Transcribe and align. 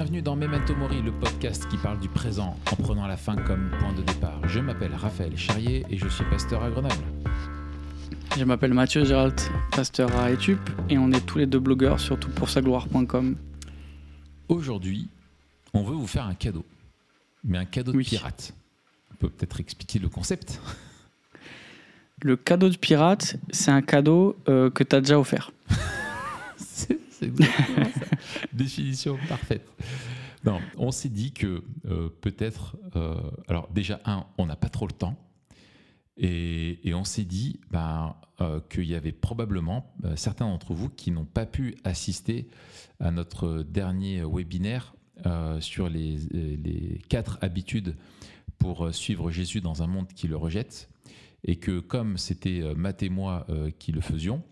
bienvenue 0.00 0.22
dans 0.22 0.34
Memento 0.34 0.74
Mori, 0.76 1.02
le 1.02 1.12
podcast 1.12 1.68
qui 1.68 1.76
parle 1.76 2.00
du 2.00 2.08
présent 2.08 2.56
en 2.72 2.76
prenant 2.76 3.06
la 3.06 3.18
fin 3.18 3.36
comme 3.36 3.68
point 3.80 3.92
de 3.92 4.00
départ. 4.00 4.40
Je 4.48 4.58
m'appelle 4.58 4.94
Raphaël 4.94 5.36
Charrier 5.36 5.84
et 5.90 5.98
je 5.98 6.08
suis 6.08 6.24
pasteur 6.24 6.62
à 6.62 6.70
Grenoble. 6.70 6.94
Je 8.38 8.42
m'appelle 8.44 8.72
Mathieu 8.72 9.04
Gérald, 9.04 9.38
pasteur 9.72 10.16
à 10.16 10.30
Etup, 10.30 10.58
et 10.88 10.96
on 10.96 11.12
est 11.12 11.20
tous 11.26 11.36
les 11.36 11.44
deux 11.44 11.58
blogueurs 11.58 12.00
sur 12.00 12.18
toutpoursagloire.com. 12.18 13.36
Aujourd'hui, 14.48 15.06
on 15.74 15.82
veut 15.82 15.96
vous 15.96 16.06
faire 16.06 16.24
un 16.24 16.34
cadeau, 16.34 16.64
mais 17.44 17.58
un 17.58 17.66
cadeau 17.66 17.92
de 17.92 17.98
Oui. 17.98 18.04
pirate. 18.04 18.54
On 19.12 19.16
peut 19.16 19.28
peut-être 19.28 19.60
expliquer 19.60 19.98
le 19.98 20.08
concept. 20.08 20.62
Le 22.22 22.36
cadeau 22.36 22.70
de 22.70 22.76
pirate, 22.78 23.36
c'est 23.50 23.70
un 23.70 23.82
cadeau 23.82 24.34
euh, 24.48 24.70
que 24.70 24.82
tu 24.82 24.96
as 24.96 25.02
déjà 25.02 25.18
offert. 25.20 25.52
C'est 26.56 26.98
c'est 27.20 27.26
exactement 27.26 27.84
ça. 27.94 28.06
Définition 28.52 29.18
parfaite. 29.28 29.68
Non, 30.44 30.60
on 30.78 30.90
s'est 30.90 31.10
dit 31.10 31.32
que 31.32 31.62
euh, 31.86 32.08
peut-être, 32.20 32.76
euh, 32.96 33.14
alors 33.46 33.68
déjà 33.70 34.00
un, 34.06 34.26
on 34.38 34.46
n'a 34.46 34.56
pas 34.56 34.70
trop 34.70 34.86
le 34.86 34.92
temps, 34.92 35.16
et, 36.16 36.86
et 36.88 36.94
on 36.94 37.04
s'est 37.04 37.24
dit 37.24 37.60
ben, 37.70 38.16
euh, 38.40 38.60
qu'il 38.70 38.84
y 38.84 38.94
avait 38.94 39.12
probablement 39.12 39.92
euh, 40.04 40.16
certains 40.16 40.46
d'entre 40.46 40.74
vous 40.74 40.88
qui 40.88 41.10
n'ont 41.10 41.24
pas 41.26 41.46
pu 41.46 41.76
assister 41.84 42.48
à 43.00 43.10
notre 43.10 43.62
dernier 43.62 44.22
webinaire 44.24 44.94
euh, 45.26 45.60
sur 45.60 45.88
les, 45.90 46.16
les 46.32 47.00
quatre 47.08 47.38
habitudes 47.42 47.96
pour 48.58 48.94
suivre 48.94 49.30
Jésus 49.30 49.60
dans 49.60 49.82
un 49.82 49.86
monde 49.86 50.08
qui 50.08 50.28
le 50.28 50.36
rejette, 50.36 50.88
et 51.44 51.56
que 51.56 51.80
comme 51.80 52.18
c'était 52.18 52.62
Matt 52.74 53.02
et 53.02 53.08
moi 53.08 53.46
euh, 53.48 53.70
qui 53.78 53.92
le 53.92 54.02
faisions, 54.02 54.42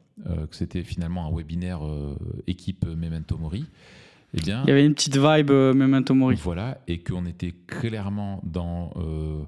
que 0.46 0.54
c'était 0.56 0.82
finalement 0.82 1.26
un 1.26 1.34
webinaire 1.36 1.84
euh, 1.86 2.16
équipe 2.46 2.84
Memento 2.86 3.36
Mori, 3.38 3.64
eh 4.34 4.40
bien, 4.40 4.62
Il 4.64 4.68
y 4.68 4.72
avait 4.72 4.84
une 4.84 4.94
petite 4.94 5.16
vibe 5.16 5.50
euh, 5.50 5.72
Memento 5.74 6.14
Mori. 6.14 6.36
voilà, 6.36 6.78
et 6.86 6.98
qu'on 6.98 7.24
était 7.26 7.54
clairement 7.66 8.40
dans, 8.44 8.92
euh, 8.96 9.42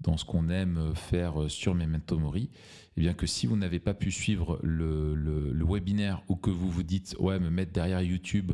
dans 0.00 0.16
ce 0.16 0.24
qu'on 0.24 0.48
aime 0.50 0.92
faire 0.94 1.42
euh, 1.42 1.48
sur 1.48 1.74
Memento 1.74 2.18
Mori, 2.18 2.50
et 2.96 3.00
bien 3.00 3.14
que 3.14 3.26
si 3.26 3.46
vous 3.46 3.56
n'avez 3.56 3.78
pas 3.78 3.94
pu 3.94 4.10
suivre 4.10 4.58
le, 4.62 5.14
le- 5.14 5.52
le 5.52 5.64
webinaire 5.64 6.22
ou 6.28 6.36
que 6.36 6.50
vous 6.50 6.70
vous 6.70 6.82
dites, 6.82 7.14
ouais, 7.18 7.38
me 7.38 7.50
mettre 7.50 7.72
derrière 7.72 8.00
YouTube 8.02 8.52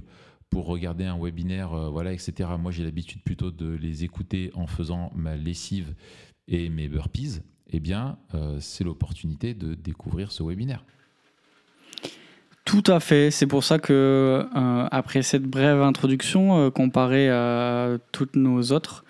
pour 0.51 0.67
regarder 0.67 1.05
un 1.05 1.17
webinaire, 1.19 1.73
euh, 1.73 1.89
voilà, 1.89 2.13
etc. 2.13 2.51
Moi, 2.61 2.73
j'ai 2.73 2.85
l'habitude 2.85 3.23
plutôt 3.23 3.51
de 3.51 3.71
les 3.71 4.05
écouter 4.05 4.51
en 4.55 4.67
faisant 4.67 5.11
ma 5.15 5.37
lessive 5.37 5.95
et 6.49 6.69
mes 6.69 6.89
burpees. 6.89 7.41
Eh 7.75 7.81
bien, 7.81 8.19
euh, 8.35 8.59
c'est 8.61 8.85
l'opportunité 8.85 9.55
de 9.55 9.75
découvrir 9.75 10.31
ce 10.31 10.43
webinaire. 10.43 10.85
Tout 12.73 12.91
à 12.91 13.01
fait. 13.01 13.31
C'est 13.31 13.47
pour 13.47 13.65
ça 13.65 13.79
que, 13.79 13.93
euh, 14.57 14.89
après 14.91 15.21
cette 15.21 15.43
brève 15.43 15.83
introduction, 15.83 16.59
euh, 16.59 16.71
comparée 16.71 17.29
à 17.29 17.99
toutes 18.13 18.35
nos 18.35 18.63
autres, 18.73 19.05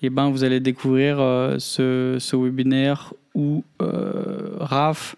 eh 0.00 0.08
ben, 0.08 0.30
vous 0.30 0.44
allez 0.44 0.60
découvrir 0.60 1.20
euh, 1.20 1.56
ce, 1.58 2.16
ce 2.18 2.36
webinaire 2.36 3.12
où 3.34 3.64
Raph, 4.58 5.14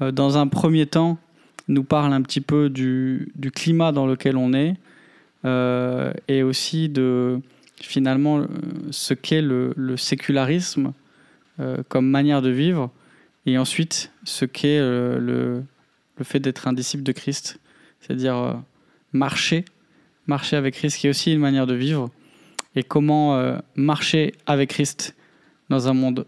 dans 0.00 0.38
un 0.38 0.46
premier 0.46 0.86
temps, 0.86 1.18
nous 1.68 1.84
parle 1.84 2.14
un 2.14 2.22
petit 2.22 2.40
peu 2.40 2.70
du, 2.70 3.30
climat 3.54 3.92
dans 3.92 4.06
lequel 4.06 4.38
on 4.38 4.54
est 4.54 4.76
et 6.28 6.42
aussi 6.42 6.88
de 6.88 7.40
finalement 7.76 8.46
ce 8.90 9.12
qu'est 9.12 9.42
le, 9.42 9.74
sécularisme 9.98 10.94
comme 11.90 12.08
manière 12.08 12.40
de 12.40 12.48
vivre 12.48 12.90
et 13.44 13.58
ensuite 13.58 14.10
ce 14.24 14.46
qu'est 14.46 14.78
le, 14.80 15.62
fait 16.24 16.40
d'être 16.40 16.68
un 16.68 16.72
disciple 16.72 17.02
de 17.02 17.12
Christ, 17.12 17.60
c'est-à-dire 18.00 18.36
euh, 18.36 18.54
marcher, 19.12 19.64
marcher 20.26 20.56
avec 20.56 20.74
Christ, 20.74 20.98
qui 20.98 21.06
est 21.06 21.10
aussi 21.10 21.32
une 21.32 21.40
manière 21.40 21.66
de 21.66 21.74
vivre, 21.74 22.10
et 22.74 22.82
comment 22.82 23.36
euh, 23.36 23.58
marcher 23.74 24.34
avec 24.46 24.70
Christ 24.70 25.14
dans 25.68 25.88
un 25.88 25.94
monde 25.94 26.26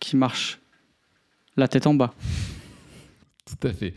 qui 0.00 0.16
marche 0.16 0.60
la 1.56 1.68
tête 1.68 1.86
en 1.86 1.94
bas. 1.94 2.14
Tout 3.46 3.68
à 3.68 3.72
fait, 3.72 3.94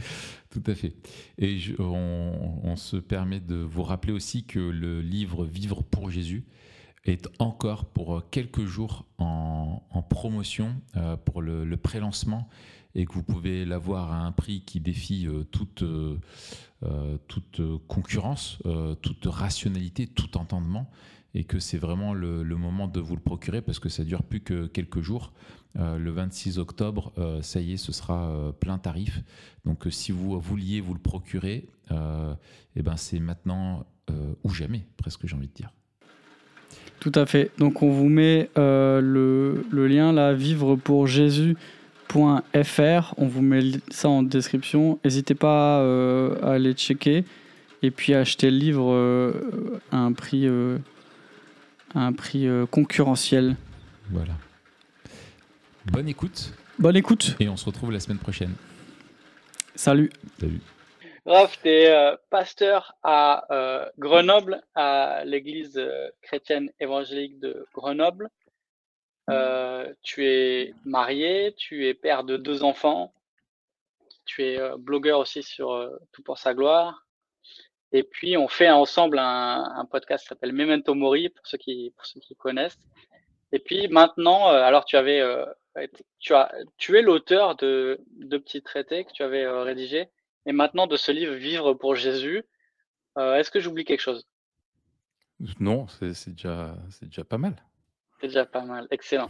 tout 0.50 0.64
à 0.68 0.76
fait. 0.76 0.94
Et 1.38 1.58
on, 1.80 2.76
se 2.76 2.98
permet 2.98 3.40
de 3.40 3.56
vous 3.56 3.84
rappeler 3.84 4.12
aussi 4.12 4.44
que 4.44 4.60
le 4.60 5.02
livre 5.02 5.46
Vivre 5.46 5.82
pour 5.82 6.12
Jésus 6.12 6.44
est 7.06 7.30
encore 7.40 7.86
pour 7.86 8.30
quelques 8.30 8.66
jours 8.66 9.06
en, 9.18 9.82
en 9.90 10.02
promotion 10.02 10.76
euh, 10.98 11.16
pour 11.16 11.42
le, 11.42 11.64
le 11.64 11.78
pré-lancement 11.78 12.50
et 12.96 13.06
que 13.06 13.14
vous 13.14 13.24
pouvez 13.24 13.66
l'avoir 13.66 14.12
à 14.12 14.22
un 14.22 14.32
prix 14.32 14.62
qui 14.62 14.80
défie 14.80 15.28
euh, 15.28 15.44
toute, 15.44 15.84
euh, 15.84 16.18
euh, 16.84 17.18
toute 17.28 17.62
concurrence, 17.88 18.60
toute 19.02 19.26
rationalité, 19.26 20.08
tout 20.08 20.38
entendement 20.38 20.90
et 21.34 21.44
que 21.44 21.60
c'est 21.60 21.78
vraiment 21.78 22.14
le, 22.14 22.44
moment 22.44 22.88
de 22.88 23.02
vous 23.02 23.16
le 23.16 23.22
procurer 23.22 23.62
parce 23.62 23.80
que 23.80 23.90
ça 23.90 24.06
dure 24.06 24.24
plus 24.24 24.40
que 24.40 24.68
quelques 24.68 25.02
jours. 25.02 25.34
Euh, 25.78 25.98
le 25.98 26.10
26 26.10 26.60
octobre, 26.60 27.12
ça 27.42 27.60
y 27.60 27.74
est, 27.74 27.78
ce 27.78 27.92
sera 27.92 28.54
plein 28.62 28.78
tarif. 28.78 29.22
Donc 29.66 29.86
si 29.90 30.14
vous 30.14 30.40
vouliez 30.40 30.80
vous 30.80 30.94
le 30.94 31.00
procurer, 31.00 31.68
euh, 31.92 32.34
eh 32.78 32.82
ben, 32.82 32.96
c'est 32.96 33.20
maintenant 33.20 33.86
ou 34.44 34.50
jamais, 34.50 34.86
presque 34.98 35.26
j'ai 35.26 35.36
envie 35.36 35.48
de 35.48 35.54
dire. 35.54 35.72
Tout 37.00 37.12
à 37.16 37.26
fait. 37.26 37.52
Donc 37.58 37.82
on 37.82 37.90
vous 37.92 38.08
met 38.08 38.50
le, 38.56 39.66
le 39.70 39.88
lien 39.88 40.14
là, 40.14 40.34
vivrepourjésus.fr. 42.14 43.14
On 43.18 43.28
vous 43.28 43.42
met 43.42 43.62
ça 43.90 44.10
en 44.10 44.24
description. 44.24 45.00
N'hésitez 45.04 45.36
pas 45.36 45.80
euh, 45.82 46.38
à 46.42 46.54
aller 46.54 46.74
checker 46.74 47.24
et 47.82 47.92
puis 47.92 48.14
à 48.14 48.20
acheter 48.22 48.50
le 48.52 48.58
livre 48.58 48.92
euh, 48.94 49.80
à 49.92 49.98
un 49.98 50.14
prix, 50.14 50.48
euh, 50.48 50.78
à 51.94 52.02
un 52.02 52.14
prix 52.14 52.48
euh, 52.48 52.66
concurrentiel. 52.66 53.56
Voilà. 54.12 54.34
Bonne 55.92 56.08
écoute 56.08 56.54
Bonne 56.80 56.96
écoute. 56.96 57.36
et 57.40 57.48
on 57.48 57.58
se 57.58 57.66
retrouve 57.66 57.92
la 57.92 58.00
semaine 58.00 58.18
prochaine. 58.18 58.54
Salut. 59.76 60.10
Salut. 60.40 60.62
Raph, 61.26 61.60
tu 61.62 61.70
es 61.70 61.92
pasteur 62.30 62.96
à 63.02 63.46
euh, 63.52 63.86
Grenoble, 63.98 64.62
à 64.76 65.24
l'église 65.26 65.76
euh, 65.78 66.08
chrétienne 66.22 66.70
évangélique 66.80 67.40
de 67.40 67.66
Grenoble. 67.74 68.30
Euh, 69.30 69.92
tu 70.04 70.26
es 70.26 70.74
marié, 70.84 71.54
tu 71.58 71.88
es 71.88 71.94
père 71.94 72.24
de 72.24 72.38
deux 72.38 72.64
enfants, 72.64 73.14
tu 74.26 74.44
es 74.44 74.60
euh, 74.60 74.78
blogueur 74.78 75.20
aussi 75.20 75.42
sur 75.42 75.72
euh, 75.74 75.98
Tout 76.12 76.22
pour 76.22 76.38
sa 76.38 76.54
gloire. 76.54 77.08
Et 77.92 78.04
puis, 78.04 78.38
on 78.38 78.48
fait 78.48 78.70
ensemble 78.70 79.18
un, 79.20 79.88
podcast 79.90 80.24
qui 80.24 80.30
s'appelle 80.30 80.54
Memento 80.54 80.94
Mori, 80.94 81.30
pour 81.30 81.48
ceux 81.48 81.58
qui, 81.58 81.94
connaissent. 82.38 82.78
Et 83.52 83.60
puis 83.60 83.88
maintenant, 83.88 84.50
alors 84.50 84.84
tu 84.84 84.98
avais, 84.98 85.24
tu 86.20 86.34
as, 86.34 86.54
tu 86.78 86.98
es 86.98 87.02
l'auteur 87.02 87.56
de 87.56 88.02
deux 88.18 88.42
petits 88.42 88.62
traités 88.62 89.06
que 89.06 89.14
tu 89.14 89.24
avais 89.24 89.48
rédigés. 89.48 90.10
Et 90.46 90.52
maintenant, 90.52 90.88
de 90.88 90.98
ce 90.98 91.12
livre 91.14 91.36
Vivre 91.36 91.74
pour 91.74 91.96
Jésus, 91.96 92.44
est-ce 93.18 93.50
que 93.50 93.62
j'oublie 93.62 93.86
quelque 93.86 94.02
chose? 94.02 94.28
Non, 95.62 95.88
c'est 95.88 96.32
déjà, 96.32 96.76
c'est 96.90 97.06
déjà 97.06 97.24
pas 97.24 97.38
mal. 97.38 97.56
C'est 98.20 98.28
déjà 98.28 98.46
pas 98.46 98.62
mal. 98.62 98.88
Excellent. 98.92 99.30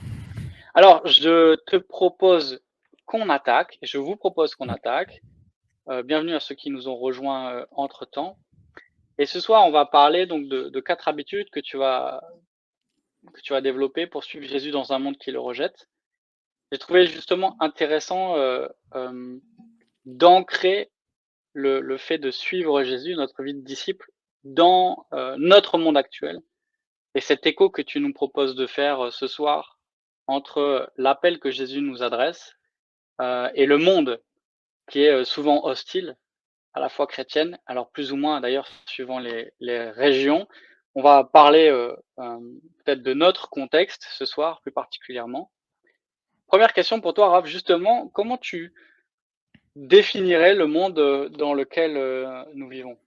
Alors, 0.73 1.06
je 1.07 1.56
te 1.56 1.75
propose 1.75 2.62
qu'on 3.06 3.29
attaque. 3.29 3.78
Je 3.81 3.97
vous 3.97 4.16
propose 4.16 4.56
qu'on 4.56 4.69
attaque. 4.69 5.22
Euh, 5.90 6.03
bienvenue 6.03 6.34
à 6.34 6.40
ceux 6.40 6.56
qui 6.56 6.69
nous 6.69 6.88
ont 6.88 6.95
rejoints 6.95 7.66
entre 7.72 8.06
temps. 8.06 8.38
Et 9.18 9.25
ce 9.25 9.40
soir, 9.40 9.66
on 9.66 9.72
va 9.72 9.85
parler 9.85 10.25
donc 10.25 10.47
de, 10.47 10.79
quatre 10.79 11.07
habitudes 11.07 11.50
que 11.50 11.59
tu 11.59 11.78
vas 11.78 12.22
que 13.34 13.41
tu 13.41 13.53
vas 13.53 13.62
développer 13.62 14.06
pour 14.06 14.24
suivre 14.24 14.45
Jésus 14.45 14.69
dans 14.71 14.94
un 14.94 15.00
monde 15.00 15.18
qui 15.18 15.31
le 15.31 15.39
rejette. 15.39 15.88
J'ai 16.71 16.77
trouvé 16.77 17.07
justement 17.07 17.56
intéressant 17.59 18.38
euh, 18.38 18.68
euh, 18.94 19.39
d'ancrer 20.06 20.92
le, 21.54 21.98
fait 21.98 22.18
de 22.18 22.31
suivre 22.31 22.83
Jésus, 22.83 23.15
notre 23.15 23.42
vie 23.42 23.54
de 23.54 23.62
disciple, 23.62 24.12
dans 24.44 25.07
euh, 25.13 25.36
notre 25.39 25.77
monde 25.77 25.98
actuel. 25.98 26.39
Et 27.15 27.21
cet 27.21 27.47
écho 27.47 27.69
que 27.69 27.81
tu 27.81 28.00
nous 28.00 28.13
proposes 28.13 28.56
de 28.56 28.67
faire 28.67 29.06
euh, 29.06 29.12
ce 29.12 29.27
soir 29.27 29.79
entre 30.27 30.91
l'appel 30.97 31.39
que 31.39 31.50
Jésus 31.50 31.81
nous 31.81 32.03
adresse 32.03 32.56
euh, 33.21 33.50
et 33.56 33.65
le 33.65 33.77
monde 33.77 34.21
qui 34.89 35.03
est 35.03 35.12
euh, 35.12 35.23
souvent 35.23 35.65
hostile 35.65 36.15
à 36.75 36.81
la 36.81 36.89
foi 36.89 37.07
chrétienne, 37.07 37.57
alors 37.65 37.89
plus 37.89 38.12
ou 38.12 38.17
moins 38.17 38.41
d'ailleurs 38.41 38.67
suivant 38.85 39.19
les, 39.19 39.51
régions. 39.91 40.47
On 40.94 41.01
va 41.01 41.23
parler 41.23 41.69
euh, 41.69 41.95
euh, 42.19 42.38
peut-être 42.83 43.01
de 43.01 43.13
notre 43.13 43.50
contexte 43.50 44.06
ce 44.11 44.25
soir 44.25 44.61
plus 44.61 44.71
particulièrement. 44.71 45.51
Première 46.47 46.73
question 46.73 47.01
pour 47.01 47.13
toi, 47.13 47.29
Raph, 47.29 47.45
justement, 47.45 48.07
comment 48.09 48.38
tu 48.38 48.73
définirais 49.75 50.53
le 50.53 50.68
monde 50.68 51.00
euh, 51.00 51.29
dans 51.29 51.53
lequel 51.53 51.97
euh, 51.97 52.44
nous 52.53 52.69
vivons? 52.69 52.97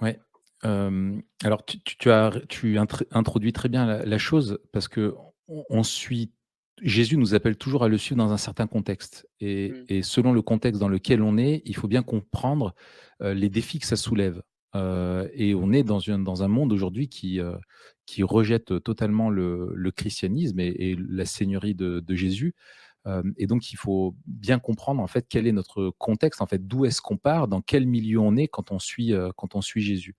Ouais. 0.00 0.18
Euh, 0.64 1.18
alors, 1.44 1.64
tu, 1.64 2.10
as 2.10 2.32
tu 2.48 2.78
introduis 3.10 3.52
très 3.52 3.68
bien 3.68 3.86
la, 3.86 4.04
la 4.04 4.18
chose 4.18 4.58
parce 4.72 4.88
que 4.88 5.14
on, 5.48 5.64
on 5.68 5.82
suit. 5.82 6.32
Jésus 6.82 7.16
nous 7.16 7.34
appelle 7.34 7.56
toujours 7.56 7.84
à 7.84 7.88
le 7.88 7.96
suivre 7.96 8.18
dans 8.18 8.32
un 8.32 8.36
certain 8.36 8.66
contexte. 8.66 9.26
Et, 9.40 9.70
Mm. 9.70 9.84
et 9.88 10.02
selon 10.02 10.32
le 10.32 10.42
contexte 10.42 10.80
dans 10.80 10.88
lequel 10.88 11.22
on 11.22 11.38
est, 11.38 11.62
il 11.64 11.74
faut 11.74 11.88
bien 11.88 12.02
comprendre 12.02 12.74
euh, 13.22 13.32
les 13.32 13.48
défis 13.48 13.78
que 13.78 13.86
ça 13.86 13.96
soulève. 13.96 14.42
et 15.34 15.54
on 15.54 15.72
est 15.72 15.84
dans, 15.84 16.00
dans 16.18 16.42
un 16.42 16.48
monde 16.48 16.70
aujourd'hui 16.70 17.08
qui, 17.08 17.40
qui 18.06 18.22
rejette 18.22 18.82
totalement 18.82 19.30
le, 19.30 19.90
christianisme 19.90 20.60
et, 20.60 20.96
la 21.08 21.24
seigneurie 21.24 21.74
de, 21.74 22.02
Jésus. 22.10 22.54
Et 23.36 23.46
donc, 23.46 23.72
il 23.72 23.76
faut 23.76 24.16
bien 24.26 24.58
comprendre 24.58 25.00
en 25.02 25.06
fait 25.06 25.26
quel 25.28 25.46
est 25.46 25.52
notre 25.52 25.90
contexte, 25.98 26.42
en 26.42 26.46
fait, 26.46 26.66
d'où 26.66 26.84
est-ce 26.84 27.00
qu'on 27.00 27.16
part, 27.16 27.48
dans 27.48 27.60
quel 27.60 27.86
milieu 27.86 28.18
on 28.18 28.36
est 28.36 28.48
quand 28.48 28.72
on 28.72 28.78
suit, 28.78 29.12
quand 29.36 29.54
on 29.54 29.60
suit 29.60 29.82
Jésus 29.82 30.14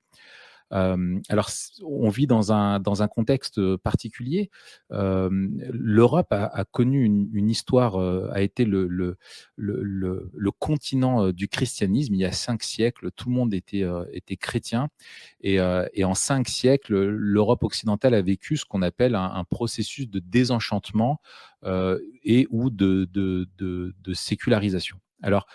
alors, 0.70 1.50
on 1.84 2.10
vit 2.10 2.28
dans 2.28 2.52
un, 2.52 2.80
dans 2.80 3.04
un 3.04 3.08
contexte 3.08 3.78
particulier. 3.78 4.50
L'Europe 4.90 6.28
a, 6.32 6.66
connu 6.72 7.04
une, 7.04 7.50
histoire, 7.50 7.98
a 7.98 8.42
été 8.42 8.66
le, 8.66 8.88
le, 8.88 9.18
le, 9.56 10.30
le, 10.34 10.52
continent 10.52 11.32
du 11.32 11.48
christianisme. 11.48 12.14
Il 12.16 12.20
y 12.20 12.26
a 12.26 12.32
cinq 12.32 12.64
siècles, 12.64 13.12
tout 13.12 13.30
le 13.30 13.36
monde 13.36 13.54
était, 13.54 13.86
était 14.12 14.38
chrétien. 14.38 14.90
Et, 15.42 15.58
et 15.94 16.04
en 16.04 16.14
cinq 16.14 16.48
siècles, 16.50 17.06
l'Europe 17.06 17.64
occidentale 17.64 18.14
a 18.14 18.22
vécu 18.22 18.58
ce 18.58 18.66
qu'on 18.66 18.82
appelle 18.82 19.16
un, 19.16 19.44
processus 19.50 20.10
de 20.10 20.20
désenchantement 20.20 21.22
et 22.24 22.48
ou 22.50 22.70
de, 22.70 23.08
de, 23.12 23.48
de, 23.58 23.96
de 24.02 24.14
sécularisation. 24.14 24.98
Alors, 25.22 25.48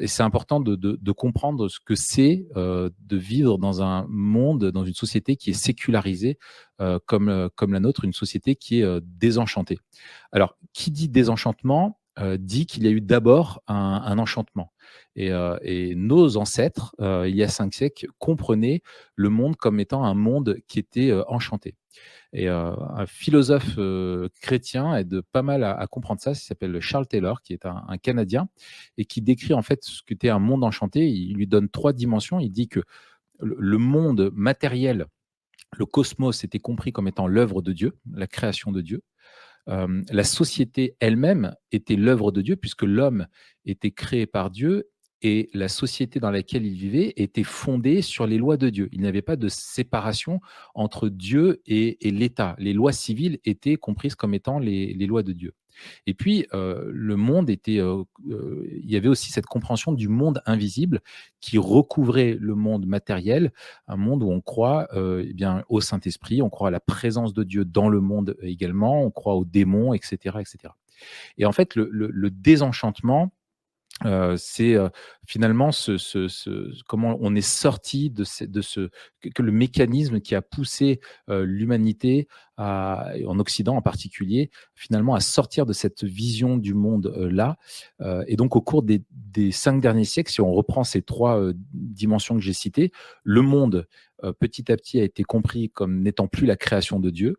et 0.00 0.06
c'est 0.06 0.22
important 0.22 0.60
de, 0.60 1.12
comprendre 1.12 1.68
ce 1.68 1.78
que 1.78 1.94
c'est 1.94 2.46
euh, 2.56 2.90
de 3.00 3.16
vivre 3.16 3.58
dans 3.58 3.82
un 3.82 4.06
monde, 4.08 4.70
dans 4.70 4.84
une 4.84 4.94
société 4.94 5.36
qui 5.36 5.50
est 5.50 5.54
sécularisée 5.54 6.38
euh, 6.80 6.98
comme, 7.06 7.50
comme 7.54 7.72
la 7.72 7.80
nôtre, 7.80 8.04
une 8.04 8.12
société 8.12 8.56
qui 8.56 8.80
est 8.80 9.00
désenchantée. 9.02 9.78
Alors, 10.32 10.56
qui 10.72 10.90
dit 10.90 11.08
désenchantement 11.08 11.98
dit 12.38 12.66
qu'il 12.66 12.84
y 12.84 12.86
a 12.86 12.90
eu 12.90 13.00
d'abord 13.00 13.60
un, 13.66 14.18
enchantement. 14.20 14.72
Et, 15.16 15.32
nos 15.96 16.36
ancêtres, 16.36 16.94
il 17.00 17.34
y 17.34 17.42
a 17.42 17.48
cinq 17.48 17.74
siècles, 17.74 18.06
comprenaient 18.18 18.82
le 19.16 19.30
monde 19.30 19.56
comme 19.56 19.80
étant 19.80 20.04
un 20.04 20.14
monde 20.14 20.58
qui 20.68 20.78
était 20.78 21.12
enchanté. 21.26 21.74
Et 22.32 22.48
euh, 22.48 22.72
un 22.96 23.06
philosophe 23.06 23.74
euh, 23.78 24.28
chrétien 24.40 24.96
aide 24.96 25.20
pas 25.32 25.42
mal 25.42 25.62
à, 25.62 25.86
comprendre 25.86 26.20
ça. 26.20 26.32
Il 26.32 26.36
s'appelle 26.36 26.80
Charles 26.80 27.06
Taylor, 27.06 27.42
qui 27.42 27.52
est 27.52 27.64
un, 27.64 27.96
Canadien 28.02 28.48
et 28.98 29.04
qui 29.04 29.22
décrit 29.22 29.54
en 29.54 29.62
fait 29.62 29.84
ce 29.84 30.02
qu'était 30.02 30.30
un 30.30 30.40
monde 30.40 30.64
enchanté. 30.64 31.08
Il 31.08 31.34
lui 31.34 31.46
donne 31.46 31.68
trois 31.68 31.92
dimensions. 31.92 32.40
Il 32.40 32.50
dit 32.50 32.68
que 32.68 32.80
le 33.40 33.78
monde 33.78 34.30
matériel, 34.34 35.06
le 35.76 35.86
cosmos, 35.86 36.44
était 36.44 36.58
compris 36.58 36.92
comme 36.92 37.08
étant 37.08 37.26
l'œuvre 37.26 37.62
de 37.62 37.72
Dieu, 37.72 37.92
la 38.12 38.26
création 38.26 38.72
de 38.72 38.80
Dieu. 38.80 39.02
Euh, 39.68 40.02
la 40.10 40.24
société 40.24 40.96
elle-même 41.00 41.54
était 41.72 41.96
l'œuvre 41.96 42.32
de 42.32 42.42
Dieu, 42.42 42.56
puisque 42.56 42.82
l'homme 42.82 43.26
était 43.64 43.92
créé 43.92 44.26
par 44.26 44.50
Dieu 44.50 44.88
et 45.24 45.48
la 45.54 45.68
société 45.68 46.20
dans 46.20 46.30
laquelle 46.30 46.66
il 46.66 46.74
vivait 46.74 47.14
était 47.16 47.44
fondée 47.44 48.02
sur 48.02 48.26
les 48.26 48.36
lois 48.36 48.58
de 48.58 48.68
Dieu. 48.68 48.90
Il 48.92 49.00
n'y 49.00 49.08
avait 49.08 49.22
pas 49.22 49.36
de 49.36 49.48
séparation 49.48 50.40
entre 50.74 51.08
Dieu 51.08 51.62
et, 51.66 51.96
l'État. 52.02 52.54
Les 52.58 52.74
lois 52.74 52.92
civiles 52.92 53.38
étaient 53.46 53.76
comprises 53.76 54.16
comme 54.16 54.34
étant 54.34 54.58
les, 54.58 54.92
lois 55.06 55.22
de 55.22 55.32
Dieu. 55.32 55.54
Et 56.06 56.12
puis, 56.12 56.46
euh, 56.52 56.90
le 56.92 57.16
monde 57.16 57.48
était. 57.48 57.80
Euh, 57.80 58.04
euh, 58.30 58.68
il 58.70 58.88
y 58.88 58.96
avait 58.96 59.08
aussi 59.08 59.32
cette 59.32 59.46
compréhension 59.46 59.92
du 59.92 60.08
monde 60.08 60.42
invisible 60.44 61.00
qui 61.40 61.56
recouvrait 61.56 62.36
le 62.38 62.54
monde 62.54 62.86
matériel, 62.86 63.50
un 63.88 63.96
monde 63.96 64.22
où 64.22 64.30
on 64.30 64.42
croit 64.42 64.86
eh 64.94 65.32
bien, 65.32 65.64
au 65.70 65.80
Saint-Esprit, 65.80 66.42
on 66.42 66.50
croit 66.50 66.68
à 66.68 66.70
la 66.70 66.80
présence 66.80 67.32
de 67.32 67.42
Dieu 67.44 67.64
dans 67.64 67.88
le 67.88 68.00
monde 68.00 68.36
également, 68.42 69.02
on 69.02 69.10
croit 69.10 69.34
aux 69.34 69.44
démons, 69.44 69.94
etc. 69.94 70.36
etc. 70.40 70.74
Et 71.38 71.46
en 71.46 71.52
fait, 71.52 71.74
le 71.74 72.30
désenchantement, 72.30 73.32
euh, 74.04 74.34
c'est 74.36 74.74
euh, 74.74 74.88
finalement 75.24 75.70
ce, 75.70 75.96
comment 76.86 77.16
on 77.20 77.34
est 77.36 77.40
sorti 77.40 78.10
de 78.10 78.24
ce, 78.24 78.44
de 78.44 78.60
ce 78.60 78.90
que, 79.20 79.40
le 79.40 79.52
mécanisme 79.52 80.20
qui 80.20 80.34
a 80.34 80.42
poussé 80.42 81.00
euh, 81.30 81.44
l'humanité 81.44 82.26
en 82.56 83.38
Occident 83.40 83.76
en 83.76 83.82
particulier 83.82 84.50
finalement 84.76 85.16
à 85.16 85.20
sortir 85.20 85.66
de 85.66 85.72
cette 85.72 86.04
vision 86.04 86.56
du 86.56 86.72
monde 86.72 87.12
là. 87.32 87.56
Et 88.28 88.36
donc 88.36 88.54
au 88.54 88.60
cours 88.60 88.84
des, 88.84 89.02
des, 89.10 89.50
cinq 89.50 89.80
derniers 89.80 90.04
siècles 90.04 90.30
si 90.30 90.40
on 90.40 90.52
reprend 90.52 90.84
ces 90.84 91.02
trois 91.02 91.50
dimensions 91.72 92.36
que 92.36 92.42
j'ai 92.42 92.52
citées 92.52 92.92
le 93.24 93.42
monde 93.42 93.88
petit 94.38 94.70
à 94.70 94.76
petit 94.76 95.00
a 95.00 95.02
été 95.02 95.24
compris 95.24 95.68
comme 95.70 96.00
n'étant 96.00 96.28
plus 96.28 96.46
la 96.46 96.54
création 96.54 97.00
de 97.00 97.10
Dieu. 97.10 97.38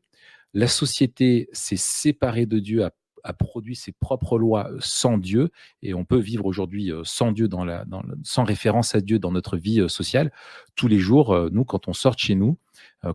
La 0.54 0.68
société 0.68 1.48
s'est 1.54 1.78
séparée 1.78 2.46
de 2.46 2.60
Dieu, 2.60 2.84
a 2.84 2.92
a 3.26 3.34
produit 3.34 3.76
ses 3.76 3.92
propres 3.92 4.38
lois 4.38 4.70
euh, 4.72 4.78
sans 4.80 5.18
Dieu, 5.18 5.50
et 5.82 5.94
on 5.94 6.06
peut 6.06 6.20
vivre 6.20 6.46
aujourd'hui 6.46 6.92
euh, 6.92 7.02
sans 7.04 7.32
Dieu, 7.32 7.48
dans 7.48 7.66
la, 7.66 7.86
sans 8.24 8.44
référence 8.44 8.96
à 8.96 9.02
Dieu 9.02 9.20
dans 9.20 9.32
notre 9.32 9.58
vie 9.58 9.82
euh, 9.82 9.88
sociale. 9.88 10.32
Tous 10.76 10.88
les 10.88 11.00
jours, 11.00 11.50
nous, 11.52 11.66
quand 11.66 11.88
on 11.88 11.94
sort 11.94 12.18
chez 12.18 12.36
nous, 12.36 12.58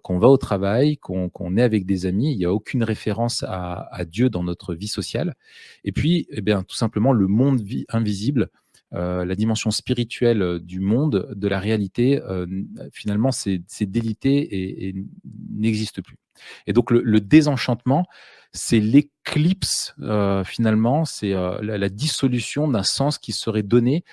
qu'on 0.02 0.18
va 0.18 0.28
au 0.28 0.38
travail, 0.38 0.96
qu'on 0.96 1.56
est 1.58 1.62
avec 1.62 1.84
des 1.84 2.06
amis, 2.06 2.32
il 2.32 2.38
n'y 2.38 2.46
a 2.46 2.52
aucune 2.52 2.82
référence 2.82 3.44
à, 3.46 4.04
Dieu 4.06 4.30
dans 4.30 4.42
notre 4.42 4.74
vie 4.74 4.88
sociale. 4.88 5.34
Et 5.84 5.92
puis, 5.92 6.26
eh 6.30 6.40
bien, 6.40 6.62
tout 6.62 6.76
simplement, 6.76 7.12
le 7.12 7.26
monde 7.26 7.60
invisible, 7.90 8.48
la 8.92 9.34
dimension 9.34 9.70
spirituelle 9.70 10.60
du 10.60 10.80
monde, 10.80 11.28
de 11.36 11.48
la 11.48 11.58
réalité, 11.58 12.22
finalement, 12.92 13.30
c'est 13.30 13.60
délité 13.82 14.86
et, 14.88 14.94
n'existe 15.50 16.00
plus. 16.00 16.16
Et 16.66 16.72
donc, 16.72 16.90
le 16.90 17.20
désenchantement, 17.20 18.06
c'est 18.52 18.80
l'éclipse, 18.80 19.94
euh, 20.00 20.44
finalement, 20.44 21.04
c'est 21.04 21.34
euh, 21.34 21.60
la, 21.62 21.88
dissolution 21.88 22.68
d'un 22.68 22.82
sens 22.82 23.18
qui 23.18 23.32
serait 23.32 23.62
donné 23.62 24.04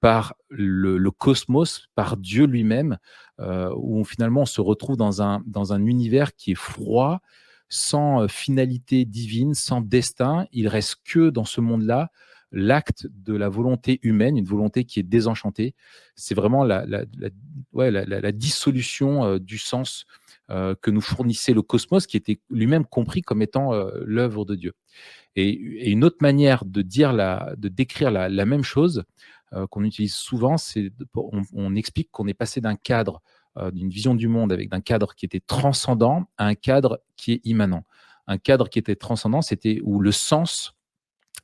par 0.00 0.34
le, 0.50 0.98
cosmos, 1.10 1.88
par 1.94 2.16
Dieu 2.16 2.46
lui-même, 2.46 2.98
euh, 3.40 3.72
où 3.76 4.04
finalement 4.04 4.42
on 4.42 4.46
se 4.46 4.60
retrouve 4.60 4.96
dans 4.96 5.22
un, 5.22 5.42
dans 5.46 5.72
un 5.72 5.84
univers 5.84 6.34
qui 6.34 6.52
est 6.52 6.56
froid, 6.56 7.20
sans 7.68 8.28
finalité 8.28 9.04
divine, 9.04 9.54
sans 9.54 9.80
destin. 9.80 10.46
Il 10.52 10.68
reste 10.68 10.98
que 11.04 11.30
dans 11.30 11.44
ce 11.44 11.60
monde-là 11.60 12.10
l'acte 12.52 13.08
de 13.10 13.34
la 13.34 13.48
volonté 13.48 13.98
humaine, 14.02 14.36
une 14.36 14.44
volonté 14.44 14.84
qui 14.84 15.00
est 15.00 15.04
désenchantée. 15.04 15.74
C'est 16.14 16.34
vraiment 16.34 16.62
la, 16.64 16.86
la, 16.86 17.04
la 17.90 18.32
dissolution 18.32 19.38
du 19.38 19.58
sens 19.58 20.06
euh, 20.06 20.25
que 20.48 20.90
nous 20.90 21.00
fournissait 21.00 21.54
le 21.54 21.62
cosmos, 21.62 22.06
qui 22.06 22.16
était 22.16 22.40
lui-même 22.50 22.84
compris 22.84 23.22
comme 23.22 23.42
étant 23.42 23.72
euh, 23.72 23.90
l'œuvre 24.04 24.44
de 24.44 24.54
Dieu. 24.54 24.74
Et, 25.34 25.50
une 25.90 26.04
autre 26.04 26.18
manière 26.20 26.64
de 26.64 26.82
dire 26.82 27.12
la, 27.12 27.54
de 27.56 27.68
décrire 27.68 28.10
la, 28.10 28.44
même 28.46 28.62
chose 28.62 29.04
euh, 29.52 29.66
qu'on 29.66 29.84
utilise 29.84 30.14
souvent, 30.14 30.56
c'est 30.56 30.92
on, 31.14 31.74
explique 31.74 32.10
qu'on 32.10 32.28
est 32.28 32.34
passé 32.34 32.60
d'un 32.60 32.76
cadre 32.76 33.22
d'une 33.72 33.88
vision 33.88 34.14
du 34.14 34.28
monde 34.28 34.52
avec 34.52 34.68
d'un 34.68 34.82
cadre 34.82 35.14
qui 35.14 35.24
était 35.24 35.40
transcendant 35.40 36.28
à 36.36 36.44
un 36.44 36.54
cadre 36.54 37.00
qui 37.16 37.32
est 37.32 37.40
immanent. 37.44 37.86
Un 38.26 38.36
cadre 38.36 38.68
qui 38.68 38.78
était 38.78 38.96
transcendant, 38.96 39.40
c'était 39.40 39.80
où 39.82 39.98
le 39.98 40.12
sens 40.12 40.75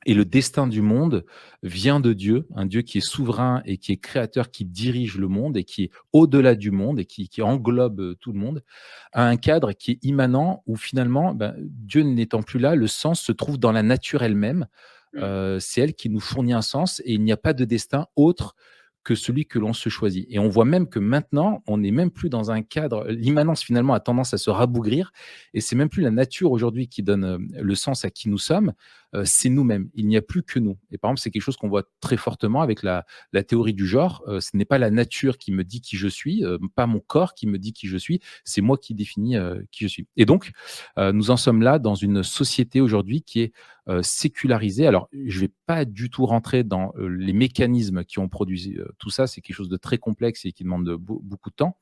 et 0.05 0.13
le 0.13 0.25
destin 0.25 0.67
du 0.67 0.81
monde 0.81 1.25
vient 1.61 1.99
de 1.99 2.13
Dieu, 2.13 2.47
un 2.55 2.65
Dieu 2.65 2.81
qui 2.81 2.97
est 2.97 3.05
souverain 3.05 3.61
et 3.65 3.77
qui 3.77 3.91
est 3.91 3.97
créateur, 3.97 4.51
qui 4.51 4.65
dirige 4.65 5.17
le 5.17 5.27
monde 5.27 5.57
et 5.57 5.63
qui 5.63 5.83
est 5.83 5.91
au-delà 6.11 6.55
du 6.55 6.71
monde 6.71 6.99
et 6.99 7.05
qui, 7.05 7.41
englobe 7.41 7.99
euh, 7.99 8.15
tout 8.19 8.31
le 8.31 8.39
monde, 8.39 8.63
à 9.11 9.27
un 9.27 9.37
cadre 9.37 9.73
qui 9.73 9.91
est 9.91 9.99
immanent 10.03 10.63
où 10.67 10.75
finalement, 10.75 11.33
ben, 11.33 11.55
Dieu 11.59 12.03
n'étant 12.03 12.41
plus 12.41 12.59
là, 12.59 12.75
le 12.75 12.87
sens 12.87 13.21
se 13.21 13.31
trouve 13.31 13.57
dans 13.57 13.71
la 13.71 13.83
nature 13.83 14.23
elle-même. 14.23 14.67
Mmh. 15.13 15.19
Euh, 15.19 15.59
c'est 15.59 15.81
elle 15.81 15.93
qui 15.93 16.09
nous 16.09 16.19
fournit 16.19 16.53
un 16.53 16.61
sens 16.61 17.01
et 17.05 17.13
il 17.13 17.23
n'y 17.23 17.31
a 17.31 17.37
pas 17.37 17.53
de 17.53 17.65
destin 17.65 18.07
autre 18.15 18.55
que 19.03 19.15
celui 19.15 19.45
que 19.45 19.59
l'on 19.59 19.73
se 19.73 19.89
choisit. 19.89 20.25
Et 20.29 20.39
on 20.39 20.47
voit 20.47 20.65
même 20.65 20.87
que 20.87 20.99
maintenant, 20.99 21.61
on 21.67 21.77
n'est 21.77 21.91
même 21.91 22.09
plus 22.09 22.29
dans 22.29 22.51
un 22.51 22.61
cadre. 22.61 23.05
L'immanence, 23.09 23.61
finalement, 23.61 23.93
a 23.93 23.99
tendance 23.99 24.33
à 24.33 24.37
se 24.37 24.49
rabougrir. 24.49 25.11
Et 25.53 25.61
c'est 25.61 25.75
même 25.75 25.89
plus 25.89 26.01
la 26.01 26.11
nature 26.11 26.51
aujourd'hui 26.51 26.87
qui 26.87 27.03
donne 27.03 27.23
euh, 27.25 27.37
le 27.61 27.75
sens 27.75 28.05
à 28.05 28.09
qui 28.09 28.29
nous 28.29 28.37
sommes. 28.37 28.73
Euh, 29.13 29.23
c'est 29.25 29.49
nous-mêmes. 29.49 29.89
Il 29.93 30.07
n'y 30.07 30.17
a 30.17 30.21
plus 30.21 30.43
que 30.43 30.59
nous. 30.59 30.77
Et 30.91 30.97
par 30.97 31.09
exemple, 31.09 31.21
c'est 31.21 31.31
quelque 31.31 31.41
chose 31.41 31.57
qu'on 31.57 31.69
voit 31.69 31.83
très 31.99 32.17
fortement 32.17 32.61
avec 32.61 32.83
la, 32.83 33.05
théorie 33.47 33.73
du 33.73 33.85
genre. 33.85 34.23
Euh, 34.27 34.39
ce 34.39 34.55
n'est 34.55 34.65
pas 34.65 34.77
la 34.77 34.91
nature 34.91 35.37
qui 35.37 35.51
me 35.51 35.63
dit 35.63 35.81
qui 35.81 35.97
je 35.97 36.07
suis, 36.07 36.43
pas 36.75 36.87
mon 36.87 36.99
corps 36.99 37.33
qui 37.33 37.47
me 37.47 37.57
dit 37.57 37.73
qui 37.73 37.87
je 37.87 37.97
suis. 37.97 38.19
C'est 38.43 38.61
moi 38.61 38.77
qui 38.77 38.93
définis 38.93 39.35
qui 39.71 39.83
je 39.83 39.87
suis. 39.87 40.07
Et 40.17 40.25
donc, 40.25 40.51
nous 40.97 41.31
en 41.31 41.37
sommes 41.37 41.61
là 41.61 41.79
dans 41.79 41.95
une 41.95 42.23
société 42.23 42.81
aujourd'hui 42.81 43.21
qui 43.21 43.41
est 43.41 43.53
euh, 43.89 44.01
sécularisé. 44.01 44.87
Alors, 44.87 45.09
je 45.11 45.35
ne 45.35 45.41
vais 45.41 45.51
pas 45.65 45.83
du 45.83 46.09
tout 46.09 46.25
rentrer 46.25 46.63
dans 46.63 46.93
euh, 46.95 47.07
les 47.07 47.33
mécanismes 47.33 48.05
qui 48.05 48.19
ont 48.19 48.29
produit 48.29 48.77
euh, 48.77 48.87
tout 48.97 49.09
ça. 49.09 49.27
C'est 49.27 49.41
quelque 49.41 49.57
chose 49.57 49.67
de 49.67 49.75
très 49.75 49.97
complexe 49.97 50.45
et 50.45 50.53
qui 50.53 50.63
demande 50.63 50.89
beaucoup 50.95 51.49
de 51.49 51.55
temps. 51.55 51.77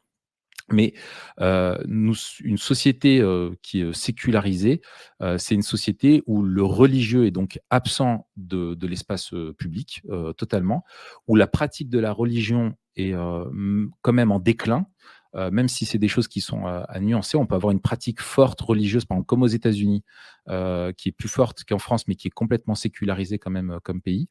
Mais 0.73 0.93
une 1.87 2.57
société 2.57 3.23
qui 3.61 3.81
est 3.81 3.93
sécularisée, 3.93 4.81
c'est 5.37 5.55
une 5.55 5.61
société 5.61 6.23
où 6.25 6.41
le 6.43 6.63
religieux 6.63 7.25
est 7.25 7.31
donc 7.31 7.59
absent 7.69 8.27
de 8.37 8.87
l'espace 8.87 9.33
public 9.57 10.01
totalement, 10.37 10.83
où 11.27 11.35
la 11.35 11.47
pratique 11.47 11.89
de 11.89 11.99
la 11.99 12.11
religion 12.11 12.73
est 12.95 13.13
quand 14.01 14.13
même 14.13 14.31
en 14.31 14.39
déclin, 14.39 14.85
euh, 15.35 15.51
même 15.51 15.67
si 15.67 15.85
c'est 15.85 15.97
des 15.97 16.07
choses 16.07 16.27
qui 16.27 16.41
sont 16.41 16.65
à 16.65 16.99
nuancer, 16.99 17.37
on 17.37 17.45
peut 17.45 17.55
avoir 17.55 17.71
une 17.71 17.79
pratique 17.79 18.21
forte 18.21 18.59
religieuse, 18.61 19.05
par 19.05 19.15
exemple, 19.15 19.27
comme 19.27 19.43
aux 19.43 19.47
États-Unis, 19.47 20.03
qui 20.47 21.09
est 21.09 21.15
plus 21.15 21.29
forte 21.29 21.63
qu'en 21.63 21.77
France, 21.77 22.07
mais 22.07 22.15
qui 22.15 22.27
est 22.27 22.31
complètement 22.31 22.75
sécularisée 22.75 23.37
quand 23.37 23.51
même 23.51 23.79
comme 23.83 24.01
pays. 24.01 24.27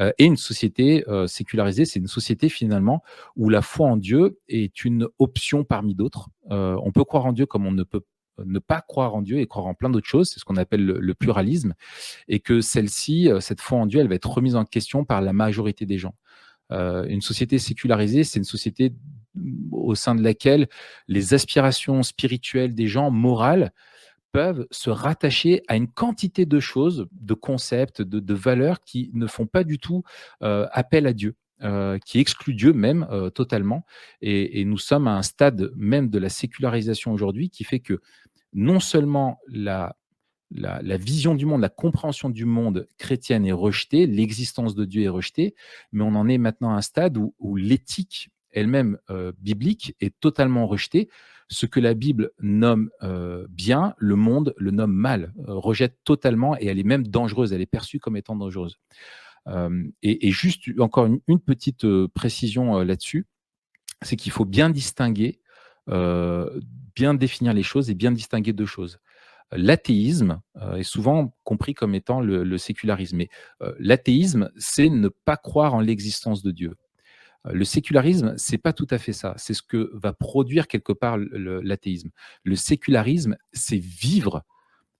et 0.00 0.24
une 0.24 0.36
société 0.36 1.04
sécularisée, 1.26 1.84
c'est 1.84 2.00
une 2.00 2.06
société 2.06 2.48
finalement 2.48 3.02
où 3.36 3.50
la 3.50 3.62
foi 3.62 3.86
en 3.86 3.96
Dieu 3.96 4.38
est 4.48 4.84
une 4.84 5.06
option 5.18 5.64
parmi 5.64 5.94
d'autres. 5.94 6.30
on 6.48 6.90
peut 6.92 7.04
croire 7.04 7.26
en 7.26 7.32
Dieu 7.32 7.46
comme 7.46 7.66
on 7.66 7.72
ne 7.72 7.82
peut 7.84 8.02
ne 8.44 8.58
pas 8.58 8.80
croire 8.80 9.14
en 9.14 9.22
Dieu 9.22 9.38
et 9.38 9.46
croire 9.46 9.66
en 9.66 9.74
plein 9.74 9.90
d'autres 9.90 10.08
choses, 10.08 10.30
c'est 10.30 10.40
ce 10.40 10.44
qu'on 10.44 10.56
appelle 10.56 10.84
le, 10.84 11.14
pluralisme, 11.14 11.74
et 12.28 12.40
que 12.40 12.60
celle-ci, 12.60 13.28
cette 13.40 13.60
foi 13.60 13.78
en 13.78 13.86
Dieu, 13.86 14.00
elle 14.00 14.08
va 14.08 14.14
être 14.14 14.30
remise 14.30 14.56
en 14.56 14.64
question 14.64 15.04
par 15.04 15.20
la 15.20 15.32
majorité 15.32 15.86
des 15.86 15.98
gens. 15.98 16.14
Une 16.70 17.20
société 17.20 17.58
sécularisée, 17.58 18.24
c'est 18.24 18.38
une 18.38 18.44
société 18.44 18.92
au 19.70 19.94
sein 19.94 20.14
de 20.14 20.22
laquelle 20.22 20.68
les 21.08 21.34
aspirations 21.34 22.02
spirituelles 22.02 22.74
des 22.74 22.86
gens, 22.86 23.10
morales, 23.10 23.72
peuvent 24.32 24.66
se 24.70 24.90
rattacher 24.90 25.62
à 25.68 25.76
une 25.76 25.88
quantité 25.88 26.46
de 26.46 26.60
choses, 26.60 27.08
de 27.12 27.34
concepts, 27.34 28.02
de, 28.02 28.34
valeurs 28.34 28.80
qui 28.80 29.10
ne 29.12 29.26
font 29.26 29.46
pas 29.46 29.64
du 29.64 29.78
tout 29.78 30.02
euh, 30.42 30.66
appel 30.72 31.06
à 31.06 31.12
Dieu. 31.12 31.34
Euh, 31.62 31.98
qui 31.98 32.20
excluent 32.20 32.54
Dieu 32.54 32.72
même 32.72 33.06
euh, 33.10 33.28
totalement. 33.28 33.84
Et, 34.22 34.64
nous 34.64 34.78
sommes 34.78 35.06
à 35.06 35.10
un 35.10 35.20
stade 35.20 35.70
même 35.76 36.08
de 36.08 36.18
la 36.18 36.30
sécularisation 36.30 37.12
aujourd'hui 37.12 37.50
qui 37.50 37.64
fait 37.64 37.80
que 37.80 38.00
non 38.54 38.80
seulement 38.80 39.38
la, 39.46 39.94
la, 40.50 40.96
vision 40.96 41.34
du 41.34 41.46
monde, 41.46 41.60
la 41.60 41.68
compréhension 41.68 42.30
du 42.30 42.44
monde 42.44 42.88
chrétienne 42.98 43.46
est 43.46 43.52
rejetée, 43.52 44.06
l'existence 44.06 44.74
de 44.74 44.84
Dieu 44.84 45.02
est 45.02 45.08
rejetée, 45.08 45.54
mais 45.92 46.02
on 46.02 46.14
en 46.14 46.28
est 46.28 46.38
maintenant 46.38 46.70
à 46.70 46.76
un 46.76 46.82
stade 46.82 47.16
où 47.16 47.56
l'éthique 47.56 48.30
elle-même 48.52 48.98
euh, 49.10 49.32
biblique 49.38 49.94
est 50.00 50.18
totalement 50.20 50.66
rejetée. 50.66 51.08
Ce 51.48 51.66
que 51.66 51.80
la 51.80 51.94
Bible 51.94 52.30
nomme 52.40 52.90
euh, 53.02 53.46
bien, 53.50 53.94
le 53.98 54.14
monde 54.14 54.54
le 54.56 54.70
nomme 54.70 54.92
mal, 54.92 55.32
euh, 55.48 55.54
rejette 55.54 55.98
totalement 56.04 56.56
et 56.56 56.66
elle 56.66 56.78
est 56.78 56.84
même 56.84 57.06
dangereuse, 57.06 57.52
elle 57.52 57.60
est 57.60 57.66
perçue 57.66 57.98
comme 57.98 58.16
étant 58.16 58.36
dangereuse. 58.36 58.78
Et, 60.02 60.30
juste 60.30 60.68
encore 60.78 61.06
une, 61.06 61.40
petite 61.40 61.84
précision 62.08 62.78
là-dessus, 62.80 63.26
c'est 64.02 64.14
qu'il 64.14 64.30
faut 64.30 64.44
bien 64.44 64.70
distinguer, 64.70 65.40
bien 65.88 67.14
définir 67.14 67.52
les 67.52 67.64
choses 67.64 67.90
et 67.90 67.94
bien 67.94 68.12
distinguer 68.12 68.52
deux 68.52 68.66
choses. 68.66 69.00
L'athéisme 69.52 70.40
est 70.76 70.84
souvent 70.84 71.34
compris 71.44 71.74
comme 71.74 71.94
étant 71.94 72.20
le, 72.20 72.58
sécularisme. 72.58 73.16
Mais 73.16 73.28
l'athéisme, 73.78 74.50
c'est 74.56 74.88
ne 74.88 75.08
pas 75.08 75.36
croire 75.36 75.74
en 75.74 75.80
l'existence 75.80 76.42
de 76.42 76.50
Dieu. 76.50 76.76
Le 77.44 77.64
sécularisme, 77.64 78.34
c'est 78.36 78.58
pas 78.58 78.72
tout 78.72 78.86
à 78.90 78.98
fait 78.98 79.14
ça. 79.14 79.34
C'est 79.38 79.54
ce 79.54 79.62
que 79.62 79.90
va 79.94 80.12
produire 80.12 80.68
quelque 80.68 80.92
part 80.92 81.16
l'athéisme. 81.18 82.10
Le, 82.44 82.54
sécularisme, 82.54 83.36
c'est 83.52 83.78
vivre 83.78 84.44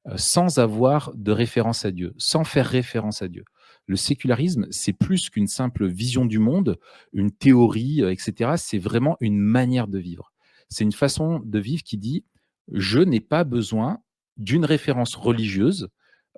euh, 0.08 0.16
sans 0.16 0.58
avoir 0.58 1.12
de 1.14 1.30
référence 1.30 1.84
à 1.84 1.90
Dieu, 1.90 2.14
sans 2.16 2.44
faire 2.44 2.66
référence 2.66 3.20
à 3.20 3.28
Dieu. 3.28 3.44
Le 3.86 3.96
sécularisme, 3.96 4.66
c'est 4.70 4.94
plus 4.94 5.28
qu'une 5.28 5.46
simple 5.46 5.86
vision 5.86 6.24
du 6.24 6.38
monde, 6.38 6.78
une 7.12 7.30
théorie, 7.30 8.02
euh, 8.02 8.10
etc. 8.10 8.52
C'est 8.56 8.78
vraiment 8.78 9.18
une 9.20 9.38
manière 9.38 9.88
de 9.88 9.98
vivre. 9.98 10.32
C'est 10.70 10.84
une 10.84 10.92
façon 10.92 11.40
de 11.44 11.58
vivre 11.58 11.82
qui 11.82 11.98
dit 11.98 12.24
je 12.72 13.00
n'ai 13.00 13.20
pas 13.20 13.44
besoin 13.44 13.98
d'une 14.40 14.64
référence 14.64 15.14
religieuse, 15.14 15.88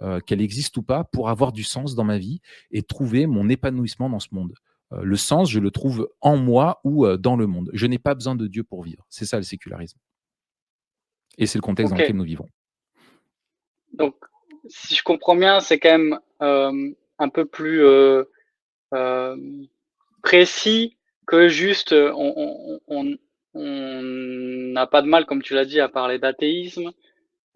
euh, 0.01 0.21
qu'elle 0.21 0.41
existe 0.41 0.77
ou 0.79 0.83
pas, 0.83 1.05
pour 1.05 1.29
avoir 1.29 1.53
du 1.53 1.63
sens 1.63 1.95
dans 1.95 2.05
ma 2.05 2.19
vie 2.19 2.41
et 2.71 2.83
trouver 2.83 3.27
mon 3.27 3.49
épanouissement 3.49 4.11
dans 4.11 4.19
ce 4.19 4.29
monde. 4.33 4.55
Euh, 4.93 5.03
le 5.03 5.17
sens, 5.17 5.51
je 5.51 5.61
le 5.61 5.71
trouve 5.71 6.11
en 6.21 6.37
moi 6.37 6.81
ou 6.83 7.07
euh, 7.07 7.17
dans 7.17 7.37
le 7.37 7.47
monde. 7.47 7.71
Je 7.73 7.87
n'ai 7.87 7.99
pas 7.99 8.15
besoin 8.15 8.35
de 8.35 8.47
Dieu 8.47 8.65
pour 8.65 8.83
vivre. 8.83 9.05
C'est 9.09 9.27
ça 9.27 9.37
le 9.37 9.45
sécularisme. 9.45 9.99
Et 11.39 11.47
c'est 11.47 11.59
le 11.59 11.63
contexte 11.63 11.93
dans 11.93 11.99
lequel 11.99 12.17
nous 12.17 12.25
vivons. 12.25 12.49
Donc, 13.93 14.17
si 14.67 14.95
je 14.95 15.03
comprends 15.03 15.37
bien, 15.37 15.61
c'est 15.61 15.79
quand 15.79 15.99
même 15.99 16.19
un 16.41 17.29
peu 17.29 17.45
plus 17.45 17.83
précis 20.23 20.97
que 21.27 21.49
juste 21.49 21.95
on 21.95 23.17
n'a 23.55 24.87
pas 24.87 25.03
de 25.03 25.07
mal, 25.07 25.27
comme 25.27 25.43
tu 25.43 25.55
l'as 25.55 25.65
dit, 25.65 25.81
à 25.81 25.89
parler 25.89 26.19
d'athéisme 26.19 26.93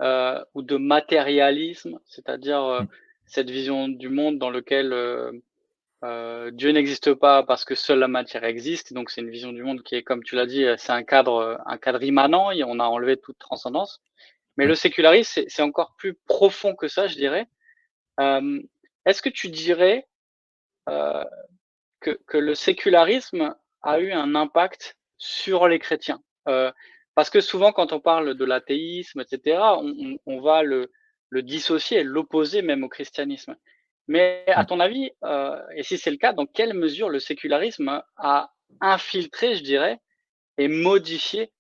ou 0.01 0.63
de 0.63 0.77
matérialisme, 0.77 1.99
c'est-à-dire 2.07 2.83
mmh. 2.83 2.89
cette 3.27 3.51
vision 3.51 3.89
du 3.89 4.09
monde 4.09 4.39
dans 4.39 4.51
lequel 4.51 4.93
euh, 6.05 6.51
Dieu 6.51 6.71
n'existe 6.71 7.15
pas 7.15 7.43
parce 7.43 7.65
que 7.65 7.75
seule 7.75 8.01
la 8.01 8.09
matière 8.09 8.45
existe. 8.45 8.93
Donc 8.93 9.11
c'est 9.11 9.21
une 9.21 9.31
vision 9.31 9.53
du 9.53 9.63
monde 9.63 9.83
qui 9.83 9.95
est, 9.95 10.03
comme 10.03 10.23
tu 10.23 10.35
l'as 10.35 10.47
dit, 10.47 10.65
c'est 10.77 10.93
un 10.93 11.03
cadre, 11.03 11.61
un 11.67 11.79
cadre 11.79 12.03
immanent. 12.03 12.51
Et 12.51 12.63
on 12.65 12.79
a 12.79 12.85
enlevé 12.85 13.17
toute 13.17 13.39
transcendance. 13.39 14.01
Mais 14.57 14.67
le 14.67 14.75
sécularisme, 14.75 15.43
c'est 15.49 15.63
encore 15.63 15.95
plus 15.97 16.15
profond 16.15 16.75
que 16.75 16.89
ça, 16.89 17.07
je 17.07 17.17
dirais. 17.17 17.47
Euh, 18.21 18.61
Est-ce 19.05 19.23
que 19.23 19.29
tu 19.29 19.49
dirais 19.49 20.07
euh, 20.89 21.25
que, 22.01 22.19
que, 22.27 22.39
le 22.39 22.55
sécularisme 22.55 23.55
a 23.83 24.01
eu 24.01 24.13
un 24.13 24.35
impact 24.35 24.97
sur 25.19 25.69
les 25.69 25.79
chrétiens? 25.79 26.23
Euh, 26.49 26.73
Parce 27.17 27.31
que 27.31 27.41
souvent, 27.41 27.73
quand 27.73 27.95
on 27.95 27.99
parle 27.99 28.35
de 28.35 28.45
l'athéisme, 28.45 29.21
etc., 29.21 29.59
on, 29.79 29.95
on, 29.99 30.19
on, 30.27 30.41
va 30.43 30.63
le, 30.63 30.93
le 31.31 31.43
dissocier, 31.43 32.05
l'opposer 32.05 32.61
même 32.61 32.85
au 32.85 32.91
christianisme. 32.91 33.57
Mais 34.07 34.45
à 34.49 34.67
ton 34.67 34.81
avis, 34.81 35.11
euh, 35.25 35.59
et 35.75 35.83
si 35.83 35.97
c'est 35.97 36.11
le 36.11 36.19
cas, 36.19 36.35
dans 36.35 36.45
quelle 36.45 36.75
mesure 36.75 37.09
le 37.09 37.19
sécularisme 37.19 38.03
a 38.19 38.53
infiltré, 38.83 39.57
je 39.57 39.65
dirais, 39.65 39.99
et 40.59 40.69
modifié 40.69 41.51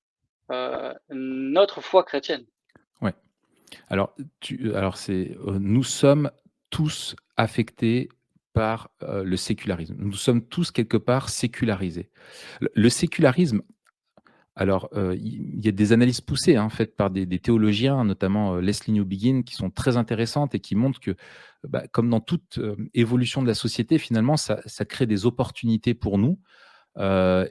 euh, 0.53 0.93
notre 1.09 1.81
foi 1.81 2.05
chrétienne? 2.05 2.45
Ouais. 3.01 3.15
Alors, 3.89 4.15
tu, 4.41 4.75
alors 4.75 4.99
c'est, 4.99 5.39
euh, 5.47 5.59
nous 5.59 5.85
sommes 5.85 6.31
tous 6.69 7.17
affectés 7.39 8.11
par 8.53 8.89
le 9.03 9.37
sécularisme. 9.37 9.97
Nous 9.99 10.15
sommes 10.15 10.47
tous 10.47 10.71
quelque 10.71 10.97
part 10.97 11.29
sécularisés. 11.29 12.11
le 12.61 12.89
sécularisme 12.89 13.61
alors, 14.57 14.89
euh, 14.95 15.15
il 15.15 15.63
y 15.63 15.69
a 15.69 15.73
des 15.73 15.93
analyses 15.93 16.23
poussées 16.23 16.57
hein, 16.57 16.71
faites 16.71 16.97
par 16.97 17.11
des, 17.11 17.27
théologiens, 17.39 18.05
notamment 18.05 18.57
euh, 18.57 18.61
Leslie 18.61 18.95
Newbegin, 18.95 19.43
qui 19.43 19.55
sont 19.55 19.69
très 19.69 19.99
intéressantes 19.99 20.55
et 20.55 20.61
qui 20.61 20.75
montrent 20.75 20.99
que, 20.99 21.15
bah, 21.69 21.87
comme 21.89 22.09
dans 22.09 22.21
toute 22.21 22.57
euh, 22.57 22.75
évolution 22.95 23.43
de 23.43 23.47
la 23.47 23.55
société, 23.55 23.99
finalement, 23.99 24.39
ça, 24.39 24.57
crée 24.89 25.05
des 25.07 25.27
opportunités 25.27 25.95
pour 25.95 26.19
nous 26.19 26.41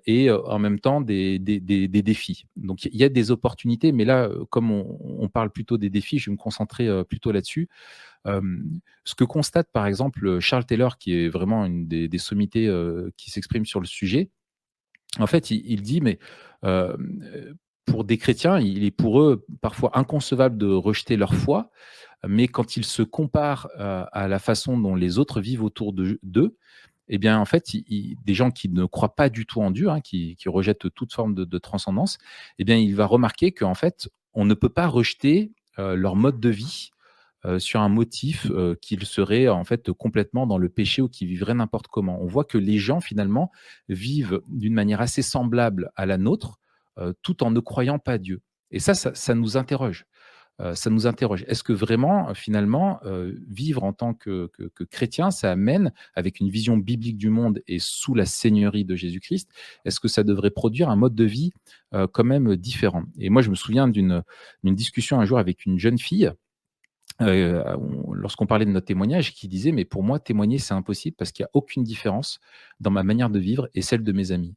et 0.08 0.32
en 0.32 0.58
même 0.58 0.80
temps 0.80 1.02
des, 1.02 1.38
défis. 1.38 2.48
Donc, 2.56 2.86
il 2.86 2.96
y 2.96 3.04
a 3.04 3.10
des 3.10 3.30
opportunités, 3.30 3.92
mais 3.92 4.04
là, 4.04 4.28
comme 4.50 4.72
on, 4.72 5.30
parle 5.30 5.52
plutôt 5.52 5.78
des 5.78 5.92
défis, 5.92 6.18
je 6.18 6.32
vais 6.32 6.34
me 6.34 6.38
concentrer 6.42 6.90
plutôt 7.04 7.32
là-dessus. 7.32 7.70
ce 8.26 9.14
que 9.16 9.24
constate, 9.24 9.72
par 9.72 9.86
exemple, 9.86 10.40
Charles 10.40 10.66
Taylor, 10.66 10.98
qui 10.98 11.14
est 11.14 11.30
vraiment 11.30 11.64
une 11.64 11.88
des, 11.88 12.18
sommités 12.18 12.68
qui 13.18 13.30
s'exprime 13.30 13.68
sur 13.68 13.80
le 13.80 13.86
sujet, 13.86 14.32
en 15.20 15.28
fait, 15.28 15.52
il, 15.52 15.82
dit, 15.82 16.02
mais 16.02 16.20
euh, 16.64 16.96
pour 17.86 18.04
des 18.04 18.18
chrétiens, 18.18 18.60
il 18.60 18.84
est 18.84 18.92
pour 18.92 19.22
eux 19.22 19.46
parfois 19.62 19.98
inconcevable 19.98 20.58
de 20.58 20.68
rejeter 20.68 21.18
leur 21.18 21.34
foi, 21.34 21.72
mais 22.28 22.48
quand 22.48 22.78
ils 22.78 22.86
se 22.86 23.04
comparent 23.04 23.70
euh, 23.80 24.06
à 24.12 24.28
la 24.28 24.40
façon 24.40 24.78
dont 24.78 24.96
les 24.96 25.20
autres 25.20 25.42
vivent 25.42 25.64
autour 25.64 25.94
d'eux, 25.94 26.58
eh 27.08 27.18
bien, 27.18 27.40
en 27.40 27.46
fait, 27.46 27.72
des 27.88 28.34
gens 28.34 28.50
qui 28.50 28.70
ne 28.70 28.86
croient 28.86 29.16
pas 29.16 29.30
du 29.30 29.46
tout 29.46 29.62
en 29.62 29.70
Dieu, 29.70 29.90
hein, 29.90 30.02
qui, 30.02 30.36
rejettent 30.48 30.92
toute 30.94 31.14
forme 31.14 31.36
de, 31.36 31.58
transcendance, 31.58 32.18
eh 32.58 32.64
bien, 32.64 32.78
il 32.78 32.96
va 32.96 33.06
remarquer 33.06 33.52
qu'en 33.52 33.76
fait, 33.76 34.10
on 34.34 34.46
ne 34.46 34.54
peut 34.54 34.70
pas 34.70 34.88
rejeter 34.88 35.52
euh, 35.78 35.96
leur 35.96 36.16
mode 36.16 36.40
de 36.40 36.50
vie 36.50 36.90
euh, 37.46 37.60
sur 37.60 37.82
un 37.82 37.90
motif 37.90 38.48
euh, 38.50 38.76
qu'ils 38.82 39.06
seraient 39.06 39.48
en 39.48 39.64
fait 39.64 39.92
complètement 39.92 40.48
dans 40.48 40.58
le 40.58 40.68
péché 40.68 41.04
ou 41.04 41.10
qu'ils 41.10 41.28
vivraient 41.28 41.54
n'importe 41.54 41.88
comment. 41.88 42.20
On 42.22 42.26
voit 42.26 42.44
que 42.44 42.58
les 42.58 42.80
gens 42.80 43.02
finalement 43.02 43.52
vivent 43.88 44.42
d'une 44.48 44.74
manière 44.74 45.00
assez 45.00 45.22
semblable 45.22 45.92
à 45.96 46.08
la 46.08 46.18
nôtre, 46.18 46.60
euh, 46.98 47.14
tout 47.22 47.44
en 47.44 47.52
ne 47.52 47.60
croyant 47.60 48.00
pas 48.00 48.18
Dieu. 48.18 48.42
Et 48.72 48.80
ça, 48.80 48.96
ça, 48.96 49.36
nous 49.36 49.58
interroge. 49.58 50.06
ça 50.74 50.90
nous 50.90 51.06
interroge. 51.06 51.46
Est-ce 51.48 51.64
que 51.64 51.72
vraiment, 51.72 52.34
finalement, 52.34 53.00
vivre 53.48 53.84
en 53.84 53.94
tant 53.94 54.14
que, 54.14 54.50
que, 54.74 54.84
chrétien, 54.84 55.30
ça 55.30 55.52
amène, 55.52 55.94
avec 56.16 56.40
une 56.40 56.50
vision 56.50 56.76
biblique 56.76 57.18
du 57.18 57.30
monde 57.30 57.62
et 57.68 57.78
sous 57.80 58.16
la 58.16 58.26
seigneurie 58.26 58.84
de 58.84 58.96
Jésus-Christ, 58.96 59.50
est-ce 59.86 60.00
que 60.00 60.08
ça 60.08 60.24
devrait 60.24 60.50
produire 60.50 60.90
un 60.90 60.96
mode 60.96 61.16
de 61.16 61.24
vie 61.24 61.54
quand 61.92 62.24
même 62.24 62.56
différent? 62.56 63.04
Et 63.20 63.30
moi, 63.30 63.44
je 63.44 63.50
me 63.50 63.56
souviens 63.56 63.88
d'une 63.88 64.24
discussion 64.64 65.20
un 65.20 65.26
jour 65.26 65.38
avec 65.38 65.66
une 65.66 65.78
jeune 65.78 66.00
fille 66.00 66.32
euh, 67.22 67.64
lorsqu'on 68.12 68.46
parlait 68.46 68.66
de 68.66 68.72
notre 68.72 68.88
témoignage, 68.88 69.34
qui 69.34 69.48
disait 69.48 69.72
Mais 69.72 69.86
pour 69.86 70.04
moi, 70.04 70.20
témoigner, 70.20 70.58
c'est 70.58 70.74
impossible 70.74 71.16
parce 71.18 71.32
qu'il 71.32 71.44
n'y 71.44 71.48
a 71.48 71.52
aucune 71.54 71.84
différence 71.84 72.40
dans 72.80 72.92
ma 72.92 73.04
manière 73.04 73.30
de 73.30 73.40
vivre 73.40 73.70
et 73.74 73.82
celle 73.82 74.04
de 74.04 74.12
mes 74.12 74.32
amis. 74.32 74.56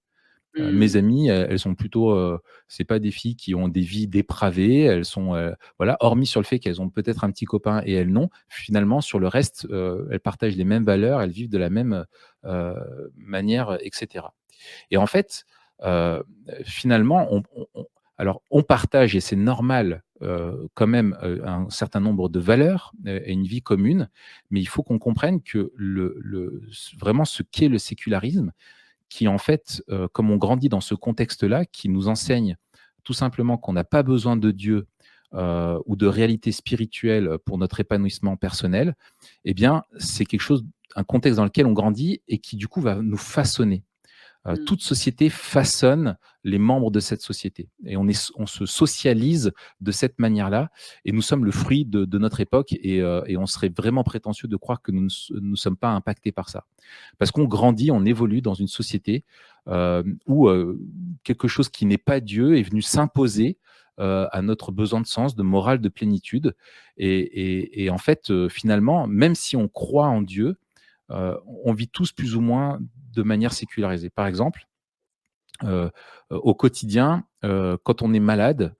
Euh, 0.58 0.72
mes 0.72 0.94
mmh. 0.94 0.96
amies, 0.96 1.28
elles 1.28 1.58
sont 1.58 1.74
plutôt, 1.74 2.10
euh, 2.10 2.40
c'est 2.66 2.84
pas 2.84 2.98
des 2.98 3.10
filles 3.10 3.36
qui 3.36 3.54
ont 3.54 3.68
des 3.68 3.82
vies 3.82 4.08
dépravées, 4.08 4.80
elles 4.80 5.04
sont, 5.04 5.54
voilà, 5.76 5.96
hormis 6.00 6.26
sur 6.26 6.40
le 6.40 6.46
fait 6.46 6.58
qu'elles 6.58 6.80
ont 6.80 6.88
peut-être 6.88 7.22
un 7.22 7.30
petit 7.30 7.44
copain 7.44 7.82
et 7.84 7.92
elles 7.92 8.10
non, 8.10 8.28
finalement, 8.48 9.00
sur 9.00 9.20
le 9.20 9.28
reste, 9.28 9.68
elles 10.10 10.20
partagent 10.20 10.56
les 10.56 10.64
mêmes 10.64 10.84
valeurs, 10.84 11.20
elles 11.20 11.30
vivent 11.30 11.50
de 11.50 11.58
la 11.58 11.70
même 11.70 12.04
manière, 13.14 13.78
etc. 13.82 14.24
Et 14.90 14.96
en 14.96 15.06
fait, 15.06 15.44
finalement, 16.64 17.28
on, 17.30 17.42
alors, 18.18 18.42
on 18.50 18.64
partage, 18.64 19.14
et 19.14 19.20
c'est 19.20 19.36
normal, 19.36 20.02
quand 20.74 20.88
même, 20.88 21.16
un 21.22 21.70
certain 21.70 22.00
nombre 22.00 22.28
de 22.28 22.40
valeurs 22.40 22.92
et 23.06 23.32
une 23.32 23.44
vie 23.44 23.62
commune, 23.62 24.10
mais 24.50 24.60
il 24.60 24.66
faut 24.66 24.82
qu'on 24.82 24.98
comprenne 24.98 25.40
que 25.40 25.72
le, 25.76 26.60
vraiment 26.98 27.24
ce 27.24 27.44
qu'est 27.44 27.68
le 27.68 27.78
sécularisme, 27.78 28.52
qui 29.08 29.28
en 29.28 29.38
fait, 29.38 29.82
comme 30.12 30.32
on 30.32 30.36
grandit 30.36 30.68
dans 30.68 30.80
ce 30.80 30.96
contexte-là, 30.96 31.64
qui 31.64 31.88
nous 31.88 32.08
enseigne 32.08 32.56
tout 33.04 33.12
simplement 33.12 33.56
qu'on 33.56 33.72
n'a 33.72 33.84
pas 33.84 34.02
besoin 34.02 34.36
de 34.36 34.50
Dieu 34.50 34.88
ou 35.32 35.96
de 35.96 36.06
réalité 36.06 36.50
spirituelle 36.50 37.38
pour 37.44 37.56
notre 37.56 37.78
épanouissement 37.78 38.36
personnel, 38.36 38.96
eh 39.44 39.54
bien, 39.54 39.84
c'est 39.98 40.24
quelque 40.24 40.40
chose, 40.40 40.64
un 40.96 41.04
contexte 41.04 41.36
dans 41.36 41.44
lequel 41.44 41.66
on 41.66 41.72
grandit 41.72 42.20
et 42.26 42.38
qui 42.38 42.56
du 42.56 42.66
coup 42.66 42.80
va 42.80 42.96
nous 42.96 43.16
façonner. 43.16 43.84
Euh, 44.48 44.52
mmh. 44.52 44.64
toute 44.64 44.82
société 44.82 45.28
façonne 45.28 46.16
les 46.44 46.58
membres 46.58 46.90
de 46.90 47.00
cette 47.00 47.20
société. 47.20 47.68
Et 47.84 47.96
on, 47.96 48.08
est, 48.08 48.30
on 48.36 48.46
se 48.46 48.64
socialise 48.64 49.52
de 49.80 49.92
cette 49.92 50.18
manière-là. 50.18 50.70
Et 51.04 51.12
nous 51.12 51.22
sommes 51.22 51.44
le 51.44 51.50
fruit 51.50 51.84
de, 51.84 52.18
notre 52.18 52.40
époque. 52.40 52.74
Euh, 52.84 53.22
et, 53.26 53.36
on 53.36 53.46
serait 53.46 53.72
vraiment 53.76 54.04
prétentieux 54.04 54.48
de 54.48 54.56
croire 54.56 54.80
que 54.80 54.92
nous 54.92 55.08
ne 55.30 55.56
sommes 55.56 55.76
pas 55.76 55.90
impactés 55.90 56.32
par 56.32 56.48
ça. 56.48 56.64
Parce 57.18 57.30
qu'on 57.30 57.44
grandit, 57.44 57.90
on 57.90 58.04
évolue 58.04 58.40
dans 58.40 58.54
une 58.54 58.68
société 58.68 59.24
euh, 59.66 60.02
où 60.26 60.48
quelque 61.24 61.48
chose 61.48 61.68
qui 61.68 61.84
n'est 61.84 61.98
pas 61.98 62.20
Dieu 62.20 62.56
est 62.56 62.62
venu 62.62 62.82
s'imposer 62.82 63.58
à 63.98 64.42
notre 64.42 64.70
besoin 64.70 65.00
de 65.00 65.08
sens, 65.08 65.34
de 65.34 65.42
morale, 65.42 65.80
de 65.80 65.88
plénitude. 65.88 66.54
Et, 66.96 67.88
en 67.90 67.98
fait, 67.98 68.48
finalement, 68.48 69.06
même 69.08 69.34
si 69.34 69.56
on 69.56 69.68
croit 69.68 70.06
en 70.06 70.22
Dieu, 70.22 70.56
on 71.10 71.72
vit 71.72 71.88
tous 71.88 72.12
plus 72.12 72.36
ou 72.36 72.40
moins 72.40 72.78
de 73.14 73.22
manière 73.22 73.52
sécularisée. 73.52 74.10
Par 74.10 74.26
exemple, 74.26 74.68
euh, 75.64 75.90
au 76.30 76.54
quotidien, 76.54 77.24
euh, 77.44 77.76
quand 77.82 78.02
on 78.02 78.12
est 78.12 78.20
malade, 78.20 78.74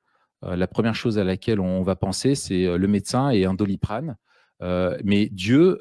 euh, 0.45 0.57
la 0.57 0.67
première 0.67 0.95
chose 0.95 1.19
à 1.19 1.25
laquelle 1.25 1.61
on 1.61 1.83
va 1.83 1.97
penser, 1.97 2.35
c'est 2.35 2.67
le 2.79 2.89
médecin 2.89 3.31
et 3.31 3.45
un 3.45 3.55
doliprane. 3.55 4.17
mais 5.05 5.29
Dieu, 5.31 5.79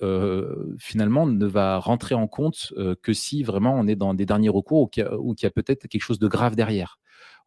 finalement, 0.80 1.26
ne 1.28 1.46
va 1.46 1.80
rentrer 1.80 2.16
en 2.16 2.28
compte 2.28 2.74
que 3.02 3.14
si 3.14 3.44
vraiment 3.44 3.74
on 3.76 3.88
est 3.88 3.96
dans 3.96 4.14
des 4.14 4.26
derniers 4.26 4.50
recours 4.50 4.84
ou 4.84 4.88
qu'il 4.88 5.04
y 5.04 5.46
a, 5.46 5.52
peut-être 5.52 5.88
quelque 5.88 6.02
chose 6.02 6.20
de 6.20 6.28
grave 6.28 6.56
derrière. 6.56 7.00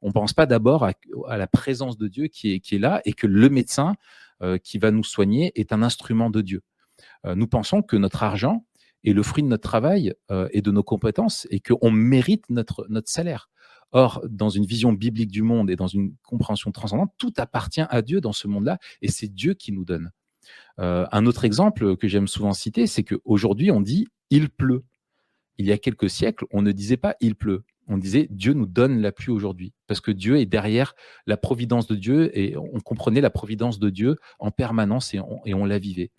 On 0.03 0.09
ne 0.09 0.13
pense 0.13 0.33
pas 0.33 0.47
d'abord 0.47 0.85
à, 0.85 1.37
la 1.37 1.47
présence 1.47 1.99
de 1.99 2.09
Dieu 2.09 2.27
qui 2.27 2.55
est, 2.55 2.61
qui 2.61 2.77
est 2.77 2.79
là 2.79 3.01
et 3.05 3.13
que 3.13 3.27
le 3.27 3.49
médecin 3.49 3.95
qui 4.65 4.79
va 4.79 4.91
nous 4.91 5.05
soigner 5.05 5.53
est 5.55 5.73
un 5.73 5.83
instrument 5.83 6.31
de 6.31 6.41
Dieu. 6.41 6.63
nous 7.25 7.47
pensons 7.47 7.83
que 7.83 7.97
notre 7.97 8.23
argent, 8.25 8.65
et 9.05 9.13
le 9.13 9.23
fruit 9.23 9.43
de 9.43 9.49
notre 9.49 9.63
travail 9.63 10.15
euh, 10.31 10.49
et 10.53 10.63
de 10.63 10.71
nos 10.71 10.83
compétences 10.83 11.47
et 11.51 11.61
qu'on 11.61 11.91
mérite 11.91 12.45
notre, 12.49 12.87
salaire. 13.05 13.51
Or, 13.93 14.23
dans 14.29 14.51
une 14.51 14.65
vision 14.65 14.93
biblique 14.93 15.31
du 15.31 15.43
monde 15.43 15.69
et 15.69 15.77
dans 15.77 15.89
une 15.89 16.15
compréhension 16.23 16.71
transcendante, 16.71 17.13
tout 17.19 17.33
appartient 17.39 17.85
à 17.89 18.03
Dieu 18.03 18.21
dans 18.21 18.33
ce 18.33 18.47
monde-là 18.47 18.79
et 19.03 19.09
c'est 19.09 19.29
Dieu 19.29 19.55
qui 19.55 19.73
nous 19.73 19.85
donne. 19.85 20.11
Euh, 20.79 21.07
un 21.11 21.27
autre 21.27 21.45
exemple 21.45 21.97
que 21.97 22.07
j'aime 22.07 22.29
souvent 22.29 22.53
citer, 22.53 22.87
c'est 22.87 23.03
qu'aujourd'hui, 23.03 23.71
on 23.71 23.81
dit 23.81 24.07
il 24.31 24.49
pleut. 24.49 24.85
Il 25.59 25.67
y 25.67 25.73
a 25.73 25.79
quelques 25.79 26.09
siècles, 26.09 26.47
on 26.53 26.63
ne 26.63 26.73
disait 26.73 26.97
pas 26.97 27.17
il 27.21 27.35
pleut. 27.35 27.65
On 27.89 27.99
disait 27.99 28.29
Dieu 28.31 28.53
nous 28.53 28.67
donne 28.67 29.01
la 29.01 29.11
pluie 29.11 29.33
aujourd'hui 29.33 29.73
parce 29.89 30.01
que 30.01 30.13
Dieu 30.13 30.39
est 30.39 30.47
derrière 30.47 30.95
la 31.27 31.37
providence 31.37 31.89
de 31.89 31.97
Dieu 31.97 32.39
et 32.39 32.57
on 32.57 32.79
comprenait 32.79 33.21
la 33.21 33.31
providence 33.31 33.81
de 33.81 33.91
Dieu 33.91 34.17
en 34.39 34.53
permanence 34.53 35.13
et 35.13 35.55
on 35.55 35.65
la 35.65 35.79
vivait. 35.81 36.13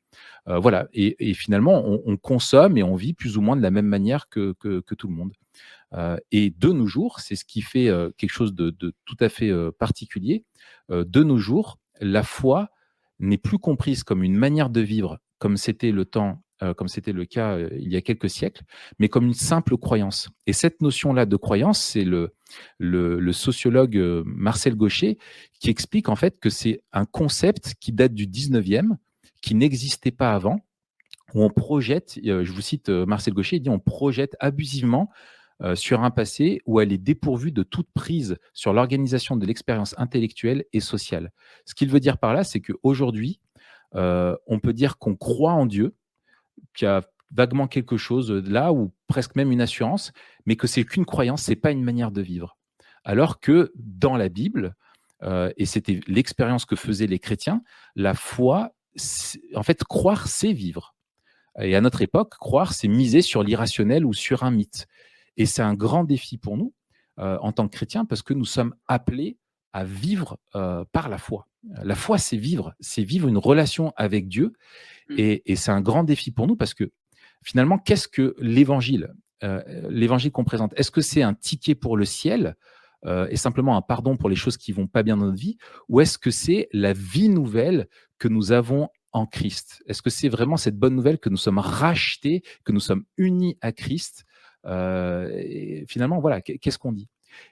Euh, 0.47 0.59
voilà. 0.59 0.87
Et, 0.93 1.33
finalement, 1.33 1.83
on, 1.85 2.17
consomme 2.17 2.77
et 2.77 2.83
on 2.83 2.95
vit 2.95 3.13
plus 3.13 3.37
ou 3.37 3.41
moins 3.41 3.55
de 3.55 3.61
la 3.61 3.71
même 3.71 3.85
manière 3.85 4.29
que, 4.29 4.53
tout 4.53 5.07
le 5.07 5.13
monde. 5.13 5.33
Euh, 5.93 6.17
et 6.31 6.53
de 6.57 6.69
nos 6.69 6.87
jours, 6.87 7.19
c'est 7.19 7.35
ce 7.35 7.45
qui 7.45 7.61
fait 7.61 7.89
euh, 7.89 8.09
quelque 8.17 8.31
chose 8.31 8.53
de, 8.53 8.71
tout 8.71 9.17
à 9.19 9.29
fait 9.29 9.51
particulier. 9.77 10.45
de 10.89 11.23
nos 11.23 11.37
jours, 11.37 11.79
la 11.99 12.23
foi 12.23 12.69
n'est 13.19 13.37
plus 13.37 13.59
comprise 13.59 14.03
comme 14.03 14.23
une 14.23 14.35
manière 14.35 14.69
de 14.69 14.81
vivre, 14.81 15.19
comme 15.37 15.57
c'était 15.57 15.91
le 15.91 16.05
temps 16.05 16.43
comme 16.77 16.87
c'était 16.87 17.11
le 17.11 17.25
cas 17.25 17.57
il 17.57 17.91
y 17.91 17.95
a 17.95 18.01
quelques 18.01 18.29
siècles, 18.29 18.61
mais 18.99 19.09
comme 19.09 19.25
une 19.25 19.33
simple 19.33 19.77
croyance. 19.77 20.29
Et 20.45 20.53
cette 20.53 20.79
notion-là 20.83 21.25
de 21.25 21.35
croyance, 21.35 21.79
c'est 21.79 22.03
le, 22.03 22.35
le, 22.77 23.31
sociologue 23.31 23.97
Marcel 24.27 24.75
Gaucher 24.75 25.17
qui 25.59 25.71
explique 25.71 26.07
en 26.07 26.15
fait 26.15 26.39
que 26.39 26.51
c'est 26.51 26.83
un 26.93 27.05
concept 27.05 27.73
qui 27.79 27.91
date 27.91 28.13
du 28.13 28.27
19e, 28.27 28.95
qui 29.41 29.55
n'existait 29.55 30.11
pas 30.11 30.33
avant, 30.33 30.59
où 31.33 31.43
on 31.43 31.49
projette, 31.49 32.19
euh, 32.25 32.43
je 32.43 32.51
vous 32.51 32.61
cite 32.61 32.89
euh, 32.89 33.05
Marcel 33.05 33.33
Gaucher, 33.33 33.57
il 33.57 33.61
dit 33.61 33.69
on 33.69 33.79
projette 33.79 34.35
abusivement 34.39 35.09
euh, 35.61 35.75
sur 35.75 36.03
un 36.03 36.11
passé 36.11 36.61
où 36.65 36.79
elle 36.79 36.91
est 36.91 36.97
dépourvue 36.97 37.51
de 37.51 37.63
toute 37.63 37.89
prise 37.93 38.37
sur 38.53 38.73
l'organisation 38.73 39.35
de 39.35 39.45
l'expérience 39.45 39.95
intellectuelle 39.97 40.65
et 40.73 40.79
sociale. 40.79 41.31
Ce 41.65 41.75
qu'il 41.75 41.89
veut 41.89 41.99
dire 41.99 42.17
par 42.17 42.33
là, 42.33 42.43
c'est 42.43 42.61
qu'aujourd'hui, 42.61 43.39
on 43.93 44.59
peut 44.63 44.71
dire 44.71 44.97
qu'on 44.97 45.17
croit 45.17 45.51
en 45.51 45.65
Dieu, 45.65 45.95
qu'il 46.73 46.85
y 46.85 46.89
a 46.89 47.01
vaguement 47.31 47.67
quelque 47.67 47.97
chose 47.97 48.31
là, 48.31 48.71
ou 48.71 48.93
presque 49.07 49.35
même 49.35 49.51
une 49.51 49.59
assurance, 49.59 50.13
mais 50.45 50.55
que 50.55 50.65
c'est 50.65 50.85
qu'une 50.85 51.05
croyance, 51.05 51.41
c'est 51.41 51.57
pas 51.57 51.71
une 51.71 51.83
manière 51.83 52.11
de 52.11 52.21
vivre. 52.21 52.57
Alors 53.03 53.41
que 53.41 53.73
dans 53.75 54.15
la 54.15 54.29
Bible, 54.29 54.75
et 55.57 55.65
c'était 55.65 55.99
l'expérience 56.07 56.63
que 56.63 56.77
faisaient 56.77 57.05
les 57.05 57.19
chrétiens, 57.19 57.63
la 57.97 58.13
foi 58.13 58.73
en 59.55 59.63
fait, 59.63 59.83
croire, 59.83 60.27
c'est 60.27 60.53
vivre. 60.53 60.95
Et 61.59 61.75
à 61.75 61.81
notre 61.81 62.01
époque, 62.01 62.35
croire, 62.37 62.73
c'est 62.73 62.87
miser 62.87 63.21
sur 63.21 63.43
l'irrationnel 63.43 64.05
ou 64.05 64.13
sur 64.13 64.43
un 64.43 64.51
mythe. 64.51 64.87
Et 65.37 65.45
c'est 65.45 65.61
un 65.61 65.73
grand 65.73 66.03
défi 66.03 66.37
pour 66.37 66.57
nous, 66.57 66.73
euh, 67.19 67.37
en 67.41 67.51
tant 67.51 67.67
que 67.67 67.75
chrétiens, 67.75 68.05
parce 68.05 68.21
que 68.21 68.33
nous 68.33 68.45
sommes 68.45 68.73
appelés 68.87 69.37
à 69.73 69.83
vivre 69.83 70.37
euh, 70.55 70.85
par 70.91 71.09
la 71.09 71.17
foi. 71.17 71.47
La 71.83 71.95
foi, 71.95 72.17
c'est 72.17 72.37
vivre, 72.37 72.73
c'est 72.79 73.03
vivre 73.03 73.27
une 73.27 73.37
relation 73.37 73.93
avec 73.95 74.27
Dieu. 74.27 74.53
Mmh. 75.09 75.15
Et, 75.17 75.55
c'est 75.55 75.71
un 75.71 75.81
grand 75.81 76.03
défi 76.03 76.31
pour 76.31 76.47
nous, 76.47 76.55
parce 76.55 76.73
que 76.73 76.91
finalement, 77.43 77.77
qu'est-ce 77.77 78.07
que 78.07 78.35
l'évangile 78.39 79.13
euh, 79.43 79.61
L'évangile 79.89 80.31
qu'on 80.31 80.43
présente, 80.43 80.73
est-ce 80.75 80.91
que 80.91 81.01
c'est 81.01 81.21
un 81.21 81.33
ticket 81.33 81.75
pour 81.75 81.97
le 81.97 82.05
ciel 82.05 82.55
et 83.31 83.35
simplement 83.35 83.75
un 83.75 83.81
pardon 83.81 84.15
pour 84.15 84.29
les 84.29 84.35
choses 84.35 84.57
qui 84.57 84.71
vont 84.71 84.85
pas 84.85 85.01
bien 85.01 85.17
dans 85.17 85.25
notre 85.25 85.39
vie, 85.39 85.57
ou 85.89 86.01
est-ce 86.01 86.19
que 86.19 86.29
c'est 86.29 86.69
la 86.71 86.93
vie 86.93 87.29
nouvelle 87.29 87.87
que 88.21 88.27
nous 88.27 88.51
avons 88.51 88.87
en 89.13 89.25
Christ 89.25 89.83
Est-ce 89.87 90.03
que 90.03 90.11
c'est 90.11 90.29
vraiment 90.29 90.55
cette 90.55 90.77
bonne 90.77 90.95
nouvelle 90.95 91.17
que 91.17 91.29
nous 91.29 91.37
sommes 91.37 91.57
rachetés, 91.57 92.43
que 92.63 92.71
nous 92.71 92.79
sommes 92.79 93.03
unis 93.17 93.57
à 93.61 93.71
Christ 93.71 94.25
euh, 94.67 95.83
Finalement, 95.87 96.19
voilà, 96.19 96.39
qu'est-ce 96.39 96.77
qu'on 96.77 96.91
dit? 96.91 97.09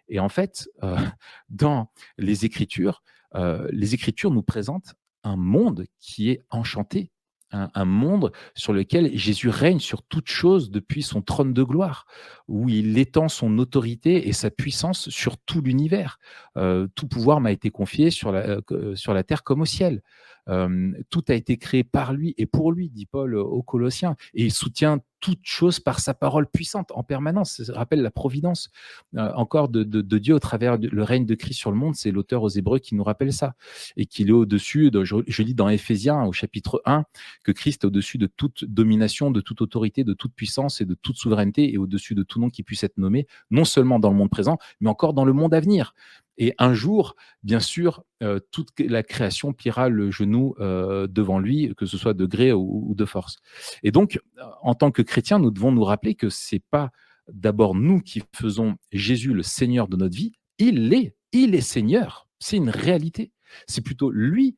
Et 0.10 0.20
en 0.20 0.30
fait, 0.30 0.70
euh, 0.84 0.96
dans 1.50 1.90
les 2.20 2.46
Écritures, 2.46 3.02
euh, 3.34 3.68
les 3.72 3.96
Écritures 3.96 4.30
nous 4.30 4.44
présentent 4.44 4.94
un 5.24 5.38
monde 5.38 5.88
qui 6.00 6.30
est 6.30 6.46
enchanté, 6.52 7.12
un, 7.52 7.86
monde 7.86 8.32
sur 8.54 8.74
lequel 8.74 9.18
Jésus 9.18 9.50
règne 9.50 9.80
sur 9.80 10.04
toute 10.04 10.30
chose 10.30 10.70
depuis 10.70 11.02
son 11.02 11.24
trône 11.24 11.52
de 11.52 11.64
gloire, 11.64 12.06
où 12.48 12.70
il 12.70 12.96
étend 13.00 13.28
son 13.28 13.58
autorité 13.58 14.28
et 14.28 14.34
sa 14.34 14.52
puissance 14.52 15.10
sur 15.10 15.40
tout 15.40 15.60
l'univers. 15.60 16.20
Tout 16.54 17.08
pouvoir 17.08 17.42
m'a 17.42 17.52
été 17.52 17.72
confié 17.72 18.12
sur 18.12 18.32
la, 18.32 18.60
sur 18.94 19.16
la 19.16 19.24
terre 19.24 19.42
comme 19.42 19.62
au 19.62 19.66
ciel. 19.66 20.04
Euh, 20.48 20.92
tout 21.10 21.24
a 21.28 21.34
été 21.34 21.58
créé 21.58 21.84
par 21.84 22.14
lui 22.14 22.34
et 22.38 22.46
pour 22.46 22.72
lui, 22.72 22.90
dit 22.90 23.06
Paul 23.06 23.36
aux 23.36 23.62
Colossiens, 23.62 24.16
et 24.34 24.46
il 24.46 24.52
soutient 24.52 25.00
toute 25.20 25.40
chose 25.44 25.80
par 25.80 26.00
sa 26.00 26.14
parole 26.14 26.48
puissante 26.48 26.92
en 26.94 27.04
permanence. 27.04 27.64
Ça 27.64 27.74
rappelle 27.74 28.02
la 28.02 28.12
providence 28.12 28.70
euh, 29.16 29.32
encore 29.36 29.70
de, 29.70 29.84
Dieu 30.18 30.36
au 30.36 30.40
travers 30.40 30.78
le 30.78 31.04
règne 31.04 31.26
de 31.26 31.36
Christ 31.36 31.58
sur 31.58 31.72
le 31.72 31.78
monde. 31.78 31.96
C'est 31.96 32.12
l'auteur 32.12 32.44
aux 32.44 32.50
Hébreux 32.50 32.80
qui 32.80 32.96
nous 32.96 33.04
rappelle 33.04 33.34
ça. 33.34 33.56
Et 33.98 34.06
qu'il 34.06 34.30
est 34.30 34.34
au-dessus, 34.34 34.92
je, 35.04 35.44
lis 35.44 35.54
dans 35.56 35.70
Éphésiens 35.70 36.24
au 36.24 36.32
chapitre 36.32 36.82
1, 36.86 37.04
que 37.44 37.52
Christ 37.52 37.84
est 37.84 37.88
au-dessus 37.88 38.18
de 38.18 38.28
toute 38.28 38.66
domination, 38.66 39.32
de 39.32 39.42
toute 39.42 39.62
autorité, 39.62 40.04
de 40.04 40.14
toute 40.14 40.34
puissance 40.34 40.82
et 40.82 40.86
de 40.86 40.96
toute 40.96 41.18
souveraineté 41.18 41.74
et 41.74 41.78
au-dessus 41.78 42.16
de 42.16 42.24
tout 42.24 42.40
nom 42.40 42.50
qui 42.50 42.64
puisse 42.64 42.84
être 42.84 42.98
nommé, 42.98 43.28
non 43.52 43.66
seulement 43.66 44.00
dans 44.00 44.10
le 44.10 44.16
monde 44.16 44.30
présent, 44.30 44.58
mais 44.80 44.90
encore 44.90 45.14
dans 45.14 45.26
le 45.26 45.34
monde 45.34 45.54
à 45.54 45.60
venir. 45.60 45.94
Et 46.40 46.56
un 46.58 46.74
jour, 46.74 47.16
bien 47.44 47.60
sûr, 47.60 48.04
euh, 48.24 48.40
toute 48.52 48.70
la 48.80 49.04
création 49.04 49.52
pliera 49.52 49.90
le 49.90 50.10
genou 50.10 50.56
euh, 50.62 51.06
devant 51.06 51.38
lui, 51.38 51.74
que 51.76 51.86
ce 51.86 51.98
soit 51.98 52.14
de 52.14 52.26
gré 52.26 52.54
ou, 52.54 52.94
de 52.96 53.06
force. 53.06 53.38
Et 53.84 53.92
donc, 53.92 54.20
en 54.62 54.74
tant 54.74 54.90
que 54.90 55.02
chrétiens, 55.10 55.40
nous 55.40 55.52
devons 55.52 55.72
nous 55.72 55.84
rappeler 55.84 56.16
que 56.16 56.30
c'est 56.30 56.64
pas 56.72 56.92
d'abord 57.32 57.76
nous 57.76 58.00
qui 58.02 58.24
faisons 58.34 58.78
Jésus 58.92 59.34
le 59.34 59.44
Seigneur 59.44 59.88
de 59.88 59.98
notre 59.98 60.16
vie. 60.16 60.34
Il 60.58 60.90
l'est, 60.90 61.16
il 61.32 61.56
est 61.56 61.62
Seigneur. 61.62 62.28
C'est 62.40 62.58
une 62.58 62.70
réalité. 62.70 63.32
C'est 63.68 63.82
plutôt 63.82 64.12
lui 64.12 64.58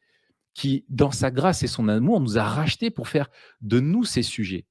qui, 0.54 0.86
dans 0.90 1.12
sa 1.12 1.32
grâce 1.32 1.64
et 1.64 1.68
son 1.68 1.88
amour, 1.88 2.20
nous 2.20 2.38
a 2.38 2.44
rachetés 2.44 2.92
pour 2.92 3.08
faire 3.08 3.30
de 3.62 3.80
nous 3.80 4.04
ses 4.04 4.24
sujets. 4.24 4.66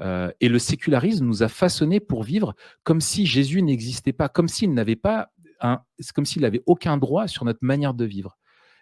Euh, 0.00 0.30
et 0.40 0.48
le 0.48 0.58
sécularisme 0.58 1.24
nous 1.24 1.42
a 1.42 1.48
façonnés 1.48 2.00
pour 2.00 2.22
vivre 2.22 2.54
comme 2.84 3.00
si 3.00 3.26
Jésus 3.26 3.62
n'existait 3.62 4.12
pas, 4.12 4.28
comme 4.28 4.48
s'il 4.48 4.72
n'avait 4.72 4.96
pas 4.96 5.30
c'est 5.98 6.12
comme 6.12 6.24
s'il 6.24 6.42
n'avait 6.42 6.62
aucun 6.66 6.98
droit 6.98 7.26
sur 7.26 7.44
notre 7.44 7.58
manière 7.62 7.94
de 7.94 8.04
vivre. 8.04 8.38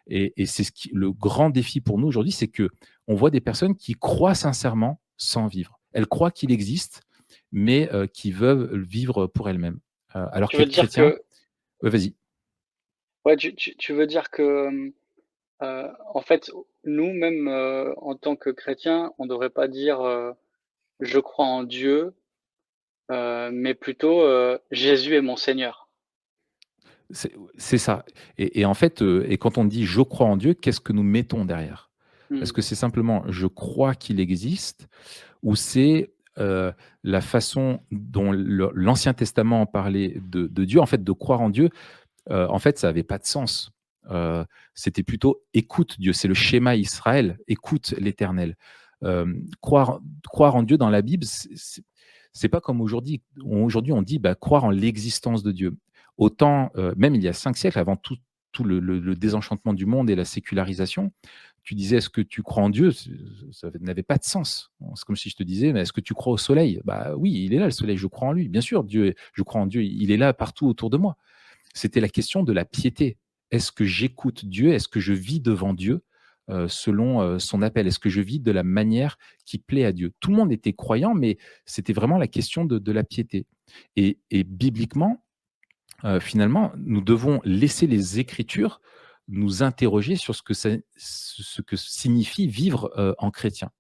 Et, 0.09 0.47
c'est 0.47 0.67
le 0.93 1.11
grand 1.11 1.51
défi 1.51 1.81
pour 1.81 1.99
nous 1.99 2.07
aujourd'hui, 2.07 2.33
c'est 2.33 2.49
que 2.49 2.71
on 3.09 3.15
voit 3.15 3.31
des 3.31 3.41
personnes 3.41 3.75
qui 3.75 3.95
croient 3.95 4.35
sincèrement 4.35 5.01
sans 5.17 5.47
vivre. 5.47 5.76
Elles 5.97 6.09
croient 6.09 6.33
qu'il 6.33 6.53
existe, 6.53 7.03
mais 7.53 7.93
euh, 7.95 8.07
qui 8.09 8.33
veulent 8.33 8.83
vivre 8.85 9.27
pour 9.29 9.49
elles-mêmes. 9.51 9.81
alors 10.15 10.53
Tu 10.53 10.57
veux 10.57 10.65
qu'être 10.65 10.67
dire 10.67 10.91
chrétien, 10.91 10.91
que, 10.91 11.23
Ouais, 11.83 11.91
vas-y. 11.91 12.15
ouais, 13.27 13.37
tu, 13.37 13.55
tu- 13.55 13.77
tu 13.77 13.93
veux 13.93 14.07
dire 14.07 14.31
que, 14.31 14.93
euh, 15.63 15.89
en 16.15 16.21
fait, 16.23 16.51
nous, 16.85 17.13
même 17.13 17.49
euh, 17.49 17.95
en 17.99 18.17
tant 18.17 18.37
que 18.37 18.51
chrétiens, 18.51 19.13
on 19.19 19.25
ne 19.25 19.31
devrait 19.31 19.51
pas 19.51 19.69
dire 19.69 20.01
euh, 20.03 20.33
je 21.01 21.21
crois 21.21 21.47
en 21.47 21.65
Dieu, 21.65 22.15
euh, 23.13 23.51
mais 23.53 23.75
plutôt 23.75 24.23
euh, 24.23 24.59
Jésus 24.71 25.17
est 25.17 25.23
mon 25.23 25.37
Seigneur. 25.37 25.89
C'est 27.11 27.33
c'est 27.57 27.79
ça. 27.79 28.05
Et, 28.39 28.61
et 28.61 28.65
en 28.65 28.75
fait, 28.75 29.03
euh, 29.03 29.25
et 29.31 29.39
quand 29.39 29.59
on 29.59 29.65
dit 29.65 29.85
je 29.85 30.01
crois 30.03 30.27
en 30.27 30.37
Dieu, 30.37 30.55
qu'est-ce 30.55 30.81
que 30.81 30.93
nous 30.93 31.03
mettons 31.05 31.45
derrière? 31.45 31.86
Est-ce 32.33 32.53
Hmm. 32.53 32.55
que 32.57 32.63
c'est 32.63 32.75
simplement 32.75 33.23
je 33.29 33.47
crois 33.47 33.95
qu'il 33.95 34.21
existe 34.21 34.89
ou 35.43 35.55
c'est 35.57 36.13
euh, 36.39 36.71
la 37.03 37.21
façon 37.23 37.81
dont 37.91 38.31
l'Ancien 38.33 39.15
Testament 39.15 39.65
parlait 39.65 40.21
de, 40.23 40.65
Dieu 40.65 40.81
En 40.81 40.87
fait, 40.87 41.03
de 41.03 41.13
croire 41.13 41.41
en 41.41 41.49
Dieu, 41.51 41.71
euh, 42.31 42.47
en 42.49 42.59
fait, 42.59 42.79
ça 42.79 42.89
n'avait 42.89 43.05
pas 43.05 43.19
de 43.19 43.25
sens. 43.27 43.71
Euh, 44.11 44.45
C'était 44.75 45.03
plutôt 45.03 45.43
écoute 45.55 45.97
Dieu, 45.99 46.13
c'est 46.13 46.29
le 46.29 46.35
schéma 46.35 46.77
Israël, 46.77 47.39
écoute 47.49 47.95
l'Éternel. 47.99 48.57
Croire, 49.61 50.01
croire 50.31 50.57
en 50.57 50.63
Dieu 50.63 50.77
dans 50.77 50.91
la 50.91 51.03
Bible, 51.03 51.25
c'est- 51.25 52.49
pas 52.51 52.61
comme 52.61 52.81
aujourd'hui. 52.81 53.23
Aujourd'hui, 53.45 53.93
on 53.93 54.03
dit 54.03 54.19
bah, 54.19 54.35
croire 54.35 54.65
en 54.65 54.71
l'existence 54.71 55.43
de 55.43 55.53
Dieu. 55.53 55.77
Autant, 56.19 56.71
même 56.97 57.15
il 57.15 57.23
y 57.23 57.29
a 57.29 57.33
cinq 57.33 57.57
siècles, 57.57 57.79
avant 57.79 57.97
tout, 57.97 58.17
tout 58.53 58.65
le 58.65 59.15
désenchantement 59.15 59.75
du 59.75 59.87
monde 59.87 60.11
et 60.11 60.15
la 60.15 60.25
sécularisation, 60.25 61.13
tu 61.67 61.75
disais 61.75 61.97
est-ce 61.97 62.09
que 62.09 62.21
tu 62.21 62.45
crois 62.45 62.63
en 62.63 62.71
Dieu? 62.71 62.93
Ça 63.51 63.69
n'avait 63.81 64.05
pas 64.05 64.19
de 64.19 64.25
sens. 64.25 64.71
C'est 64.95 65.05
comme 65.05 65.17
si 65.17 65.29
je 65.29 65.35
te 65.35 65.43
disais 65.43 65.73
mais 65.73 65.81
est-ce 65.81 65.93
que 65.93 66.01
tu 66.01 66.15
crois 66.15 66.33
au 66.33 66.39
soleil? 66.39 66.81
Bah 66.85 67.15
oui, 67.17 67.45
il 67.45 67.53
est 67.53 67.59
là 67.59 67.65
le 67.65 67.73
soleil, 67.73 67.97
je 67.97 68.07
crois 68.07 68.29
en 68.29 68.33
lui. 68.33 68.49
Bien 68.49 68.61
sûr, 68.61 68.85
Dieu, 68.85 69.15
je 69.33 69.43
crois 69.43 69.61
en 69.61 69.67
Dieu, 69.67 69.83
il 69.83 70.13
est 70.13 70.17
là 70.17 70.33
partout 70.33 70.69
autour 70.69 70.91
de 70.91 70.97
moi. 70.97 71.17
C'était 71.75 72.01
la 72.01 72.09
question 72.09 72.45
de 72.45 72.53
la 72.53 72.65
piété. 72.65 73.19
Est-ce 73.51 73.73
que 73.73 73.85
j'écoute 73.85 74.45
Dieu? 74.45 74.73
Est-ce 74.75 74.87
que 74.87 75.01
je 75.01 75.13
vis 75.13 75.41
devant 75.41 75.75
Dieu 75.75 76.05
euh, 76.51 76.69
selon 76.69 77.21
euh, 77.21 77.41
son 77.41 77.63
appel? 77.63 77.89
Est-ce 77.89 77.99
que 77.99 78.11
je 78.11 78.21
vis 78.21 78.39
de 78.39 78.53
la 78.53 78.63
manière 78.63 79.19
qui 79.45 79.59
plaît 79.59 79.85
à 79.85 79.93
Dieu? 79.93 80.13
Tout 80.21 80.31
le 80.31 80.37
monde 80.37 80.53
était 80.53 80.73
croyant, 80.73 81.15
mais 81.15 81.37
c'était 81.65 81.93
vraiment 81.93 82.17
la 82.17 82.29
question 82.29 82.65
de, 82.65 82.93
la 82.93 83.03
piété. 83.03 83.45
Et, 83.97 84.19
et 84.31 84.45
bibliquement, 84.45 85.25
euh, 86.05 86.21
finalement, 86.21 86.73
nous 86.77 87.01
devons 87.01 87.41
laisser 87.45 87.89
les 87.89 88.21
Écritures 88.21 88.81
nous 89.29 89.63
interroger 89.63 90.17
sur 90.17 90.35
ce 90.35 90.43
que, 90.43 90.55
ce 90.55 91.63
que 91.63 91.77
signifie 91.77 92.47
vivre 92.47 92.91
euh, 92.97 93.15
en 93.19 93.31
chrétien. 93.31 93.71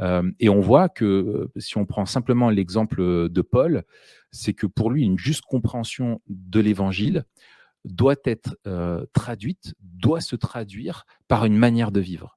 Euh, 0.00 0.30
et 0.38 0.48
on 0.48 0.60
voit 0.60 0.88
que 0.88 1.04
euh, 1.04 1.52
si 1.56 1.76
on 1.76 1.84
prend 1.84 2.06
simplement 2.06 2.50
l'exemple 2.50 3.28
de 3.28 3.42
Paul, 3.42 3.84
c'est 4.30 4.54
que 4.54 4.66
pour 4.66 4.90
lui, 4.90 5.02
une 5.02 5.18
juste 5.18 5.42
compréhension 5.42 6.20
de 6.28 6.60
l'évangile 6.60 7.24
doit 7.84 8.16
être 8.24 8.56
traduite, 9.14 9.72
doit 9.80 10.20
se 10.20 10.36
traduire 10.36 11.06
par 11.26 11.46
une 11.46 11.56
manière 11.56 11.90
de 11.92 12.00
vivre. 12.00 12.36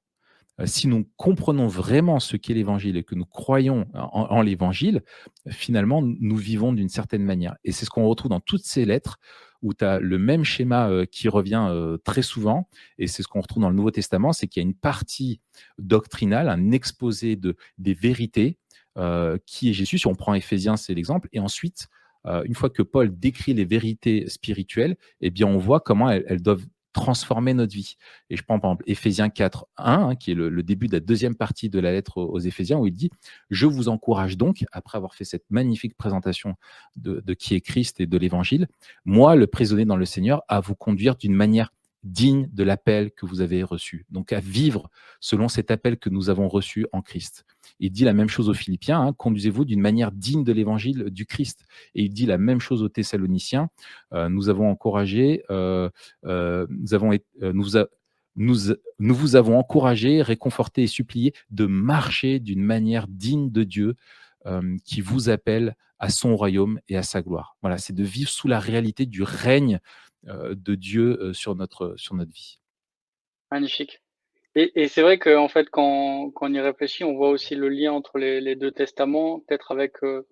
Si 0.64 0.86
nous 0.86 1.06
comprenons 1.16 1.66
vraiment 1.66 2.20
ce 2.20 2.36
qu'est 2.36 2.54
l'évangile 2.54 2.96
et 2.96 3.02
que 3.02 3.16
nous 3.16 3.26
croyons 3.26 3.86
en, 3.92 4.28
en 4.30 4.40
l'évangile, 4.40 5.02
finalement, 5.48 6.00
nous 6.00 6.36
vivons 6.36 6.72
d'une 6.72 6.88
certaine 6.88 7.24
manière. 7.24 7.56
Et 7.64 7.72
c'est 7.72 7.84
ce 7.84 7.90
qu'on 7.90 8.06
retrouve 8.06 8.30
dans 8.30 8.40
toutes 8.40 8.64
ces 8.64 8.84
lettres 8.84 9.18
où 9.62 9.74
tu 9.74 9.84
as 9.84 10.00
le 10.00 10.18
même 10.18 10.44
schéma 10.44 10.90
euh, 10.90 11.06
qui 11.06 11.28
revient 11.28 11.66
euh, 11.70 11.96
très 11.98 12.22
souvent, 12.22 12.68
et 12.98 13.06
c'est 13.06 13.22
ce 13.22 13.28
qu'on 13.28 13.40
retrouve 13.40 13.62
dans 13.62 13.70
le 13.70 13.76
Nouveau 13.76 13.90
Testament, 13.90 14.32
c'est 14.32 14.46
qu'il 14.48 14.62
y 14.62 14.66
a 14.66 14.68
une 14.68 14.74
partie 14.74 15.40
doctrinale, 15.78 16.48
un 16.48 16.72
exposé 16.72 17.36
de, 17.36 17.56
des 17.78 17.94
vérités, 17.94 18.58
euh, 18.98 19.38
qui 19.46 19.70
est 19.70 19.72
Jésus. 19.72 19.98
Si 19.98 20.06
on 20.06 20.14
prend 20.14 20.34
Éphésiens, 20.34 20.76
c'est 20.76 20.94
l'exemple, 20.94 21.28
et 21.32 21.40
ensuite, 21.40 21.88
une 22.44 22.54
fois 22.54 22.70
que 22.70 22.82
Paul 22.82 23.18
décrit 23.18 23.52
les 23.52 23.64
vérités 23.64 24.28
spirituelles, 24.28 24.96
eh 25.20 25.30
bien, 25.30 25.48
on 25.48 25.58
voit 25.58 25.80
comment 25.80 26.08
elles 26.08 26.40
doivent 26.40 26.64
transformer 26.92 27.54
notre 27.54 27.72
vie. 27.72 27.96
Et 28.30 28.36
je 28.36 28.42
prends 28.42 28.58
par 28.58 28.70
exemple 28.70 28.84
Éphésiens 28.86 29.28
4, 29.28 29.66
1, 29.76 29.92
hein, 29.92 30.14
qui 30.16 30.32
est 30.32 30.34
le, 30.34 30.62
début 30.62 30.88
de 30.88 30.92
la 30.92 31.00
deuxième 31.00 31.34
partie 31.34 31.68
de 31.68 31.78
la 31.78 31.92
lettre 31.92 32.18
aux, 32.18 32.38
Éphésiens, 32.38 32.78
où 32.78 32.86
il 32.86 32.92
dit 32.92 33.10
Je 33.50 33.66
vous 33.66 33.88
encourage 33.88 34.36
donc, 34.36 34.64
après 34.72 34.96
avoir 34.96 35.14
fait 35.14 35.24
cette 35.24 35.44
magnifique 35.50 35.96
présentation 35.96 36.54
de 36.96 37.34
qui 37.34 37.54
est 37.54 37.60
Christ 37.60 38.00
et 38.00 38.06
de 38.06 38.18
l'Évangile, 38.18 38.68
moi, 39.04 39.36
le 39.36 39.46
prisonnier 39.46 39.84
dans 39.84 39.96
le 39.96 40.04
Seigneur, 40.04 40.42
à 40.48 40.60
vous 40.60 40.74
conduire 40.74 41.16
d'une 41.16 41.34
manière 41.34 41.72
digne 42.02 42.48
de 42.52 42.64
l'appel 42.64 43.12
que 43.12 43.26
vous 43.26 43.40
avez 43.40 43.62
reçu. 43.62 44.06
Donc 44.10 44.32
à 44.32 44.40
vivre 44.40 44.90
selon 45.20 45.48
cet 45.48 45.70
appel 45.70 45.98
que 45.98 46.10
nous 46.10 46.30
avons 46.30 46.48
reçu 46.48 46.86
en 46.92 47.02
Christ. 47.02 47.44
Il 47.78 47.90
dit 47.90 48.04
la 48.04 48.12
même 48.12 48.28
chose 48.28 48.48
aux 48.48 48.54
Philippiens, 48.54 49.00
hein, 49.00 49.12
conduisez-vous 49.12 49.64
d'une 49.64 49.80
manière 49.80 50.12
digne 50.12 50.44
de 50.44 50.52
l'évangile 50.52 51.10
du 51.10 51.26
Christ. 51.26 51.64
Et 51.94 52.04
il 52.04 52.10
dit 52.10 52.26
la 52.26 52.38
même 52.38 52.60
chose 52.60 52.82
aux 52.82 52.88
Thessaloniciens, 52.88 53.68
euh, 54.12 54.28
nous 54.28 54.48
avons 54.48 54.68
encouragé, 54.68 55.42
euh, 55.50 55.88
euh, 56.24 56.66
nous, 56.68 57.66
nous, 58.36 59.14
vous 59.14 59.36
avons 59.36 59.58
encouragé, 59.58 60.22
réconforté 60.22 60.82
et 60.82 60.86
supplié 60.86 61.34
de 61.50 61.66
marcher 61.66 62.40
d'une 62.40 62.62
manière 62.62 63.06
digne 63.08 63.50
de 63.50 63.64
Dieu 63.64 63.94
qui 64.84 65.00
vous 65.00 65.28
appelle 65.28 65.76
à 66.00 66.08
son 66.08 66.34
royaume 66.34 66.80
et 66.88 66.96
à 66.96 67.04
sa 67.04 67.22
gloire. 67.22 67.56
Voilà, 67.62 67.78
c'est 67.78 67.92
de 67.92 68.02
vivre 68.02 68.28
sous 68.28 68.48
la 68.48 68.58
réalité 68.58 69.06
du 69.06 69.22
règne 69.22 69.78
de 70.24 70.74
Dieu 70.74 71.18
euh, 71.20 71.32
sur, 71.32 71.54
notre, 71.54 71.94
sur 71.96 72.14
notre 72.14 72.32
vie. 72.32 72.58
Magnifique. 73.50 74.02
Et, 74.54 74.82
et 74.82 74.88
c'est 74.88 75.02
vrai 75.02 75.18
qu'en 75.18 75.48
fait, 75.48 75.68
quand, 75.70 76.30
quand, 76.30 76.50
on 76.50 76.54
y 76.54 76.60
réfléchit, 76.60 77.04
on 77.04 77.14
voit 77.14 77.30
aussi 77.30 77.54
le 77.54 77.68
lien 77.68 77.92
entre 77.92 78.18
les, 78.18 78.40
les 78.40 78.54
deux 78.54 78.70
testaments, 78.70 79.40
peut-être 79.40 79.72
avec 79.72 80.02
euh, 80.02 80.26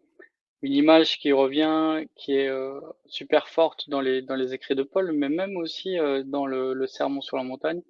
une 0.62 0.74
image 0.74 1.18
qui 1.18 1.32
revient, 1.32 2.04
qui 2.16 2.34
est 2.34 2.48
euh, 2.48 2.80
super 3.06 3.48
forte 3.48 3.88
dans 3.88 4.00
les, 4.00 4.20
dans 4.20 4.34
les 4.34 4.52
écrits 4.52 4.74
de 4.74 4.82
Paul, 4.82 5.12
mais 5.12 5.30
même 5.30 5.56
aussi 5.56 5.98
euh, 5.98 6.22
dans 6.24 6.46
le, 6.46 6.74
le, 6.74 6.86
Sermon 6.86 7.22
sur 7.22 7.38
la 7.38 7.44
montagne, 7.44 7.82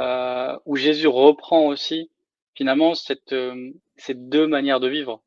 euh, 0.00 0.56
où 0.66 0.76
Jésus 0.76 1.06
reprend 1.06 1.66
aussi 1.66 2.10
finalement 2.54 2.94
cette, 2.94 3.32
euh, 3.32 3.70
ces 3.96 4.14
deux 4.14 4.48
manières 4.48 4.80
de 4.80 4.88
vivre 4.88 5.22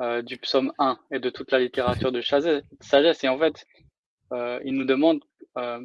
euh, 0.00 0.22
du 0.22 0.38
psaume 0.38 0.72
1 0.78 0.98
et 1.12 1.20
de 1.20 1.30
toute 1.30 1.52
la 1.52 1.60
littérature 1.60 2.10
de 2.10 2.20
sagesse. 2.20 3.24
Et 3.24 3.28
en 3.28 3.38
fait, 3.38 3.64
euh, 4.32 4.60
il 4.64 4.74
nous 4.74 4.84
demande 4.84 5.20
euh, 5.56 5.80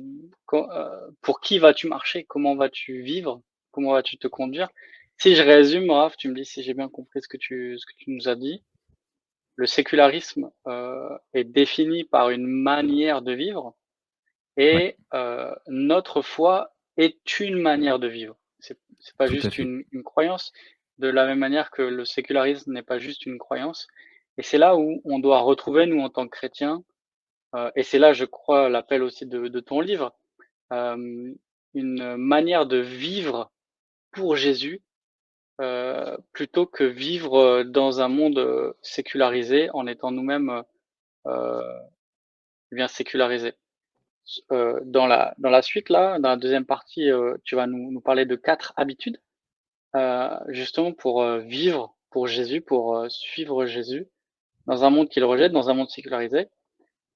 pour 1.22 1.42
qui 1.42 1.60
vas-tu 1.60 1.88
marcher, 1.88 2.24
comment 2.24 2.56
vas-tu 2.56 3.02
vivre, 3.02 3.42
comment 3.72 3.94
vas-tu 3.94 4.18
te 4.18 4.28
conduire? 4.28 4.70
Si 5.18 5.36
je 5.36 5.44
résume, 5.44 5.92
Raph, 5.92 6.18
tu 6.18 6.30
me 6.30 6.36
dis 6.36 6.46
si 6.46 6.64
j'ai 6.64 6.74
bien 6.74 6.90
compris 6.90 7.22
ce 7.22 7.28
que 7.28 7.38
tu, 7.38 7.78
ce 7.78 7.86
que 7.86 7.94
tu 7.98 8.12
nous 8.12 8.28
as 8.28 8.36
dit. 8.36 8.64
Le 9.56 9.68
sécularisme 9.68 10.50
euh, 10.68 11.18
est 11.34 11.44
défini 11.44 12.04
par 12.04 12.32
une 12.32 12.48
manière 12.48 13.22
de 13.22 13.34
vivre 13.34 13.76
et 14.58 14.96
ouais. 15.14 15.56
notre 15.68 16.22
foi 16.22 16.74
est 16.98 17.40
une 17.40 17.60
manière 17.62 18.00
de 18.00 18.08
vivre. 18.08 18.36
C'est 18.60 18.78
pas 19.18 19.28
Tout 19.28 19.34
juste 19.34 19.58
une, 19.58 19.84
une, 19.92 20.04
croyance, 20.04 20.52
de 20.98 21.08
la 21.08 21.26
même 21.26 21.40
manière 21.40 21.72
que 21.72 21.82
le 21.82 22.06
sécularisme 22.06 22.72
n'est 22.72 22.84
pas 22.84 23.00
juste 23.00 23.26
une 23.26 23.38
croyance. 23.38 23.88
Et 24.38 24.44
c'est 24.44 24.58
là 24.58 24.76
où 24.76 25.02
on 25.04 25.20
doit 25.20 25.40
retrouver, 25.40 25.86
nous, 25.86 26.02
en 26.02 26.10
tant 26.10 26.26
que 26.26 26.36
chrétiens, 26.36 26.84
euh, 26.84 26.91
et 27.76 27.84
c'est 27.84 28.00
là, 28.00 28.14
je 28.14 28.26
crois, 28.26 28.70
l'appel 28.70 29.04
aussi 29.04 29.26
de, 29.26 29.48
de, 29.48 29.60
ton 29.60 29.82
livre, 29.82 30.14
euh, 30.72 31.34
une 31.74 32.16
manière 32.18 32.66
de 32.66 32.78
vivre 32.78 33.52
pour 34.12 34.36
Jésus 34.36 34.82
euh, 35.62 36.18
plutôt 36.34 36.66
que 36.66 36.84
vivre 36.84 37.62
dans 37.62 38.02
un 38.02 38.08
monde 38.08 38.74
sécularisé 38.82 39.70
en 39.74 39.86
étant 39.86 40.10
nous-mêmes 40.10 40.64
euh, 41.28 41.80
bien 42.72 42.88
sécularisés. 42.88 43.54
Euh, 44.52 44.80
dans, 44.86 45.06
la, 45.06 45.36
dans 45.38 45.52
la 45.52 45.62
suite, 45.62 45.90
là, 45.90 46.18
dans 46.18 46.30
la 46.30 46.38
deuxième 46.38 46.66
partie, 46.66 47.10
tu 47.44 47.56
vas 47.56 47.68
nous, 47.68 47.92
nous, 47.92 48.02
parler 48.02 48.26
de 48.26 48.36
quatre 48.36 48.74
habitudes, 48.76 49.22
justement 50.48 50.94
pour 50.94 51.24
vivre 51.38 51.96
pour 52.10 52.28
Jésus, 52.28 52.62
pour 52.62 53.06
suivre 53.10 53.66
Jésus 53.68 54.08
dans 54.66 54.84
un 54.84 54.90
monde 54.90 55.10
qu'il 55.10 55.24
rejette, 55.26 55.52
dans 55.52 55.70
un 55.70 55.74
monde 55.76 55.90
sécularisé. 55.90 56.48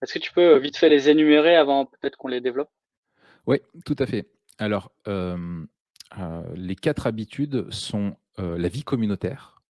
Est-ce 0.01 0.13
que 0.13 0.19
tu 0.19 0.31
peux 0.31 0.57
vite 0.57 0.77
fait 0.77 0.89
les 0.89 1.09
énumérer 1.09 1.55
avant 1.55 1.85
peut-être 1.85 2.17
qu'on 2.17 2.27
les 2.27 2.41
développe? 2.41 2.69
Oui, 3.47 3.57
tout 3.85 3.95
à 3.99 4.05
fait. 4.05 4.27
Alors, 4.57 4.91
euh, 5.07 5.65
euh, 6.17 6.43
les 6.55 6.75
quatre 6.75 7.07
habitudes 7.07 7.71
sont 7.71 8.15
euh, 8.39 8.57
la 8.57 8.67
vie 8.67 8.83
communautaire, 8.83 9.61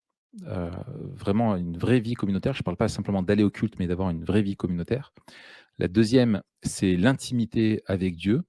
vraiment 1.14 1.56
une 1.56 1.78
vraie 1.78 2.00
vie 2.00 2.16
communautaire. 2.16 2.54
Je 2.54 2.60
ne 2.60 2.64
parle 2.64 2.78
pas 2.78 2.90
simplement 2.90 3.24
d'aller 3.24 3.44
au 3.44 3.50
culte, 3.50 3.80
mais 3.80 3.88
d'avoir 3.88 4.10
une 4.10 4.26
vraie 4.26 4.42
vie 4.42 4.58
communautaire. 4.58 5.14
La 5.78 5.88
deuxième, 5.88 6.42
c'est 6.62 6.98
l'intimité 6.98 7.82
avec 7.86 8.16
Dieu. 8.16 8.44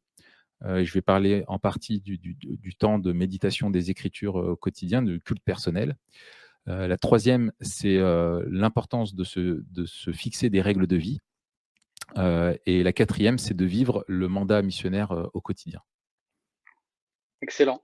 je 0.62 0.92
vais 0.92 1.02
parler 1.02 1.44
en 1.46 1.58
partie 1.60 2.00
du, 2.00 2.74
temps 2.76 2.98
de 2.98 3.12
méditation 3.12 3.70
des 3.70 3.90
Écritures 3.90 4.34
au 4.34 4.56
quotidien, 4.56 5.02
du 5.02 5.20
culte 5.20 5.44
personnel. 5.44 5.96
Euh, 6.68 6.88
la 6.88 6.96
troisième, 6.96 7.52
c'est 7.60 7.96
euh, 7.96 8.44
l'importance 8.50 9.14
de 9.14 9.24
se, 9.24 9.62
de 9.70 9.86
se, 9.86 10.12
fixer 10.12 10.50
des 10.50 10.60
règles 10.60 10.86
de 10.86 10.96
vie. 10.96 11.20
Euh, 12.18 12.56
et 12.66 12.82
la 12.82 12.92
quatrième, 12.92 13.38
c'est 13.38 13.54
de 13.54 13.64
vivre 13.64 14.04
le 14.08 14.28
mandat 14.28 14.62
missionnaire 14.62 15.28
au 15.34 15.40
quotidien. 15.40 15.80
Excellent. 17.42 17.82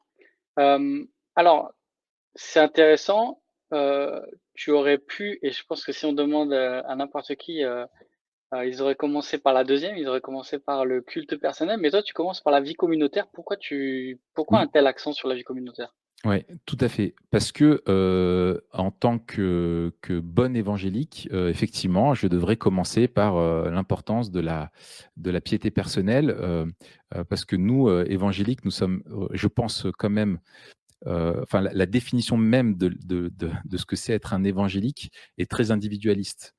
alors, 0.57 1.73
c'est 2.35 2.61
intéressant. 2.61 3.43
tu 4.55 4.71
aurais 4.71 4.99
pu, 4.99 5.39
et 5.43 5.51
je 5.51 5.63
pense 5.65 5.85
que 5.85 5.93
si 5.93 6.07
on 6.07 6.13
demande 6.13 6.53
à, 6.53 6.95
n'importe 6.97 7.35
qui 7.37 7.63
Euh, 8.55 8.67
ils 8.67 8.83
auraient 8.83 8.95
commencé 8.95 9.39
par 9.39 9.55
la 9.55 9.65
deuxième, 9.65 9.97
ils 9.97 10.09
auraient 10.09 10.21
commencé 10.21 10.59
par 10.59 10.85
le 10.85 11.01
culte 11.01 11.37
personnel, 11.37 11.79
mais 11.81 11.91
toi, 11.91 12.03
tu 12.03 12.13
commences 12.13 12.43
par 12.43 12.53
la 12.53 12.61
vie 12.61 12.75
communautaire. 12.75 13.27
Pourquoi, 13.33 13.57
tu... 13.57 14.21
Pourquoi 14.35 14.59
un 14.59 14.67
tel 14.67 14.87
accent 14.87 15.13
sur 15.13 15.29
la 15.29 15.35
vie 15.35 15.43
communautaire? 15.43 15.95
Oui, 16.25 16.45
tout 16.67 16.77
à 16.81 16.89
fait. 16.89 17.17
Parce 17.31 17.51
que 17.51 17.83
euh, 17.89 18.61
en 18.73 18.93
tant 18.93 19.19
que, 19.19 19.93
bon 20.23 20.55
évangélique, 20.57 21.29
euh, 21.33 21.49
effectivement, 21.49 22.15
je 22.15 22.29
devrais 22.29 22.57
commencer 22.57 23.09
par 23.09 23.35
l'importance 23.71 24.31
de 24.31 24.41
la, 24.41 24.71
piété 25.41 25.71
personnelle, 25.71 26.37
parce 27.29 27.45
que 27.45 27.57
nous, 27.57 27.91
évangéliques, 27.91 28.65
nous 28.65 28.71
sommes, 28.71 29.03
je 29.33 29.49
pense 29.49 29.87
quand 29.99 30.11
même, 30.11 30.39
enfin, 31.07 31.61
la, 31.61 31.87
définition 31.87 32.37
même 32.37 32.77
de 32.77 33.77
ce 33.77 33.85
que 33.85 33.97
c'est 33.97 34.13
être 34.13 34.33
un 34.33 34.45
évangélique 34.45 35.11
est 35.39 35.51
très 35.51 35.73
individualiste. 35.73 36.55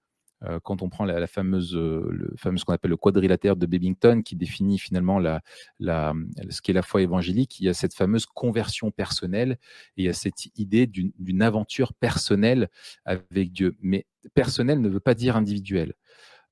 Euh, 0.45 0.59
quand 0.61 0.81
on 0.81 0.89
prend 0.89 1.05
la, 1.05 1.27
fameuse, 1.27 1.75
euh, 1.75 2.07
le 2.11 2.33
fameux 2.37 2.57
ce 2.57 2.65
qu'on 2.65 2.73
appelle 2.73 2.91
le 2.91 2.97
quadrilatère 2.97 3.55
de 3.55 3.65
Babington, 3.65 4.21
qui 4.23 4.35
définit 4.35 4.77
finalement 4.77 5.19
la, 5.19 5.41
ce 5.79 6.61
qu'est 6.61 6.73
la 6.73 6.81
foi 6.81 7.01
évangélique, 7.01 7.59
il 7.59 7.65
y 7.65 7.69
a 7.69 7.73
cette 7.73 7.93
fameuse 7.93 8.25
conversion 8.25 8.91
personnelle 8.91 9.57
et 9.97 10.03
il 10.03 10.05
y 10.05 10.09
a 10.09 10.13
cette 10.13 10.45
idée 10.57 10.87
d'une 10.87 11.41
aventure 11.41 11.93
personnelle 11.93 12.69
avec 13.05 13.51
Dieu. 13.51 13.75
Mais 13.81 14.05
personnel 14.33 14.81
ne 14.81 14.89
veut 14.89 14.99
pas 14.99 15.15
dire 15.15 15.35
individuel. 15.35 15.93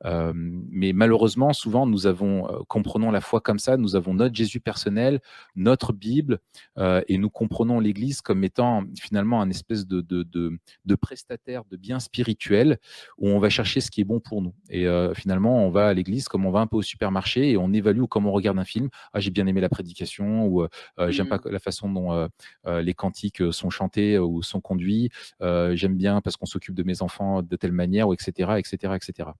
Euh, 0.05 0.31
mais 0.35 0.93
malheureusement, 0.93 1.53
souvent, 1.53 1.85
nous 1.85 2.07
avons, 2.07 2.49
euh, 2.49 2.59
comprenons 2.67 3.11
la 3.11 3.21
foi 3.21 3.41
comme 3.41 3.59
ça, 3.59 3.77
nous 3.77 3.95
avons 3.95 4.13
notre 4.13 4.35
Jésus 4.35 4.59
personnel, 4.59 5.21
notre 5.55 5.93
Bible, 5.93 6.39
euh, 6.77 7.01
et 7.07 7.17
nous 7.17 7.29
comprenons 7.29 7.79
l'Église 7.79 8.21
comme 8.21 8.43
étant 8.43 8.83
finalement 8.99 9.41
un 9.41 9.49
espèce 9.49 9.85
de, 9.85 10.01
de, 10.01 10.23
de, 10.23 10.57
de, 10.85 10.95
prestataire 10.95 11.63
de 11.65 11.77
biens 11.77 11.99
spirituels 11.99 12.79
où 13.17 13.29
on 13.29 13.39
va 13.39 13.49
chercher 13.49 13.81
ce 13.81 13.91
qui 13.91 14.01
est 14.01 14.05
bon 14.05 14.19
pour 14.19 14.41
nous. 14.41 14.53
Et 14.69 14.85
finalement, 15.15 15.65
on 15.65 15.69
va 15.69 15.87
à 15.87 15.93
l'Église 15.93 16.27
comme 16.27 16.45
on 16.45 16.51
va 16.51 16.59
un 16.59 16.67
peu 16.67 16.77
au 16.77 16.81
supermarché 16.81 17.51
et 17.51 17.57
on 17.57 17.73
évalue 17.73 18.03
comme 18.05 18.27
on 18.27 18.31
regarde 18.31 18.59
un 18.59 18.65
film. 18.65 18.89
Ah, 19.13 19.19
j'ai 19.19 19.31
bien 19.31 19.47
aimé 19.47 19.61
la 19.61 19.69
prédication 19.69 20.45
ou 20.45 20.67
j'aime 21.09 21.27
pas 21.27 21.37
mmh. 21.37 21.49
la 21.49 21.59
façon 21.59 21.89
dont 21.89 22.29
les 22.65 22.93
cantiques 22.93 23.41
sont 23.51 23.69
chantés 23.69 24.19
ou 24.19 24.43
sont 24.43 24.61
conduits. 24.61 25.09
j'aime 25.39 25.95
bien 25.95 26.21
parce 26.21 26.37
qu'on 26.37 26.45
s'occupe 26.45 26.75
de 26.75 26.83
mes 26.83 27.01
enfants 27.01 27.41
de 27.41 27.55
telle 27.55 27.71
manière, 27.71 28.07
ou 28.07 28.13
etc., 28.13 28.53
etc., 28.59 28.93
etc. 28.95 29.31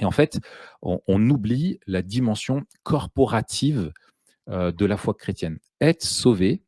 Et 0.00 0.04
en 0.04 0.10
fait, 0.10 0.38
on, 0.82 1.30
oublie 1.30 1.80
la 1.86 2.02
dimension 2.02 2.62
corporative 2.82 3.92
euh, 4.48 4.72
de 4.72 4.86
la 4.86 4.96
foi 4.96 5.14
chrétienne. 5.14 5.58
Être 5.80 6.02
sauvé, 6.02 6.62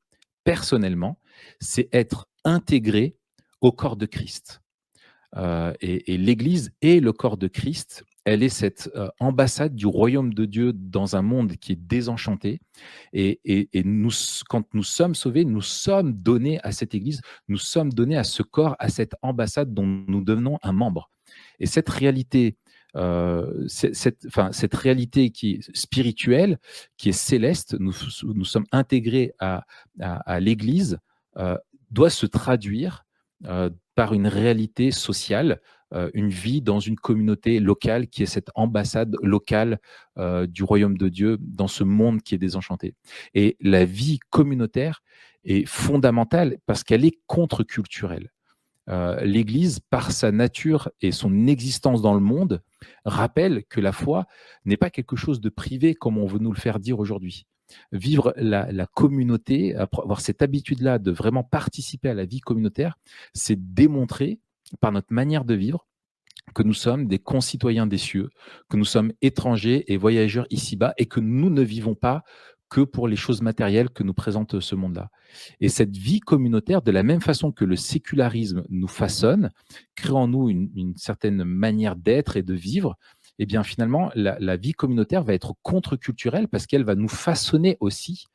personnellement, 0.45 1.19
c'est 1.61 1.89
être 1.93 2.29
intégré 2.45 3.17
au 3.61 3.73
corps 3.73 3.97
de 3.97 4.07
Christ. 4.07 4.63
Euh, 5.37 5.73
et, 5.81 6.17
l'Église 6.17 6.73
est 6.83 7.01
le 7.01 7.13
corps 7.13 7.37
de 7.37 7.47
Christ. 7.47 8.05
Elle 8.25 8.43
est 8.43 8.49
cette 8.49 8.91
euh, 8.97 9.09
ambassade 9.21 9.75
du 9.75 9.87
royaume 9.87 10.35
de 10.35 10.45
Dieu 10.45 10.73
dans 10.73 11.17
un 11.17 11.23
monde 11.23 11.57
qui 11.57 11.73
est 11.73 11.81
désenchanté. 11.81 12.61
Et, 13.13 13.41
et, 13.45 13.85
nous, 13.85 14.11
quand 14.49 14.75
nous 14.75 14.83
sommes 14.83 15.15
sauvés, 15.15 15.45
nous 15.45 15.63
sommes 15.63 16.13
donnés 16.13 16.61
à 16.63 16.73
cette 16.73 16.95
Église, 16.95 17.23
nous 17.49 17.59
sommes 17.59 17.93
donnés 17.93 18.17
à 18.17 18.25
ce 18.25 18.43
corps, 18.43 18.77
à 18.79 18.89
cette 18.89 19.15
ambassade 19.23 19.73
dont 19.73 19.87
nous 19.87 20.23
devenons 20.23 20.59
un 20.63 20.73
membre. 20.73 21.11
Et 21.61 21.67
cette 21.67 21.89
réalité 21.89 22.57
euh, 22.97 23.67
cette, 23.67 24.75
réalité 24.75 25.31
qui 25.31 25.53
est 25.53 25.77
spirituelle, 25.77 26.59
qui 26.97 27.11
est 27.11 27.13
céleste, 27.13 27.77
nous, 27.79 27.93
sommes 28.45 28.67
intégrés 28.73 29.33
à, 29.39 29.65
à, 30.01 30.41
l'Église, 30.41 30.99
euh, 31.37 31.57
doit 31.91 32.11
se 32.11 32.27
traduire 32.27 33.05
euh, 33.47 33.71
par 33.95 34.15
une 34.15 34.27
réalité 34.27 34.91
sociale, 34.91 35.61
une 36.15 36.29
vie 36.29 36.63
dans 36.63 36.79
une 36.79 36.95
communauté 36.95 37.59
locale 37.59 38.07
qui 38.07 38.23
est 38.23 38.27
cette 38.27 38.51
ambassade 38.55 39.17
locale 39.23 39.81
du 40.47 40.63
royaume 40.63 40.97
de 40.97 41.09
Dieu 41.09 41.37
dans 41.41 41.67
ce 41.67 41.83
monde 41.83 42.23
qui 42.23 42.37
est 42.37 42.39
désenchanté. 42.39 42.95
Et 43.35 43.57
la 43.61 43.85
vie 43.85 44.21
communautaire 44.31 45.03
est 45.43 45.67
fondamentale 45.67 46.59
parce 46.65 46.85
qu'elle 46.85 47.05
est 47.05 47.19
contre-culturelle. 47.27 48.31
Euh, 48.91 49.21
l'Église, 49.23 49.79
par 49.79 50.11
sa 50.11 50.33
nature 50.33 50.91
et 51.01 51.13
son 51.13 51.47
existence 51.47 52.03
dans 52.03 52.15
le 52.15 52.21
monde, 52.21 52.63
rappelle 53.05 53.65
que 53.69 53.81
la 53.81 53.93
foi 53.93 54.27
n'est 54.65 54.77
pas 54.77 54.91
quelque 54.91 55.17
chose 55.17 55.41
de 55.41 55.49
privé 55.49 55.95
comme 55.95 56.19
on 56.19 56.27
veut 56.27 56.41
nous 56.41 56.53
le 56.53 56.59
faire 56.59 56.81
dire 56.81 56.99
aujourd'hui. 56.99 57.47
Vivre 57.93 58.35
la, 58.37 58.87
communauté, 58.87 59.77
avoir 59.77 60.21
cette 60.21 60.43
habitude-là 60.43 60.99
de 60.99 61.13
vraiment 61.13 61.45
participer 61.45 62.09
à 62.09 62.15
la 62.15 62.25
vie 62.25 62.41
communautaire, 62.41 62.97
c'est 63.33 63.75
démontrer 63.75 64.41
par 64.81 64.91
notre 64.91 65.13
manière 65.13 65.45
de 65.45 65.55
vivre 65.55 65.87
que 66.53 66.65
nous 66.65 66.75
sommes 66.75 67.07
des 67.07 67.21
concitoyens 67.21 67.87
des 67.87 67.99
cieux, 67.99 68.31
que 68.69 68.77
nous 68.77 68.85
sommes 68.85 69.13
étrangers 69.23 69.93
et 69.93 69.97
voyageurs 69.97 70.47
ici-bas 70.51 70.95
et 70.97 71.07
que 71.07 71.21
nous 71.21 71.51
ne 71.51 71.63
vivons 71.63 71.95
pas 71.95 72.25
que 72.71 72.81
pour 72.83 73.09
les 73.09 73.17
choses 73.17 73.43
matérielles 73.43 73.91
que 73.91 74.03
nous 74.03 74.15
présente 74.15 74.61
ce 74.61 74.75
monde-là. 74.75 75.11
Et 75.61 75.69
cette 75.69 75.97
vie 75.97 76.21
communautaire, 76.21 76.83
de 76.83 76.91
la 76.91 77.03
même 77.03 77.21
façon 77.21 77.53
que 77.53 77.65
le 77.65 77.77
sécularisme 77.77 78.65
nous 78.71 78.89
façonne, 78.89 79.51
crée 79.97 80.13
en 80.13 80.29
nous 80.29 80.49
une, 80.49 80.95
certaine 80.97 81.45
manière 81.45 81.97
d'être 81.97 82.37
et 82.37 82.43
de 82.43 82.55
vivre, 82.55 82.97
eh 83.39 83.47
bien 83.47 83.63
finalement, 83.65 84.11
la, 84.15 84.57
vie 84.57 84.73
communautaire 84.73 85.25
va 85.25 85.35
être 85.35 85.55
contre-culturelle 85.63 86.49
parce 86.49 86.67
qu'elle 86.67 86.85
va 86.85 86.95
nous 86.95 87.09
façonner 87.09 87.77
aussi. 87.81 88.27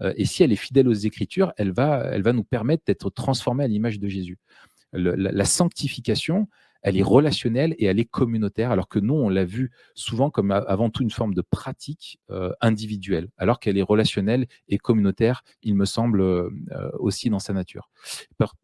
Euh, 0.00 0.12
et 0.16 0.24
si 0.24 0.42
elle 0.42 0.52
est 0.52 0.56
fidèle 0.56 0.88
aux 0.88 0.92
Écritures, 0.92 1.52
elle 1.56 1.72
va, 1.72 2.08
elle 2.10 2.22
va 2.22 2.32
nous 2.32 2.44
permettre 2.44 2.82
d'être 2.86 3.10
transformés 3.10 3.64
à 3.64 3.68
l'image 3.68 4.00
de 4.00 4.08
Jésus. 4.08 4.38
la, 4.92 5.44
sanctification, 5.44 6.48
elle 6.84 6.98
est 6.98 7.02
relationnelle 7.02 7.74
et 7.78 7.86
elle 7.86 7.98
est 7.98 8.04
communautaire, 8.04 8.70
alors 8.70 8.88
que 8.88 8.98
nous, 8.98 9.14
on 9.14 9.30
l'a 9.30 9.46
vu 9.46 9.72
souvent 9.94 10.30
comme 10.30 10.50
avant 10.50 10.90
tout 10.90 11.02
une 11.02 11.10
forme 11.10 11.34
de 11.34 11.40
pratique 11.40 12.20
euh, 12.30 12.52
individuelle, 12.60 13.30
alors 13.38 13.58
qu'elle 13.58 13.78
est 13.78 13.82
relationnelle 13.82 14.46
et 14.68 14.76
communautaire, 14.76 15.42
il 15.62 15.74
me 15.74 15.86
semble, 15.86 16.20
euh, 16.20 16.50
aussi 16.98 17.30
dans 17.30 17.38
sa 17.38 17.54
nature. 17.54 17.90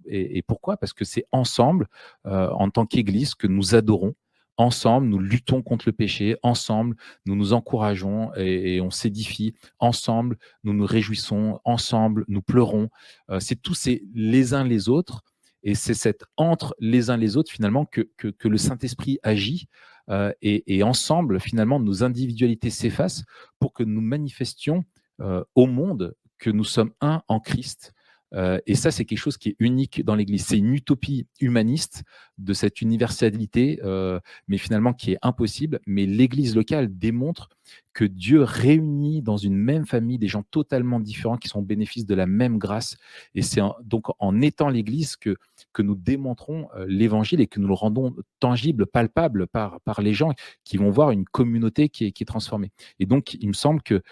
Et, 0.06 0.42
pourquoi? 0.42 0.76
Parce 0.76 0.92
que 0.92 1.04
c'est 1.04 1.24
ensemble, 1.32 1.88
euh, 2.26 2.50
en 2.50 2.70
tant 2.70 2.84
qu'Église, 2.84 3.34
que 3.34 3.46
nous 3.46 3.74
adorons. 3.74 4.14
Ensemble, 4.58 5.06
nous 5.06 5.18
luttons 5.18 5.62
contre 5.62 5.88
le 5.88 5.92
péché. 5.92 6.36
Ensemble, 6.42 6.94
nous 7.24 7.34
nous 7.34 7.54
encourageons 7.54 8.34
et, 8.36 8.82
on 8.82 8.90
s'édifie. 8.90 9.54
Ensemble, 9.78 10.36
nous 10.64 10.74
nous 10.74 10.84
réjouissons. 10.84 11.60
Ensemble, 11.64 12.26
nous 12.28 12.42
pleurons. 12.42 12.90
c'est 13.38 13.62
tous 13.62 13.72
ces 13.72 14.02
les 14.12 14.52
uns 14.52 14.64
les 14.64 14.90
autres 14.90 15.22
et 15.62 15.74
c'est 15.74 15.94
cette 15.94 16.24
entre 16.36 16.74
les 16.78 17.10
uns 17.10 17.16
les 17.16 17.36
autres, 17.36 17.50
finalement, 17.50 17.84
que, 17.84 18.02
que, 18.16 18.48
le 18.48 18.58
Saint-Esprit 18.58 19.18
agit. 19.22 19.68
Euh, 20.08 20.32
et, 20.42 20.82
ensemble, 20.82 21.38
finalement, 21.38 21.78
nos 21.78 22.02
individualités 22.02 22.70
s'effacent 22.70 23.24
pour 23.58 23.72
que 23.72 23.84
nous 23.84 24.00
manifestions 24.00 24.84
euh, 25.20 25.44
au 25.54 25.66
monde 25.66 26.16
que 26.38 26.50
nous 26.50 26.64
sommes 26.64 26.92
un 27.00 27.22
en 27.28 27.38
Christ 27.38 27.92
euh, 28.34 28.58
et 28.66 28.74
ça, 28.74 28.90
c'est 28.90 29.04
quelque 29.04 29.18
chose 29.18 29.36
qui 29.36 29.50
est 29.50 29.56
unique 29.58 30.04
dans 30.04 30.14
l'Église. 30.14 30.46
C'est 30.46 30.58
une 30.58 30.74
utopie 30.74 31.26
humaniste 31.40 32.04
de 32.38 32.52
cette 32.52 32.80
universalité, 32.80 33.80
euh, 33.84 34.20
mais 34.48 34.58
finalement 34.58 34.92
qui 34.92 35.12
est 35.12 35.18
impossible. 35.22 35.80
Mais 35.86 36.06
l'Église 36.06 36.54
locale 36.54 36.96
démontre 36.96 37.48
que 37.92 38.04
Dieu 38.04 38.42
réunit 38.42 39.20
dans 39.20 39.36
une 39.36 39.56
même 39.56 39.84
famille 39.84 40.18
des 40.18 40.28
gens 40.28 40.44
totalement 40.50 41.00
différents 41.00 41.36
qui 41.36 41.48
sont 41.48 41.60
au 41.60 41.64
bénéfice 41.64 42.06
de 42.06 42.14
la 42.14 42.26
même 42.26 42.58
grâce. 42.58 42.96
Et 43.34 43.42
c'est 43.42 43.60
donc 43.82 44.06
en 44.18 44.40
étant 44.40 44.68
l'Église 44.68 45.16
que, 45.16 45.36
que 45.72 45.82
nous 45.82 45.96
démontrons 45.96 46.68
euh, 46.76 46.86
l'Évangile 46.88 47.40
et 47.40 47.46
que 47.46 47.58
nous 47.58 47.68
le 47.68 47.74
rendons 47.74 48.14
tangible, 48.38 48.86
palpable 48.86 49.48
par, 49.48 49.80
par 49.80 50.00
les 50.02 50.14
gens 50.14 50.32
qui 50.64 50.76
vont 50.76 50.90
voir 50.90 51.10
une 51.10 51.24
communauté 51.24 51.88
qui 51.88 52.06
est, 52.06 52.12
qui 52.12 52.22
est 52.22 52.26
transformée. 52.26 52.70
Et 53.00 53.06
donc, 53.06 53.34
il 53.34 53.48
me 53.48 53.54
semble 53.54 53.82
que 53.82 54.02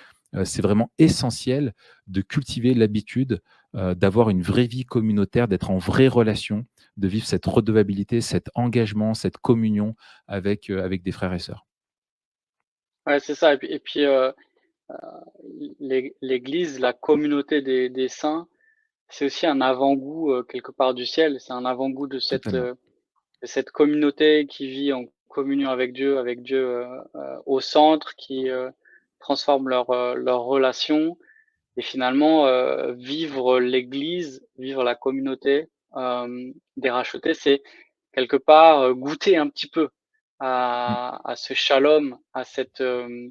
c'est 0.45 0.61
vraiment 0.61 0.91
essentiel 0.99 1.73
de 2.07 2.21
cultiver 2.21 2.75
l'habitude 2.75 3.41
euh, 3.75 3.95
d'avoir 3.95 4.31
une 4.31 4.41
vraie 4.41 4.67
vie 4.67 4.87
communautaire, 4.87 5.47
d'être 5.47 5.71
en 5.71 5.77
vraie 5.77 6.09
relation, 6.09 6.65
de 6.97 7.07
vivre 7.07 7.27
cette 7.27 7.45
redevabilité, 7.45 8.23
cet 8.23 8.47
engagement, 8.55 9.13
cette 9.13 9.37
communion 9.37 9.95
avec, 10.27 10.71
euh, 10.71 10.83
avec 10.83 11.03
des 11.03 11.13
frères 11.13 11.35
et 11.35 11.39
sœurs. 11.39 11.67
Ouais, 13.07 13.21
c'est 13.21 13.35
ça. 13.35 13.53
Et 13.61 13.79
puis, 13.79 14.07
euh, 14.07 14.33
l'Église, 15.81 16.81
la 16.81 16.95
communauté 16.95 17.61
des, 17.61 18.09
saints, 18.09 18.49
c'est 19.11 19.27
aussi 19.27 19.47
un 19.47 19.61
avant-goût 19.61 20.43
quelque 20.45 20.73
part 20.73 20.95
du 20.95 21.05
ciel. 21.05 21.39
C'est 21.39 21.53
un 21.53 21.67
avant-goût 21.67 22.07
de 22.07 22.19
cette, 22.19 22.49
cette 23.43 23.71
communauté 23.71 24.47
qui 24.47 24.67
vit 24.71 24.95
en 24.95 25.05
communion 25.29 25.69
avec 25.69 25.93
Dieu, 25.93 26.17
avec 26.17 26.43
Dieu 26.43 26.87
au 27.45 27.61
centre, 27.61 28.15
qui 28.17 28.49
transforme 29.21 29.69
leur, 29.69 30.15
leur 30.17 30.41
relation 30.41 31.19
et 31.79 31.83
finalement, 31.83 32.47
euh, 32.49 32.93
vivre 32.95 33.61
l'Église, 33.61 34.45
vivre 34.59 34.83
la 34.83 34.97
communauté 34.97 35.69
euh, 35.97 36.53
des 36.77 36.91
rachetés, 36.91 37.35
c'est 37.35 37.63
quelque 38.13 38.37
part 38.37 38.81
euh, 38.81 38.95
goûter 38.95 39.37
un 39.37 39.49
petit 39.49 39.69
peu 39.69 39.89
à, 40.41 41.21
à 41.25 41.37
ce 41.37 41.55
shalom, 41.55 42.19
à 42.33 42.43
cette, 42.43 42.81
euh, 42.81 43.29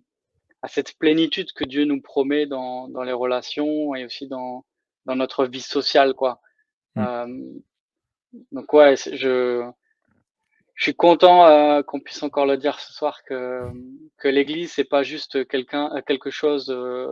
à 0.61 0.69
cette 0.69 0.97
plénitude 0.97 1.51
que 1.51 1.65
Dieu 1.65 1.83
nous 1.83 2.01
promet 2.01 2.45
dans, 2.45 2.87
dans 2.87 3.03
les 3.03 3.11
relations 3.11 3.93
et 3.95 4.05
aussi 4.05 4.29
dans, 4.29 4.63
dans 5.03 5.17
notre 5.17 5.45
vie 5.45 5.59
sociale. 5.59 6.13
Quoi. 6.13 6.39
Mm. 6.95 7.59
donc 8.53 8.71
ouais, 8.71 8.95
je, 8.95 9.69
je 10.77 10.83
suis 10.83 10.95
content 10.95 11.45
euh, 11.47 11.81
qu'on 11.81 11.99
puisse 11.99 12.21
encore 12.23 12.45
le 12.45 12.55
dire 12.55 12.79
ce 12.79 12.93
soir 12.93 13.23
que, 13.27 13.63
que 14.17 14.27
l'Église 14.29 14.71
c'est 14.71 14.83
pas 14.83 15.03
juste 15.03 15.45
quelqu'un 15.47 16.01
quelque 16.07 16.29
chose 16.29 16.67
euh, 16.69 17.07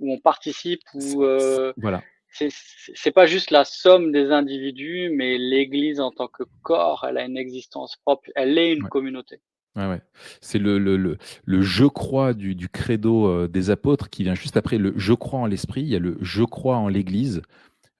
où 0.00 0.12
on 0.12 0.18
participe 0.18 0.82
ou 0.94 1.24
euh, 1.24 1.72
Voilà. 1.78 2.02
c'est 2.28 3.10
pas 3.12 3.24
juste 3.26 3.50
la 3.50 3.64
somme 3.64 4.12
des 4.12 4.30
individus, 4.30 5.10
mais 5.14 5.38
l'Église 5.38 6.00
en 6.00 6.10
tant 6.10 6.28
que 6.28 6.42
corps, 6.62 7.06
elle 7.08 7.16
a 7.18 7.24
une 7.24 7.38
existence 7.38 7.96
propre, 8.04 8.28
elle 8.34 8.58
est 8.58 8.72
une 8.74 8.82
Ouais. 8.82 8.90
communauté. 8.90 9.40
Ouais, 9.76 9.86
ouais. 9.88 10.00
C'est 10.40 10.58
le, 10.58 10.78
le, 10.78 10.96
le, 10.96 11.18
le 11.44 11.62
je 11.62 11.84
crois 11.84 12.32
du, 12.34 12.54
du 12.54 12.68
credo 12.68 13.26
euh, 13.28 13.46
des 13.46 13.70
apôtres 13.70 14.08
qui 14.10 14.22
vient 14.24 14.34
juste 14.34 14.56
après 14.56 14.78
le 14.78 14.92
je 14.96 15.12
crois 15.12 15.38
en 15.40 15.46
l'esprit. 15.46 15.82
Il 15.82 15.88
y 15.88 15.96
a 15.96 15.98
le 15.98 16.16
je 16.20 16.44
crois 16.44 16.76
en 16.78 16.88
l'Église 16.88 17.42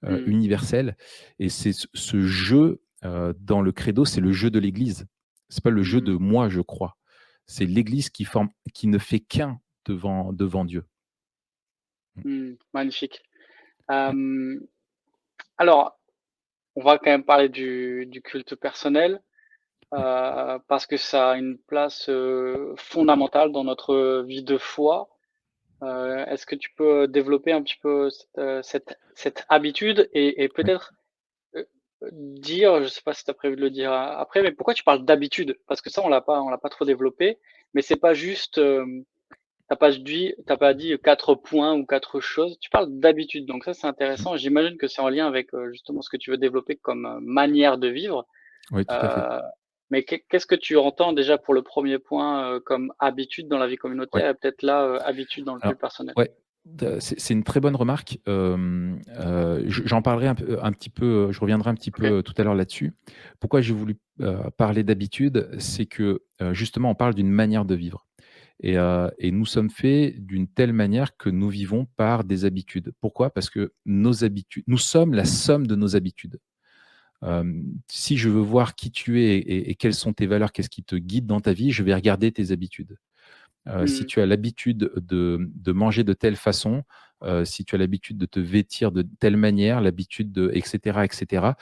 euh, 0.05 0.21
Mm. 0.27 0.31
universelle. 0.31 0.97
Et 1.39 1.49
c'est 1.51 1.73
ce, 1.73 1.87
ce 1.95 2.21
je 2.21 2.79
euh, 3.07 3.33
dans 3.39 3.61
le 3.63 3.73
credo, 3.73 4.05
c'est 4.05 4.21
le 4.21 4.33
jeu 4.33 4.51
de 4.51 4.59
l'Église. 4.59 5.07
C'est 5.49 5.63
pas 5.63 5.71
le 5.71 5.83
jeu 5.83 6.01
de 6.01 6.13
moi 6.13 6.49
je 6.49 6.61
crois. 6.61 6.97
C'est 7.47 7.65
l'Église 7.65 8.11
qui 8.11 8.25
forme, 8.25 8.51
qui 8.75 8.89
ne 8.89 8.99
fait 8.99 9.21
qu'un 9.21 9.61
devant, 9.85 10.33
devant 10.33 10.65
Dieu. 10.65 10.85
Mm. 12.25 12.55
Magnifique. 12.75 13.23
Euh, 13.91 14.61
alors, 15.59 15.99
on 16.75 16.83
va 16.83 16.99
quand 16.99 17.11
même 17.11 17.25
parler 17.25 17.49
du, 17.49 18.07
du 18.07 18.21
culte 18.23 18.57
personnel. 18.57 19.23
Euh, 19.95 20.59
parce 20.67 20.85
que 20.85 20.97
ça 20.97 21.31
a 21.31 21.37
une 21.37 21.59
place 21.59 22.09
euh, 22.09 22.75
fondamentale 22.77 23.53
dans 23.53 23.63
notre 23.63 24.25
vie 24.27 24.43
de 24.43 24.59
foi. 24.59 25.09
Est-ce 25.83 26.47
que 26.47 26.57
tu 26.57 26.71
peux 26.75 27.07
développer 27.07 27.53
un 27.53 27.63
petit 27.63 27.79
peu 27.81 28.11
cette, 28.11 28.65
cette, 28.65 28.99
cette 29.15 29.47
habitude 29.49 30.09
et, 30.13 30.43
et 30.43 30.49
peut-être 30.49 30.95
dire, 32.13 32.83
je 32.83 32.89
sais 32.89 33.03
pas 33.03 33.15
si 33.15 33.25
tu 33.25 33.31
as 33.31 33.35
prévu 33.35 33.57
de 33.57 33.61
le 33.61 33.71
dire 33.71 33.93
après, 33.93 34.43
mais 34.43 34.53
pourquoi 34.53 34.75
tu 34.75 34.85
parles 34.85 35.05
d'habitude? 35.05 35.59
Parce 35.67 35.81
que 35.81 35.91
ça, 35.91 36.03
on 36.05 36.09
l'a 36.09 36.21
pas, 36.21 36.41
on 36.43 36.49
l'a 36.51 36.59
pas 36.59 36.69
trop 36.69 36.85
développé, 36.85 37.39
mais 37.75 37.83
c'est 37.83 37.97
pas 37.97 38.15
juste, 38.15 38.59
euh, 38.59 38.85
t'as 39.69 39.77
pas 39.77 39.91
dit, 39.93 40.35
t'as 40.47 40.57
pas 40.57 40.75
dit 40.75 40.97
quatre 41.03 41.35
points 41.35 41.75
ou 41.75 41.87
quatre 41.87 42.21
choses. 42.21 42.59
Tu 42.61 42.71
parles 42.71 42.89
d'habitude, 42.91 43.47
donc 43.47 43.65
ça 43.65 43.75
c'est 43.75 43.87
intéressant. 43.87 44.37
J'imagine 44.37 44.77
que 44.79 44.89
c'est 44.89 45.01
en 45.03 45.09
lien 45.09 45.27
avec 45.27 45.53
euh, 45.55 45.71
justement 45.73 46.03
ce 46.03 46.11
que 46.11 46.17
tu 46.17 46.31
veux 46.31 46.37
développer 46.39 46.77
comme 46.77 47.07
euh, 47.07 47.19
manière 47.21 47.79
de 47.79 47.89
vivre. 47.89 48.27
Oui, 48.73 48.85
tout 48.85 48.95
à 48.95 48.99
fait. 49.09 49.21
Euh, 49.21 49.41
mais 49.91 50.03
qu'est- 50.05 50.25
qu'est-ce 50.29 50.47
que 50.47 50.57
tu 50.57 50.77
entends 50.77 51.13
déjà 51.13 51.39
pour 51.39 51.55
le 51.55 51.63
premier 51.63 51.99
point 51.99 52.53
euh, 52.55 52.61
comme 52.61 52.93
habitude 52.99 53.49
dans 53.49 53.59
la 53.59 53.69
vie 53.69 53.77
communautaire 53.77 54.25
Ouais. 54.25 54.31
et 54.31 54.35
peut-être 54.35 54.63
là 54.63 54.85
euh, 54.85 54.99
habitude 55.05 55.45
dans 55.45 55.55
le 55.55 55.61
Alors, 55.63 55.73
culte 55.73 55.81
personnel? 55.81 56.15
ouais. 56.17 56.31
C'est 57.01 57.33
une 57.33 57.45
très 57.45 57.61
bonne 57.61 57.77
remarque. 57.77 58.19
Euh, 58.29 58.97
euh, 59.19 59.65
J'en 59.67 60.03
parlerai 60.03 60.27
un, 60.27 60.35
petit 60.73 60.91
peu, 60.91 61.31
je 61.31 61.41
reviendrai 61.41 61.71
un 61.71 61.75
petit 61.75 61.91
peu 61.91 62.05
euh, 62.07 62.23
tout 62.23 62.35
à 62.37 62.45
l'heure 62.45 62.55
là-dessus. 62.55 62.93
Pourquoi 63.41 63.61
j'ai 63.61 63.73
voulu 63.73 63.97
euh, 64.21 64.51
parler 64.57 64.83
d'habitude 64.83 65.49
C'est 65.59 65.87
que 65.87 66.23
justement, 66.53 66.91
on 66.91 66.95
parle 66.95 67.15
d'une 67.15 67.31
manière 67.31 67.65
de 67.65 67.75
vivre. 67.75 68.07
Et, 68.63 68.77
et 69.19 69.31
nous 69.33 69.45
sommes 69.45 69.69
faits 69.69 70.19
d'une 70.25 70.49
telle 70.49 70.73
manière 70.73 71.17
que 71.17 71.29
nous 71.29 71.51
vivons 71.51 71.87
par 71.97 72.25
des 72.25 72.47
habitudes. 72.47 72.93
Pourquoi? 73.01 73.31
Parce 73.31 73.51
que 73.51 73.73
nos 73.85 74.25
habitudes, 74.25 74.65
nous 74.67 74.79
sommes 74.79 75.13
la 75.13 75.27
somme 75.27 75.67
de 75.67 75.77
nos 75.77 75.95
habitudes. 75.95 76.39
Si 77.89 78.17
je 78.17 78.29
veux 78.29 78.41
voir 78.41 78.75
qui 78.75 78.91
tu 78.91 79.23
es 79.23 79.37
et, 79.39 79.71
et 79.71 79.75
quelles 79.75 79.95
sont 79.95 80.15
tes 80.15 80.27
valeurs, 80.27 80.53
qu'est-ce 80.53 80.71
qui 80.71 80.85
te 80.85 80.97
guide 80.97 81.27
dans 81.27 81.41
ta 81.41 81.53
vie, 81.53 81.71
je 81.71 81.83
vais 81.83 81.95
regarder 81.95 82.33
tes 82.33 82.51
habitudes. 82.51 82.97
Euh, 83.69 83.87
Si 83.87 84.03
Mm. 84.03 84.07
tu 84.07 84.21
as 84.21 84.27
l'habitude 84.27 84.91
de, 84.97 85.51
de 85.55 85.73
manger 85.73 86.05
de 86.05 86.13
telle 86.13 86.37
façon, 86.37 86.83
euh, 87.23 87.45
si 87.47 87.65
tu 87.65 87.75
as 87.75 87.79
l'habitude 87.79 88.19
de 88.19 88.27
te 88.27 88.39
vêtir 88.41 88.93
de 88.93 89.03
telle 89.19 89.37
manière, 89.39 89.81
l'habitude 89.81 90.33
de 90.33 90.51
etc 90.53 91.01
etc, 91.03 91.53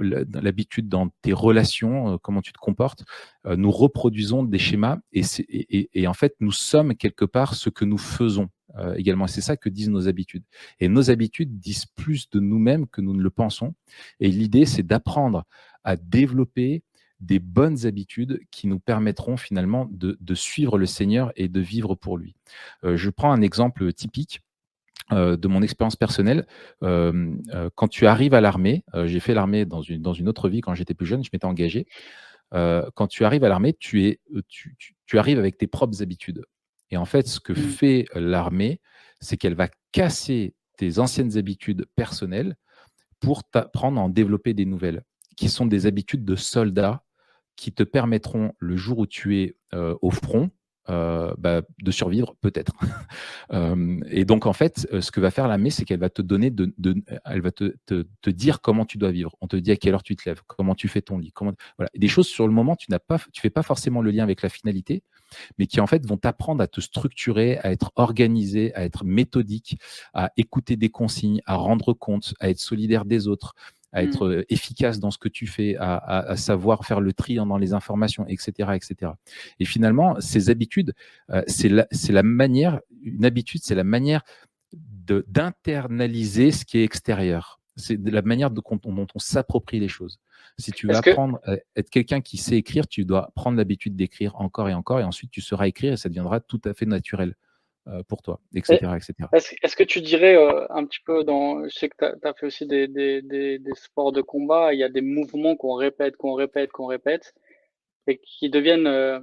l'habitude 0.00 0.88
dans 0.88 1.08
tes 1.22 1.32
relations, 1.32 2.14
euh, 2.14 2.16
comment 2.18 2.40
tu 2.42 2.52
te 2.52 2.58
comportes, 2.58 3.04
nous 3.44 3.70
reproduisons 3.70 4.42
des 4.44 4.58
schémas 4.58 4.98
et, 5.12 5.22
et- 5.48 5.78
et- 5.78 5.90
et 6.02 6.06
en 6.06 6.14
fait 6.14 6.34
nous 6.40 6.52
sommes 6.52 6.94
quelque 6.94 7.24
part 7.24 7.54
ce 7.54 7.70
que 7.70 7.84
nous 7.84 7.98
faisons 7.98 8.48
également. 8.96 9.26
C'est 9.28 9.40
ça 9.40 9.56
que 9.56 9.68
disent 9.68 9.90
nos 9.90 10.08
habitudes. 10.08 10.42
Et 10.80 10.88
nos 10.88 11.08
habitudes 11.10 11.58
disent 11.60 11.86
plus 11.86 12.28
de 12.30 12.40
nous-mêmes 12.40 12.86
que 12.88 13.00
nous 13.00 13.14
ne 13.14 13.22
le 13.22 13.30
pensons. 13.30 13.74
Et 14.20 14.28
l'idée 14.28 14.64
c'est 14.66 14.82
d'apprendre 14.82 15.44
à 15.84 15.96
développer 15.96 16.82
des 17.24 17.38
bonnes 17.38 17.86
habitudes 17.86 18.40
qui 18.50 18.66
nous 18.66 18.78
permettront 18.78 19.36
finalement 19.36 19.88
de, 19.90 20.16
de 20.20 20.34
suivre 20.34 20.78
le 20.78 20.86
Seigneur 20.86 21.32
et 21.36 21.48
de 21.48 21.60
vivre 21.60 21.94
pour 21.94 22.18
lui. 22.18 22.34
Euh, 22.84 22.96
je 22.96 23.10
prends 23.10 23.32
un 23.32 23.40
exemple 23.42 23.92
typique 23.92 24.40
euh, 25.12 25.36
de 25.36 25.48
mon 25.48 25.62
expérience 25.62 25.96
personnelle. 25.96 26.46
Euh, 26.82 27.34
quand 27.74 27.88
tu 27.88 28.06
arrives 28.06 28.34
à 28.34 28.40
l'armée, 28.40 28.84
j'ai 29.06 29.20
fait 29.20 29.34
l'armée 29.34 29.64
dans 29.64 29.82
une, 29.82 30.02
dans 30.02 30.12
une 30.14 30.28
autre 30.28 30.48
vie 30.48 30.60
quand 30.60 30.74
j'étais 30.74 30.94
plus 30.94 31.06
jeune, 31.06 31.24
je 31.24 31.30
m'étais 31.32 31.46
engagé. 31.46 31.86
Quand 32.52 33.08
tu 33.08 33.24
arrives 33.24 33.42
à 33.42 33.48
l'armée, 33.48 33.72
tu, 33.74 34.06
es, 34.06 34.20
tu, 34.48 34.76
tu- 34.78 34.94
tu 35.06 35.18
arrives 35.18 35.38
avec 35.40 35.58
tes 35.58 35.66
propres 35.66 36.02
habitudes. 36.02 36.44
Et 36.90 36.96
en 36.96 37.04
fait, 37.04 37.26
ce 37.26 37.40
que 37.40 37.52
Mm. 37.52 37.56
fait 37.56 38.06
l'armée, 38.14 38.80
c'est 39.20 39.36
qu'elle 39.36 39.54
va 39.56 39.68
casser 39.90 40.54
tes 40.76 40.98
anciennes 41.00 41.36
habitudes 41.36 41.86
personnelles 41.96 42.54
pour 43.18 43.42
t'apprendre 43.42 44.00
à 44.00 44.04
en 44.04 44.08
développer 44.08 44.54
des 44.54 44.66
nouvelles, 44.66 45.02
qui 45.36 45.48
sont 45.48 45.66
des 45.66 45.86
habitudes 45.86 46.24
de 46.24 46.36
soldat 46.36 47.02
qui 47.56 47.72
te 47.72 47.82
permettront, 47.82 48.52
le 48.58 48.76
jour 48.76 48.98
où 48.98 49.06
tu 49.06 49.38
es 49.38 49.56
au 49.72 50.10
front, 50.10 50.50
bah, 50.86 51.62
de 51.82 51.90
survivre 51.90 52.34
peut-être. 52.40 52.72
Et 54.10 54.24
donc, 54.24 54.46
en 54.46 54.52
fait, 54.52 54.86
ce 55.00 55.10
que 55.10 55.20
va 55.20 55.30
faire 55.30 55.48
l'armée, 55.48 55.70
c'est 55.70 55.84
qu'elle 55.84 56.00
va 56.00 56.10
te 56.10 56.22
donner, 56.22 56.50
de, 56.50 56.74
elle 57.24 57.40
va 57.40 57.50
te 57.52 58.30
dire 58.30 58.60
comment 58.60 58.84
tu 58.84 58.98
dois 58.98 59.10
vivre. 59.10 59.34
On 59.40 59.46
te 59.46 59.56
dit 59.56 59.70
à 59.70 59.76
quelle 59.76 59.94
heure 59.94 60.02
tu 60.02 60.16
te 60.16 60.28
lèves, 60.28 60.42
comment 60.46 60.74
tu 60.74 60.88
fais 60.88 61.02
ton 61.02 61.18
lit, 61.18 61.32
comment, 61.32 61.52
voilà. 61.78 61.90
Des 61.94 62.08
choses 62.08 62.26
sur 62.26 62.46
le 62.46 62.52
moment, 62.52 62.76
tu 62.76 62.90
n'as 62.90 62.98
pas, 62.98 63.18
tu 63.32 63.40
fais 63.40 63.50
pas 63.50 63.62
forcément 63.62 64.02
le 64.02 64.10
lien 64.10 64.22
avec 64.22 64.42
la 64.42 64.48
finalité, 64.48 65.02
mais 65.58 65.66
qui 65.66 65.80
en 65.80 65.86
fait 65.86 66.06
vont 66.06 66.16
t'apprendre 66.16 66.62
à 66.62 66.66
te 66.66 66.80
structurer, 66.80 67.58
à 67.58 67.72
être 67.72 67.92
organisé, 67.96 68.74
à 68.74 68.84
être 68.84 69.04
méthodique, 69.04 69.78
à 70.12 70.32
écouter 70.36 70.76
des 70.76 70.90
consignes, 70.90 71.40
à 71.46 71.56
rendre 71.56 71.92
compte, 71.92 72.34
à 72.40 72.50
être 72.50 72.60
solidaire 72.60 73.04
des 73.04 73.26
autres, 73.26 73.54
à 73.94 74.02
être 74.02 74.26
euh, 74.26 74.44
efficace 74.50 74.98
dans 75.00 75.10
ce 75.10 75.18
que 75.18 75.28
tu 75.30 75.46
fais, 75.46 75.76
à, 75.76 75.94
à- 75.96 76.30
à 76.32 76.36
savoir 76.36 76.84
faire 76.84 77.00
le 77.00 77.12
tri 77.14 77.36
dans 77.36 77.56
les 77.56 77.72
informations, 77.72 78.26
etc., 78.26 78.72
etc. 78.74 79.12
Et 79.60 79.64
finalement, 79.64 80.20
ces 80.20 80.50
habitudes, 80.50 80.92
euh, 81.30 81.42
c'est 81.46 81.68
la, 81.70 82.22
manière, 82.22 82.80
une 83.02 83.24
habitude, 83.24 83.62
c'est 83.64 83.74
la 83.74 83.84
manière 83.84 84.22
de- 84.72 85.24
d'internaliser 85.28 86.50
ce 86.52 86.64
qui 86.64 86.78
est 86.78 86.84
extérieur. 86.84 87.60
C'est 87.76 87.98
la 88.04 88.22
manière 88.22 88.50
de- 88.50 88.60
dont, 88.60 88.92
dont 88.92 89.06
on 89.14 89.18
s'approprie 89.18 89.80
les 89.80 89.88
choses. 89.88 90.20
Si 90.58 90.70
tu 90.72 90.86
veux 90.86 90.92
que- 91.00 91.10
apprendre 91.10 91.40
à 91.44 91.56
être 91.76 91.90
quelqu'un 91.90 92.20
qui 92.20 92.36
sait 92.36 92.56
écrire, 92.56 92.86
tu 92.86 93.04
dois 93.04 93.32
prendre 93.34 93.56
l'habitude 93.58 93.96
d'écrire 93.96 94.36
encore 94.36 94.68
et 94.68 94.74
encore, 94.74 95.00
et 95.00 95.04
ensuite 95.04 95.30
tu 95.30 95.40
sauras 95.40 95.66
écrire 95.66 95.94
et 95.94 95.96
ça 95.96 96.08
deviendra 96.08 96.38
tout 96.40 96.60
à 96.64 96.74
fait 96.74 96.86
naturel 96.86 97.34
pour 98.08 98.22
toi, 98.22 98.40
etc. 98.54 98.76
etc. 98.96 99.14
Est-ce 99.32 99.76
que 99.76 99.82
tu 99.82 100.00
dirais 100.00 100.36
euh, 100.36 100.66
un 100.70 100.84
petit 100.86 101.00
peu 101.04 101.22
dans, 101.24 101.64
je 101.64 101.68
sais 101.68 101.88
que 101.88 101.96
tu 101.96 102.26
as, 102.26 102.34
fait 102.34 102.46
aussi 102.46 102.66
des, 102.66 102.88
des, 102.88 103.22
des, 103.22 103.58
des 103.58 103.74
sports 103.74 104.12
de 104.12 104.22
combat, 104.22 104.72
il 104.72 104.80
y 104.80 104.84
a 104.84 104.88
des 104.88 105.02
mouvements 105.02 105.56
qu'on 105.56 105.74
répète, 105.74 106.16
qu'on 106.16 106.34
répète, 106.34 106.72
qu'on 106.72 106.86
répète, 106.86 107.34
et 108.06 108.18
qui 108.18 108.48
deviennent 108.48 108.86
euh, 108.86 109.20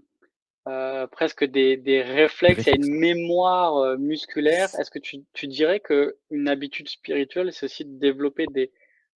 euh, 0.68 1.08
presque 1.08 1.44
des, 1.44 1.76
des 1.76 2.04
réflexes, 2.04 2.68
il 2.68 2.70
y 2.70 2.74
a 2.74 2.76
une 2.76 3.00
mémoire 3.00 3.78
euh, 3.78 3.98
musculaire. 3.98 4.70
Est-ce 4.78 4.92
que 4.92 5.00
tu, 5.00 5.24
tu 5.34 5.48
dirais 5.48 5.80
que 5.80 6.18
une 6.30 6.48
habitude 6.48 6.88
spirituelle, 6.88 7.52
c'est 7.52 7.66
aussi 7.66 7.84
de 7.84 8.00
développer 8.00 8.46
des, 8.52 8.72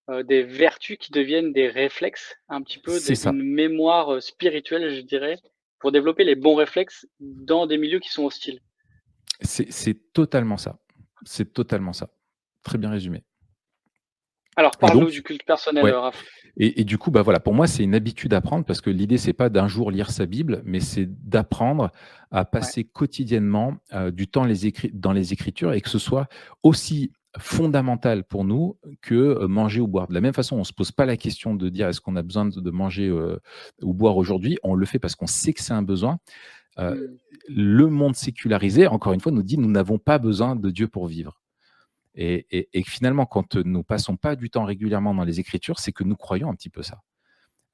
euh, 0.10 0.24
des 0.24 0.44
vertus 0.44 0.98
qui 1.00 1.12
deviennent 1.12 1.52
des 1.54 1.68
réflexes, 1.68 2.36
un 2.48 2.62
petit 2.62 2.80
peu, 2.80 2.98
une 3.26 3.44
mémoire 3.44 4.16
euh, 4.16 4.20
spirituelle, 4.22 4.94
je 4.94 5.02
dirais, 5.02 5.38
pour 5.80 5.92
développer 5.92 6.24
les 6.24 6.36
bons 6.36 6.56
réflexes 6.56 7.08
dans 7.20 7.66
des 7.68 7.78
milieux 7.78 8.00
qui 8.00 8.10
sont 8.10 8.26
hostiles? 8.26 8.60
C'est 9.42 10.14
totalement 10.14 10.58
ça. 10.58 10.80
C'est 11.24 11.54
totalement 11.54 11.94
ça. 11.94 12.10
Très 12.64 12.78
bien 12.78 12.90
résumé. 12.90 13.24
Alors, 14.56 14.72
parle-nous 14.78 15.10
du 15.10 15.22
culte 15.22 15.44
personnel, 15.44 15.84
Ouais. 15.84 15.92
Raph. 15.92 16.24
Et, 16.58 16.82
et 16.82 16.84
du 16.86 16.98
coup, 16.98 17.12
bah 17.12 17.22
voilà, 17.22 17.42
pour 17.42 17.54
moi, 17.54 17.68
c'est 17.68 17.84
une 17.84 17.96
habitude 17.96 18.34
à 18.34 18.40
prendre 18.40 18.64
parce 18.64 18.80
que 18.80 18.90
l'idée, 18.90 19.18
c'est 19.18 19.34
pas 19.34 19.50
d'un 19.50 19.68
jour 19.68 19.92
lire 19.92 20.10
sa 20.10 20.26
Bible, 20.26 20.62
mais 20.64 20.80
c'est 20.80 21.06
d'apprendre 21.06 21.92
à 22.32 22.46
passer 22.46 22.86
quotidiennement 22.86 23.76
euh, 23.94 24.12
du 24.12 24.28
temps 24.28 24.46
les 24.46 24.74
dans 24.94 25.12
les 25.12 25.34
Écritures 25.34 25.74
et 25.74 25.82
que 25.82 25.90
ce 25.90 26.00
soit 26.00 26.28
aussi 26.64 27.12
fondamental 27.38 28.24
pour 28.24 28.46
nous 28.46 28.78
que 29.02 29.16
euh, 29.16 29.48
manger 29.50 29.82
ou 29.82 29.88
boire. 29.88 30.08
De 30.08 30.14
la 30.14 30.22
même 30.22 30.34
façon, 30.34 30.56
on 30.56 30.64
se 30.64 30.72
pose 30.72 30.94
pas 30.94 31.06
la 31.06 31.18
question 31.18 31.56
de 31.56 31.68
dire 31.68 31.90
est-ce 31.90 32.00
qu'on 32.00 32.16
a 32.16 32.24
besoin 32.24 32.46
de, 32.46 32.62
de 32.62 32.72
manger 32.72 33.10
euh, 33.10 33.38
ou 33.82 33.94
boire 33.94 34.16
aujourd'hui? 34.16 34.58
On 34.64 34.76
le 34.76 34.86
fait 34.86 35.00
parce 35.00 35.16
qu'on 35.16 35.28
sait 35.28 35.52
que 35.52 35.62
c'est 35.62 35.74
un 35.74 35.82
besoin. 35.84 36.20
Euh, 36.80 36.96
Mm. 36.96 37.18
le 37.48 37.88
monde 37.88 38.16
sécularisé, 38.16 38.88
encore 38.88 39.14
une 39.14 39.20
fois, 39.22 39.32
nous 39.32 39.44
dit 39.44 39.58
nous 39.58 39.70
n'avons 39.72 39.98
pas 39.98 40.18
besoin 40.20 40.56
de 40.56 40.70
Dieu 40.72 40.88
pour 40.88 41.08
vivre. 41.08 41.42
Et, 42.16 42.46
et- 42.52 42.70
et 42.74 42.84
finalement, 42.84 43.26
quand 43.26 43.56
nous 43.58 43.84
passons 43.84 44.16
pas 44.18 44.36
du 44.36 44.50
temps 44.50 44.64
régulièrement 44.66 45.14
dans 45.14 45.24
les 45.26 45.40
Écritures, 45.40 45.80
c'est 45.80 45.92
que 45.92 46.04
nous 46.04 46.16
croyons 46.16 46.50
un 46.50 46.56
petit 46.56 46.70
peu 46.70 46.82
ça. 46.84 47.02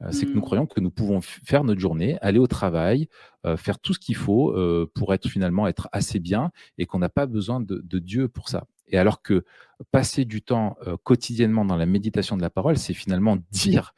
Euh, 0.04 0.12
C'est 0.12 0.26
que 0.26 0.32
nous 0.32 0.40
Mm. 0.40 0.42
croyons 0.44 0.66
que 0.66 0.80
nous 0.80 0.90
pouvons 0.92 1.22
faire 1.22 1.64
notre 1.64 1.80
journée, 1.80 2.18
aller 2.22 2.40
au 2.40 2.48
travail, 2.48 3.08
euh, 3.46 3.56
faire 3.56 3.78
tout 3.80 3.94
ce 3.94 4.00
qu'il 4.00 4.16
faut 4.16 4.52
euh, 4.52 4.90
pour 4.96 5.14
être 5.14 5.28
finalement 5.30 5.68
être 5.68 5.90
assez 5.92 6.20
bien 6.20 6.52
et 6.80 6.86
qu'on 6.88 6.98
n'a 7.00 7.10
pas 7.10 7.28
besoin 7.28 7.60
de, 7.60 7.82
de 7.84 8.00
Dieu 8.00 8.28
pour 8.28 8.50
ça. 8.50 8.66
Et 8.88 8.98
alors 8.98 9.22
que 9.22 9.46
passer 9.92 10.26
du 10.26 10.42
temps 10.42 10.76
quotidiennement 11.04 11.64
dans 11.66 11.78
la 11.78 11.86
méditation 11.86 12.36
de 12.36 12.42
la 12.42 12.50
parole, 12.50 12.78
c'est 12.78 12.94
finalement 12.94 13.38
dire, 13.52 13.94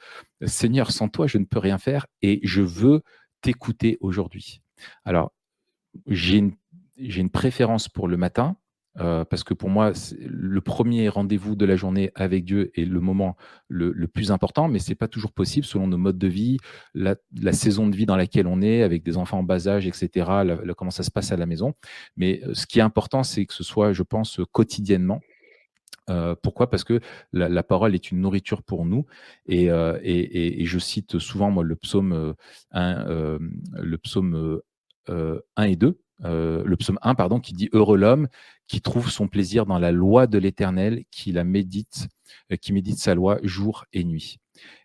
Seigneur, 0.45 0.91
sans 0.91 1.07
toi, 1.09 1.25
je 1.25 1.37
ne 1.39 1.45
peux 1.45 1.59
rien 1.59 1.77
faire 1.77 2.05
et 2.21 2.39
je 2.43 2.61
veux 2.61 3.01
t'écouter 3.41 3.97
aujourd'hui. 4.01 4.61
Alors, 5.05 5.31
j'ai 6.07 6.37
une, 6.37 7.29
préférence 7.29 7.89
pour 7.89 8.07
le 8.07 8.17
matin, 8.17 8.57
euh, 8.99 9.25
parce 9.25 9.43
que 9.43 9.53
pour 9.53 9.69
moi, 9.69 9.91
le 10.19 10.61
premier 10.61 11.09
rendez-vous 11.09 11.55
de 11.55 11.65
la 11.65 11.75
journée 11.75 12.11
avec 12.15 12.45
Dieu 12.45 12.71
est 12.79 12.85
le 12.85 12.99
moment 12.99 13.35
le, 13.67 13.93
plus 14.07 14.31
important, 14.31 14.67
mais 14.67 14.79
ce 14.79 14.89
n'est 14.89 14.95
pas 14.95 15.07
toujours 15.07 15.31
possible 15.31 15.65
selon 15.65 15.87
nos 15.87 15.97
modes 15.97 16.17
de 16.17 16.27
vie, 16.27 16.57
la, 16.93 17.15
saison 17.53 17.87
de 17.87 17.95
vie 17.95 18.05
dans 18.05 18.15
laquelle 18.15 18.47
on 18.47 18.61
est, 18.61 18.83
avec 18.83 19.03
des 19.03 19.17
enfants 19.17 19.39
en 19.39 19.43
bas 19.43 19.67
âge, 19.67 19.87
etc., 19.87 20.27
comment 20.77 20.91
ça 20.91 21.03
se 21.03 21.11
passe 21.11 21.31
à 21.31 21.37
la 21.37 21.45
maison. 21.45 21.73
Mais 22.17 22.41
euh, 22.43 22.53
ce 22.53 22.67
qui 22.67 22.79
est 22.79 22.83
important, 22.83 23.23
c'est 23.23 23.45
que 23.45 23.53
ce 23.53 23.63
soit, 23.63 23.93
je 23.93 24.03
pense, 24.03 24.39
quotidiennement. 24.51 25.21
Euh, 26.09 26.35
pourquoi? 26.41 26.69
Parce 26.69 26.83
que 26.83 26.99
la, 27.31 27.63
parole 27.63 27.95
est 27.95 28.11
une 28.11 28.21
nourriture 28.21 28.63
pour 28.63 28.85
nous. 28.85 29.05
Et, 29.47 29.65
et, 29.67 30.65
je 30.65 30.79
cite 30.79 31.19
souvent 31.19 31.51
moi, 31.51 31.63
le 31.63 31.75
psaume 31.75 32.35
1, 32.71 33.05
le 33.73 33.97
psaume 33.97 34.61
1 35.07 35.63
et 35.63 35.75
2, 35.75 35.99
euh, 36.25 36.63
le 36.65 36.77
psaume 36.77 36.99
1, 37.01 37.15
pardon, 37.15 37.39
qui 37.39 37.53
dit 37.53 37.69
Heureux 37.73 37.97
l'homme 37.97 38.27
qui 38.67 38.81
trouve 38.81 39.09
son 39.09 39.27
plaisir 39.27 39.65
dans 39.65 39.79
la 39.79 39.91
loi 39.91 40.27
de 40.27 40.37
l'Éternel, 40.37 41.03
qui 41.11 41.31
la 41.31 41.43
médite, 41.43 42.07
euh, 42.51 42.55
qui 42.55 42.73
médite 42.73 42.97
sa 42.97 43.13
loi 43.13 43.39
jour 43.43 43.85
et 43.93 44.03
nuit. 44.03 44.37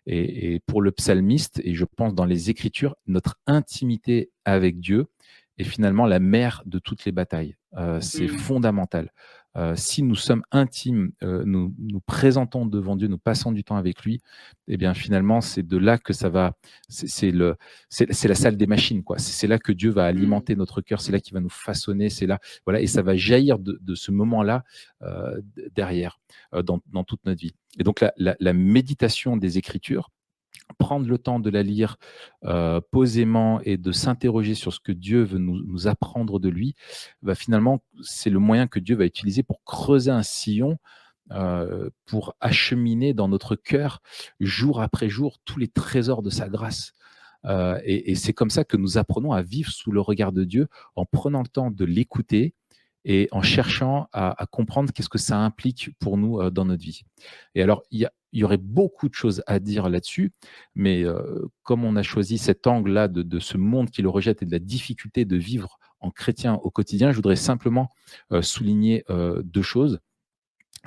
Et, 0.05 0.61
pour 0.65 0.81
le 0.81 0.91
psalmiste, 0.91 1.61
et 1.63 1.75
je 1.75 1.85
pense 1.85 2.15
dans 2.15 2.25
les 2.25 2.49
Écritures, 2.49 2.95
notre 3.05 3.39
intimité 3.45 4.31
avec 4.43 4.79
Dieu 4.79 5.05
est 5.57 5.63
finalement 5.63 6.07
la 6.07 6.19
mère 6.19 6.63
de 6.65 6.79
toutes 6.79 7.05
les 7.05 7.11
batailles. 7.11 7.55
Euh, 7.77 8.01
c'est 8.01 8.25
mmh. 8.25 8.37
fondamental. 8.37 9.13
Euh, 9.57 9.75
si 9.75 10.03
nous 10.03 10.15
sommes 10.15 10.43
intimes, 10.51 11.11
euh, 11.23 11.43
nous 11.45 11.73
nous 11.79 11.99
présentons 12.01 12.65
devant 12.65 12.95
Dieu, 12.95 13.07
nous 13.07 13.17
passons 13.17 13.51
du 13.51 13.63
temps 13.63 13.77
avec 13.77 14.03
lui, 14.03 14.21
eh 14.67 14.77
bien 14.77 14.93
finalement 14.93 15.41
c'est 15.41 15.63
de 15.63 15.77
là 15.77 15.97
que 15.97 16.13
ça 16.13 16.29
va, 16.29 16.53
c'est 16.87 17.31
le, 17.31 17.55
c'est 17.89 18.27
la 18.27 18.35
salle 18.35 18.57
des 18.57 18.67
machines 18.67 19.03
quoi. 19.03 19.17
C'est 19.17 19.47
là 19.47 19.57
que 19.57 19.71
Dieu 19.71 19.89
va 19.89 20.03
mmh. 20.03 20.15
alimenter 20.17 20.55
notre 20.55 20.81
cœur, 20.81 21.01
c'est 21.01 21.11
là 21.11 21.19
qu'il 21.19 21.33
va 21.33 21.39
nous 21.39 21.49
façonner, 21.49 22.09
c'est 22.09 22.27
là, 22.27 22.39
voilà, 22.65 22.79
et 22.79 22.87
ça 22.87 23.01
va 23.01 23.15
jaillir 23.15 23.57
de, 23.57 23.95
ce 23.95 24.11
moment-là 24.11 24.63
euh, 25.01 25.41
derrière 25.75 26.19
dans, 26.53 26.79
toute 27.03 27.25
notre 27.25 27.41
vie. 27.41 27.53
Et 27.79 27.83
donc 27.83 28.05
la 28.17 28.53
méditation 28.53 29.35
des 29.35 29.57
Écritures, 29.57 30.11
prendre 30.77 31.07
le 31.07 31.17
temps 31.17 31.39
de 31.39 31.49
la 31.49 31.63
lire 31.63 31.97
euh, 32.45 32.79
posément 32.91 33.59
et 33.61 33.77
de 33.77 33.91
s'interroger 33.91 34.55
sur 34.55 34.73
ce 34.73 34.79
que 34.79 34.91
Dieu 34.91 35.23
veut 35.23 35.39
nous, 35.39 35.87
apprendre 35.87 36.39
de 36.39 36.49
lui, 36.49 36.75
bah, 37.21 37.35
finalement, 37.35 37.83
c'est 38.01 38.29
le 38.29 38.39
moyen 38.39 38.67
que 38.67 38.79
Dieu 38.79 38.95
va 38.95 39.05
utiliser 39.05 39.43
pour 39.43 39.63
creuser 39.63 40.11
un 40.11 40.23
sillon, 40.23 40.77
euh, 41.31 41.89
pour 42.05 42.35
acheminer 42.39 43.13
dans 43.13 43.27
notre 43.27 43.55
cœur, 43.55 44.01
jour 44.39 44.81
après 44.81 45.09
jour, 45.09 45.37
tous 45.45 45.59
les 45.59 45.67
trésors 45.67 46.21
de 46.21 46.29
sa 46.29 46.49
grâce. 46.49 46.93
Euh, 47.45 47.79
et, 47.83 48.15
c'est 48.15 48.33
comme 48.33 48.49
ça 48.49 48.63
que 48.63 48.77
nous 48.77 48.97
apprenons 48.97 49.31
à 49.31 49.41
vivre 49.41 49.71
sous 49.71 49.91
le 49.91 50.01
regard 50.01 50.31
de 50.31 50.43
Dieu 50.43 50.67
en 50.95 51.05
prenant 51.05 51.41
le 51.41 51.47
temps 51.47 51.71
de 51.71 51.85
l'écouter 51.85 52.53
et 53.05 53.27
en 53.31 53.41
cherchant 53.41 54.07
à, 54.13 54.45
comprendre 54.51 54.91
qu'est-ce 54.91 55.09
que 55.09 55.17
ça 55.17 55.37
implique 55.37 55.91
pour 55.99 56.17
nous 56.17 56.49
dans 56.49 56.65
notre 56.65 56.83
vie. 56.83 57.03
Et 57.55 57.61
alors, 57.61 57.83
il 57.91 58.09
y 58.33 58.43
aurait 58.43 58.57
beaucoup 58.57 59.09
de 59.09 59.13
choses 59.13 59.43
à 59.47 59.59
dire 59.59 59.89
là-dessus, 59.89 60.31
mais 60.75 61.03
euh, 61.03 61.47
comme 61.63 61.83
on 61.83 61.95
a 61.95 62.03
choisi 62.03 62.37
cet 62.37 62.67
angle-là 62.67 63.07
de, 63.07 63.39
ce 63.39 63.57
monde 63.57 63.89
qui 63.89 64.01
le 64.01 64.09
rejette 64.09 64.41
et 64.41 64.45
de 64.45 64.51
la 64.51 64.59
difficulté 64.59 65.25
de 65.25 65.37
vivre 65.37 65.79
en 65.99 66.11
chrétien 66.11 66.55
au 66.55 66.69
quotidien, 66.69 67.11
je 67.11 67.15
voudrais 67.15 67.35
simplement 67.35 67.89
euh, 68.31 68.41
souligner 68.41 69.03
euh, 69.09 69.41
deux 69.43 69.61
choses. 69.61 69.99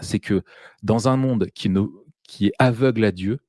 C'est 0.00 0.20
que 0.20 0.42
dans 0.82 1.08
un 1.08 1.16
monde 1.16 1.48
qui 1.52 2.46
est 2.46 2.52
aveugle 2.58 3.04
à 3.04 3.12
Dieu, 3.12 3.40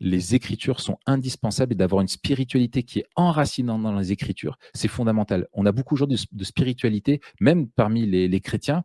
les 0.00 0.34
écritures 0.34 0.80
sont 0.80 0.98
indispensables 1.06 1.72
et 1.72 1.76
d'avoir 1.76 2.02
une 2.02 2.08
spiritualité 2.08 2.82
qui 2.82 3.00
est 3.00 3.06
enracinante 3.16 3.82
dans 3.82 3.96
les 3.96 4.12
écritures, 4.12 4.58
c'est 4.74 4.88
fondamental. 4.88 5.48
On 5.52 5.66
a 5.66 5.72
beaucoup 5.72 5.94
aujourd'hui 5.94 6.18
de, 6.32 6.44
spiritualité, 6.44 7.20
même 7.40 7.68
parmi 7.68 8.06
les, 8.06 8.40
chrétiens, 8.40 8.84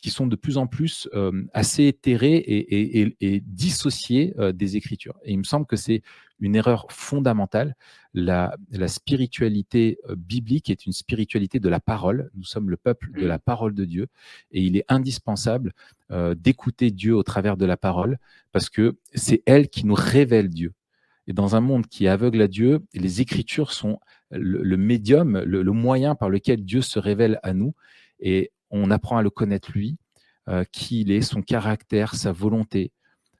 qui 0.00 0.10
sont 0.10 0.26
de 0.26 0.36
plus 0.36 0.56
en 0.56 0.66
plus 0.66 1.08
euh, 1.14 1.44
assez 1.52 1.84
éthérés 1.84 2.36
et, 2.36 3.42
dissociés 3.46 4.34
euh, 4.38 4.52
des 4.52 4.76
écritures. 4.76 5.18
Et 5.24 5.32
il 5.32 5.38
me 5.38 5.44
semble 5.44 5.66
que 5.66 5.76
c'est 5.76 6.02
une 6.40 6.56
erreur 6.56 6.86
fondamentale. 6.90 7.76
La, 8.14 8.56
spiritualité 8.86 9.98
euh, 10.08 10.16
biblique 10.16 10.70
est 10.70 10.86
une 10.86 10.92
spiritualité 10.92 11.60
de 11.60 11.68
la 11.68 11.80
parole. 11.80 12.30
Nous 12.34 12.44
sommes 12.44 12.70
le 12.70 12.78
peuple 12.78 13.12
de 13.12 13.26
la 13.26 13.38
parole 13.38 13.74
de 13.74 13.84
Dieu 13.84 14.08
et 14.52 14.62
il 14.62 14.76
est 14.76 14.84
indispensable 14.88 15.72
d'écouter 16.34 16.90
Dieu 16.90 17.14
au 17.14 17.22
travers 17.22 17.56
de 17.56 17.64
la 17.64 17.76
parole 17.76 18.18
parce 18.50 18.68
que 18.68 18.98
c'est 19.14 19.44
elle 19.46 19.68
qui 19.68 19.86
nous 19.86 19.94
révèle 19.94 20.48
Dieu. 20.48 20.72
Et 21.28 21.32
dans 21.32 21.54
un 21.54 21.60
monde 21.60 21.86
qui 21.86 22.06
est 22.06 22.08
aveugle 22.08 22.42
à 22.42 22.48
Dieu, 22.48 22.80
les 22.94 23.20
Écritures 23.20 23.70
sont 23.70 24.00
le, 24.32 24.76
médium, 24.76 25.38
le, 25.38 25.62
le, 25.62 25.72
moyen 25.72 26.16
par 26.16 26.30
lequel 26.30 26.64
Dieu 26.64 26.82
se 26.82 26.98
révèle 26.98 27.38
à 27.44 27.54
nous. 27.54 27.74
Et 28.18 28.50
on 28.70 28.90
apprend 28.90 29.18
à 29.18 29.22
le 29.22 29.30
connaître 29.30 29.70
lui, 29.72 29.96
euh, 30.48 30.64
qui 30.72 31.02
il 31.02 31.10
est, 31.12 31.22
son 31.22 31.42
caractère, 31.42 32.14
sa 32.14 32.32
volonté. 32.32 32.92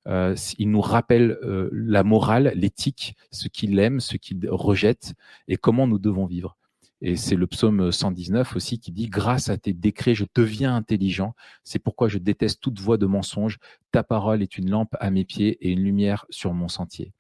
Euh, 0.07 0.37
il 0.59 0.71
nous 0.71 0.81
rappelle 0.81 1.39
euh, 1.43 1.69
la 1.73 2.05
morale, 2.05 2.53
l'éthique, 2.55 3.17
ce 3.31 3.49
qu'il 3.49 3.79
aime, 3.79 4.01
ce 4.01 4.17
qu'il 4.17 4.49
rejette 4.49 5.15
et 5.49 5.57
comment 5.57 5.87
nous 5.87 5.99
devons 5.99 6.27
vivre. 6.27 6.57
Et 7.03 7.17
c'est 7.17 7.37
le 7.37 7.47
psaume 7.47 7.91
119 7.91 8.55
aussi 8.57 8.79
qui 8.79 8.93
dit 8.93 9.09
Grâce 9.09 9.49
à 9.49 9.57
tes 9.57 9.73
décrets, 9.73 10.15
je 10.15 10.27
deviens 10.35 10.77
intelligent. 10.77 11.35
C'est 11.65 11.79
pourquoi 11.79 12.09
je 12.09 12.19
déteste 12.19 12.61
toute 12.61 12.79
voix 12.79 12.99
de 12.99 13.07
mensonge. 13.07 13.59
Ta 13.91 14.03
parole 14.03 14.43
est 14.43 14.59
une 14.59 14.71
lampe 14.71 14.95
à 15.01 15.11
mes 15.11 15.25
pieds 15.25 15.57
et 15.63 15.71
une 15.71 15.83
lumière 15.83 16.27
sur 16.29 16.53
mon 16.53 16.69
sentier. 16.69 17.13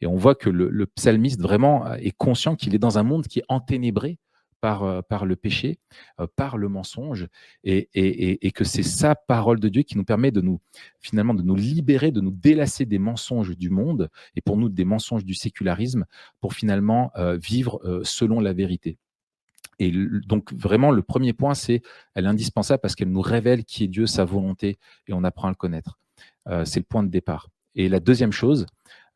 Et 0.00 0.06
on 0.06 0.16
voit 0.16 0.36
que 0.36 0.50
le, 0.50 0.70
le 0.70 0.86
psalmiste 0.86 1.40
vraiment 1.40 1.92
est 1.94 2.16
conscient 2.16 2.54
qu'il 2.54 2.74
est 2.74 2.78
dans 2.78 2.98
un 2.98 3.02
monde 3.02 3.26
qui 3.26 3.40
est 3.40 3.44
enténébré 3.48 4.18
euh, 4.64 5.02
par, 5.02 5.26
le 5.26 5.36
péché, 5.36 5.78
euh, 6.20 6.26
par 6.36 6.56
le 6.56 6.68
mensonge, 6.68 7.28
et, 7.64 8.50
que 8.54 8.64
c'est 8.64 8.82
sa 8.82 9.14
parole 9.14 9.60
de 9.60 9.68
Dieu 9.68 9.82
qui 9.82 9.96
nous 9.96 10.04
permet 10.04 10.30
de 10.30 10.40
nous, 10.40 10.60
finalement, 11.00 11.34
de 11.34 11.42
nous 11.42 11.56
libérer, 11.56 12.10
de 12.10 12.20
nous 12.20 12.30
délasser 12.30 12.86
des 12.86 12.98
mensonges 12.98 13.56
du 13.56 13.70
monde, 13.70 14.10
et 14.36 14.40
pour 14.40 14.56
nous, 14.56 14.68
des 14.68 14.84
mensonges 14.84 15.24
du 15.24 15.34
sécularisme, 15.34 16.04
pour 16.40 16.54
finalement 16.54 17.10
euh, 17.16 17.36
vivre 17.36 17.80
selon 18.04 18.40
la 18.40 18.52
vérité. 18.52 18.98
Et 19.78 19.92
donc, 20.26 20.52
vraiment, 20.52 20.90
le 20.90 21.02
premier 21.02 21.32
point, 21.32 21.54
c'est 21.54 21.82
elle 22.14 22.26
est 22.26 22.28
indispensable 22.28 22.80
parce 22.80 22.94
qu'elle 22.94 23.10
nous 23.10 23.20
révèle 23.20 23.64
qui 23.64 23.84
est 23.84 23.88
Dieu, 23.88 24.06
sa 24.06 24.24
volonté, 24.24 24.78
et 25.08 25.12
on 25.12 25.24
apprend 25.24 25.48
à 25.48 25.50
le 25.50 25.56
connaître. 25.56 25.98
c'est 26.64 26.80
le 26.80 26.86
point 26.86 27.02
de 27.02 27.08
départ. 27.08 27.48
Et 27.74 27.88
la 27.88 28.00
deuxième 28.00 28.32
chose, 28.32 28.66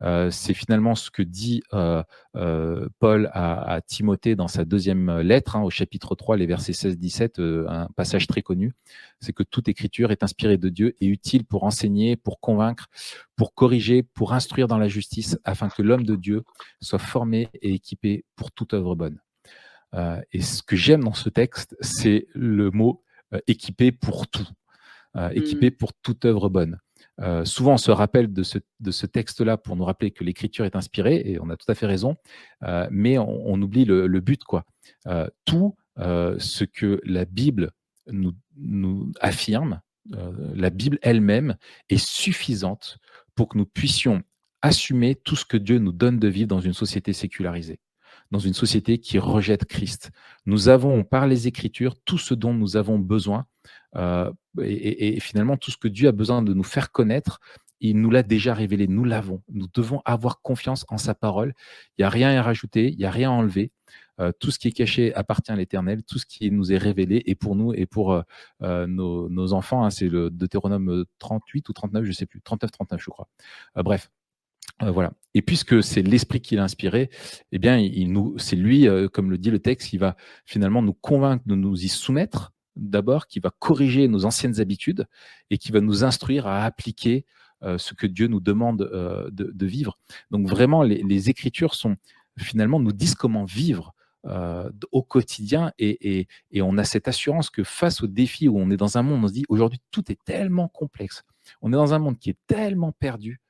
euh, 0.01 0.31
c'est 0.31 0.53
finalement 0.53 0.95
ce 0.95 1.11
que 1.11 1.21
dit 1.21 1.61
euh, 1.73 2.03
euh, 2.35 2.87
Paul 2.99 3.29
à, 3.33 3.81
Timothée 3.85 4.35
dans 4.35 4.47
sa 4.47 4.65
deuxième 4.65 5.19
lettre, 5.19 5.55
hein, 5.55 5.61
au 5.61 5.69
chapitre 5.69 6.15
3, 6.15 6.37
les 6.37 6.45
versets 6.45 6.71
16-17, 6.71 7.67
un 7.67 7.87
passage 7.95 8.27
très 8.27 8.41
connu, 8.41 8.73
c'est 9.19 9.33
que 9.33 9.43
toute 9.43 9.67
écriture 9.67 10.11
est 10.11 10.23
inspirée 10.23 10.57
de 10.57 10.69
Dieu 10.69 10.95
et 10.99 11.07
utile 11.07 11.45
pour 11.45 11.63
enseigner, 11.63 12.15
pour 12.15 12.39
convaincre, 12.39 12.87
pour 13.35 13.53
corriger, 13.53 14.03
pour 14.03 14.33
instruire 14.33 14.67
dans 14.67 14.77
la 14.77 14.87
justice, 14.87 15.37
afin 15.43 15.69
que 15.69 15.81
l'homme 15.81 16.05
de 16.05 16.15
Dieu 16.15 16.43
soit 16.81 16.99
formé 16.99 17.49
et 17.61 17.73
équipé 17.73 18.25
pour 18.35 18.51
toute 18.51 18.73
œuvre 18.73 18.95
bonne. 18.95 19.19
et 20.31 20.41
ce 20.41 20.63
que 20.63 20.75
j'aime 20.75 21.03
dans 21.03 21.13
ce 21.13 21.29
texte, 21.29 21.75
c'est 21.81 22.27
le 22.33 22.71
mot 22.71 23.03
équipé 23.47 23.91
pour 23.91 24.27
tout. 24.27 24.47
équipé 25.31 25.71
mmh. 25.71 25.75
pour 25.75 25.93
toute 25.93 26.25
œuvre 26.25 26.49
bonne. 26.49 26.79
Euh, 27.21 27.45
souvent, 27.45 27.73
on 27.73 27.77
se 27.77 27.91
rappelle 27.91 28.31
de 28.31 28.43
ce, 28.43 29.05
texte-là 29.05 29.57
pour 29.57 29.75
nous 29.75 29.83
rappeler 29.83 30.11
que 30.11 30.23
l'écriture 30.23 30.65
est 30.65 30.75
inspirée, 30.75 31.21
et 31.25 31.39
on 31.41 31.49
a 31.49 31.57
tout 31.57 31.69
à 31.69 31.75
fait 31.75 31.85
raison, 31.85 32.15
euh, 32.63 32.87
mais 32.91 33.17
on, 33.17 33.61
oublie 33.61 33.85
le, 33.85 34.07
but. 34.19 34.43
quoi. 34.43 34.65
Euh, 35.07 35.27
tout 35.45 35.75
ce 35.97 36.63
que 36.63 37.01
la 37.03 37.25
Bible 37.25 37.71
nous, 38.07 38.33
nous 38.55 39.11
affirme, 39.19 39.81
la 40.55 40.69
Bible 40.69 40.97
elle-même, 41.01 41.57
est 41.89 42.03
suffisante 42.03 42.97
pour 43.35 43.49
que 43.49 43.57
nous 43.57 43.65
puissions 43.65 44.23
assumer 44.61 45.15
tout 45.15 45.35
ce 45.35 45.45
que 45.45 45.57
Dieu 45.57 45.79
nous 45.79 45.91
donne 45.91 46.19
de 46.19 46.27
vivre 46.27 46.47
dans 46.47 46.61
une 46.61 46.73
société 46.73 47.11
sécularisée, 47.11 47.79
dans 48.31 48.39
une 48.39 48.53
société 48.53 48.99
qui 48.99 49.19
rejette 49.19 49.65
Christ. 49.65 50.11
Nous 50.45 50.69
avons, 50.69 51.03
par 51.03 51.27
les 51.27 51.47
Écritures, 51.47 51.95
tout 52.05 52.17
ce 52.17 52.33
dont 52.33 52.53
nous 52.53 52.77
avons 52.77 52.97
besoin 52.97 53.45
euh, 53.95 54.31
et, 54.61 55.19
finalement, 55.19 55.57
tout 55.57 55.71
ce 55.71 55.77
que 55.77 55.87
Dieu 55.87 56.07
a 56.07 56.11
besoin 56.11 56.41
de 56.41 56.53
nous 56.53 56.63
faire 56.63 56.91
connaître, 56.91 57.39
il 57.81 57.99
nous 58.01 58.09
l'a 58.09 58.23
déjà 58.23 58.53
révélé, 58.53 58.87
nous 58.87 59.05
l'avons. 59.05 59.41
Nous 59.49 59.67
devons 59.73 60.01
avoir 60.03 60.41
confiance 60.41 60.85
en 60.89 60.97
sa 60.97 61.15
parole. 61.15 61.53
Il 61.97 62.01
n'y 62.01 62.05
a 62.05 62.09
rien 62.09 62.37
à 62.37 62.41
rajouter, 62.41 62.91
il 62.91 62.97
n'y 62.97 63.05
a 63.05 63.11
rien 63.11 63.29
à 63.29 63.33
enlever. 63.33 63.71
Euh, 64.19 64.33
tout 64.37 64.51
ce 64.51 64.59
qui 64.59 64.67
est 64.67 64.71
caché 64.71 65.13
appartient 65.15 65.51
à 65.51 65.55
l'Éternel, 65.55 66.03
tout 66.03 66.19
ce 66.19 66.25
qui 66.25 66.51
nous 66.51 66.73
est 66.73 66.77
révélé 66.77 67.23
est 67.25 67.35
pour 67.35 67.55
nous 67.55 67.73
et 67.73 67.85
pour 67.85 68.21
euh, 68.61 68.85
nos, 68.87 69.53
enfants. 69.53 69.85
Hein, 69.85 69.91
c'est 69.91 70.09
le 70.09 70.29
Deutéronome 70.29 71.05
38 71.19 71.69
ou 71.69 71.73
39, 71.73 72.03
je 72.03 72.09
ne 72.09 72.13
sais 72.13 72.25
plus, 72.25 72.41
39-39 72.41 72.97
je 72.99 73.09
crois. 73.09 73.29
bref, 73.77 74.11
voilà. 74.81 75.13
Et 75.33 75.41
puisque 75.41 75.81
c'est 75.81 76.01
l'esprit 76.01 76.41
qui 76.41 76.57
l'a 76.57 76.63
inspiré, 76.63 77.09
eh 77.53 77.59
bien, 77.59 77.81
c'est 78.37 78.57
lui, 78.57 78.87
comme 79.13 79.31
le 79.31 79.37
dit 79.37 79.51
le 79.51 79.59
texte, 79.59 79.89
qui 79.89 79.97
va 79.97 80.17
finalement 80.45 80.81
nous 80.81 80.93
convaincre 80.93 81.43
de 81.47 81.55
nous 81.55 81.81
y 81.81 81.87
soumettre 81.87 82.51
d'abord, 82.75 83.27
qui 83.27 83.39
va 83.39 83.51
corriger 83.59 84.07
nos 84.07 84.25
anciennes 84.25 84.59
habitudes 84.59 85.07
et 85.49 85.57
qui 85.57 85.71
va 85.71 85.81
nous 85.81 86.03
instruire 86.03 86.47
à 86.47 86.63
appliquer 86.63 87.25
ce 87.77 87.93
que 87.93 88.07
Dieu 88.07 88.27
nous 88.27 88.39
demande 88.39 88.89
de, 89.31 89.65
vivre. 89.65 89.99
Donc 90.31 90.47
vraiment, 90.47 90.81
les, 90.81 91.29
Écritures 91.29 91.75
sont 91.75 91.97
finalement 92.37 92.79
nous 92.79 92.93
disent 92.93 93.15
comment 93.15 93.43
vivre 93.43 93.93
au 94.91 95.03
quotidien 95.03 95.73
et, 95.77 96.27
et, 96.51 96.61
on 96.61 96.77
a 96.77 96.85
cette 96.85 97.07
assurance 97.09 97.49
que 97.49 97.63
face 97.63 98.01
aux 98.01 98.07
défis 98.07 98.47
où 98.47 98.57
on 98.57 98.71
est 98.71 98.77
dans 98.77 98.97
un 98.97 99.01
monde, 99.01 99.23
on 99.25 99.27
se 99.27 99.33
dit 99.33 99.45
aujourd'hui 99.49 99.81
tout 99.91 100.09
est 100.11 100.19
tellement 100.23 100.69
complexe, 100.69 101.23
on 101.61 101.73
est 101.73 101.75
dans 101.75 101.93
un 101.93 101.99
monde 101.99 102.17
qui 102.17 102.29
est 102.29 102.37
tellement 102.47 102.93
perdu 102.93 103.41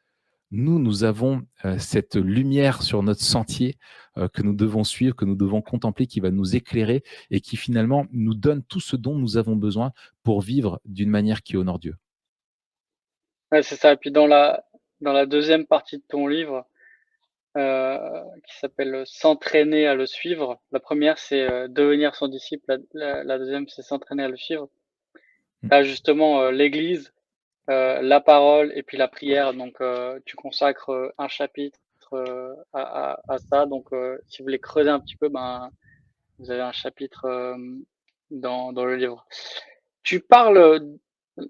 nous, 0.51 0.79
nous 0.79 1.03
avons 1.03 1.41
euh, 1.65 1.77
cette 1.77 2.15
lumière 2.15 2.81
sur 2.81 3.03
notre 3.03 3.21
sentier 3.21 3.77
euh, 4.17 4.27
que 4.27 4.41
nous 4.41 4.53
devons 4.55 4.83
suivre, 4.83 5.15
que 5.15 5.25
nous 5.25 5.35
devons 5.35 5.61
contempler, 5.61 6.07
qui 6.07 6.19
va 6.19 6.31
nous 6.31 6.55
éclairer 6.55 7.03
et 7.29 7.39
qui 7.39 7.55
finalement 7.55 8.07
nous 8.11 8.33
donne 8.33 8.63
tout 8.63 8.79
ce 8.79 8.95
dont 8.95 9.15
nous 9.15 9.37
avons 9.37 9.55
besoin 9.55 9.91
pour 10.23 10.41
vivre 10.41 10.79
d'une 10.85 11.09
manière 11.09 11.43
qui 11.43 11.55
honore 11.55 11.79
Dieu. 11.79 11.95
Ouais, 13.51 13.61
c'est 13.61 13.75
ça. 13.75 13.93
Et 13.93 13.97
puis 13.97 14.11
dans 14.11 14.27
la, 14.27 14.63
dans 15.01 15.13
la 15.13 15.25
deuxième 15.25 15.65
partie 15.65 15.97
de 15.97 16.03
ton 16.07 16.27
livre, 16.27 16.65
euh, 17.57 18.23
qui 18.47 18.57
s'appelle 18.57 19.03
S'entraîner 19.05 19.87
à 19.87 19.95
le 19.95 20.05
suivre, 20.05 20.61
la 20.71 20.79
première 20.79 21.17
c'est 21.17 21.67
devenir 21.67 22.15
son 22.15 22.27
disciple, 22.27 22.79
la, 22.93 23.37
deuxième 23.39 23.67
c'est 23.67 23.81
s'entraîner 23.81 24.23
à 24.23 24.29
le 24.29 24.37
suivre. 24.37 24.69
Mmh. 25.63 25.69
Là, 25.69 25.83
justement, 25.83 26.49
l'Église 26.51 27.07
euh, 27.07 27.18
la 27.69 28.19
parole 28.19 28.71
et 28.75 28.83
puis 28.83 28.97
la 28.97 29.07
prière. 29.07 29.53
Donc, 29.53 29.81
euh, 29.81 30.19
tu 30.25 30.35
consacres 30.35 30.89
euh, 30.89 31.13
un 31.17 31.27
chapitre 31.27 31.67
à, 32.73 33.17
ça. 33.49 33.67
Donc, 33.67 33.89
si 34.27 34.39
vous 34.39 34.45
voulez 34.45 34.57
creuser 34.57 34.89
un 34.89 34.99
petit 34.99 35.15
peu, 35.15 35.29
ben, 35.29 35.69
vous 36.39 36.49
avez 36.49 36.61
un 36.61 36.71
chapitre 36.71 37.55
dans, 38.31 38.71
le 38.71 38.95
livre. 38.95 39.27
Tu 40.01 40.19
parles 40.19 40.97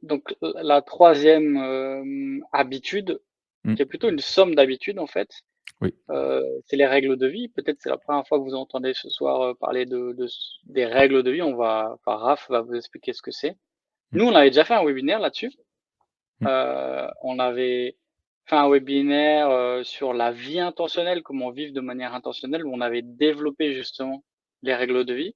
donc 0.03 0.35
la 0.41 0.81
troisième 0.81 2.43
habitude, 2.51 3.21
mmh. 3.63 3.75
qui 3.75 3.81
est 3.81 3.85
plutôt 3.85 4.09
une 4.09 4.19
somme 4.19 4.53
d'habitudes 4.53 4.99
en 4.99 5.07
fait. 5.07 5.29
Oui. 5.79 5.95
c'est 6.65 6.75
les 6.75 6.87
règles 6.87 7.15
de 7.15 7.27
vie. 7.27 7.47
Peut-être 7.47 7.77
c'est 7.79 7.89
la 7.89 7.97
première 7.97 8.27
fois 8.27 8.37
que 8.37 8.43
vous 8.43 8.53
entendez 8.53 8.93
ce 8.93 9.07
soir 9.07 9.55
parler 9.61 9.85
de, 9.85 10.13
des 10.65 10.85
règles 10.85 11.23
de 11.23 11.31
vie. 11.31 11.41
On 11.41 11.55
va, 11.55 11.95
enfin, 11.95 12.17
Raph 12.17 12.49
va 12.49 12.59
vous 12.59 12.75
expliquer 12.75 13.13
ce 13.13 13.21
que 13.21 13.31
c'est. 13.31 13.51
Mmh. 14.11 14.17
Nous, 14.17 14.25
on 14.25 14.35
avait 14.35 14.49
déjà 14.49 14.65
fait 14.65 14.73
un 14.73 14.83
webinaire 14.83 15.19
là-dessus. 15.19 15.53
Mmh. 16.41 16.47
Euh, 16.47 17.07
on 17.21 17.39
avait 17.39 17.97
fait 18.45 18.55
un 18.55 18.69
webinaire 18.69 19.49
euh, 19.49 19.83
sur 19.83 20.13
la 20.13 20.31
vie 20.31 20.59
intentionnelle, 20.59 21.21
comment 21.21 21.51
vivre 21.51 21.73
de 21.73 21.81
manière 21.81 22.13
intentionnelle, 22.13 22.65
où 22.65 22.73
on 22.73 22.81
avait 22.81 23.01
développé 23.03 23.73
justement 23.73 24.23
les 24.63 24.73
règles 24.73 25.05
de 25.05 25.13
vie. 25.13 25.35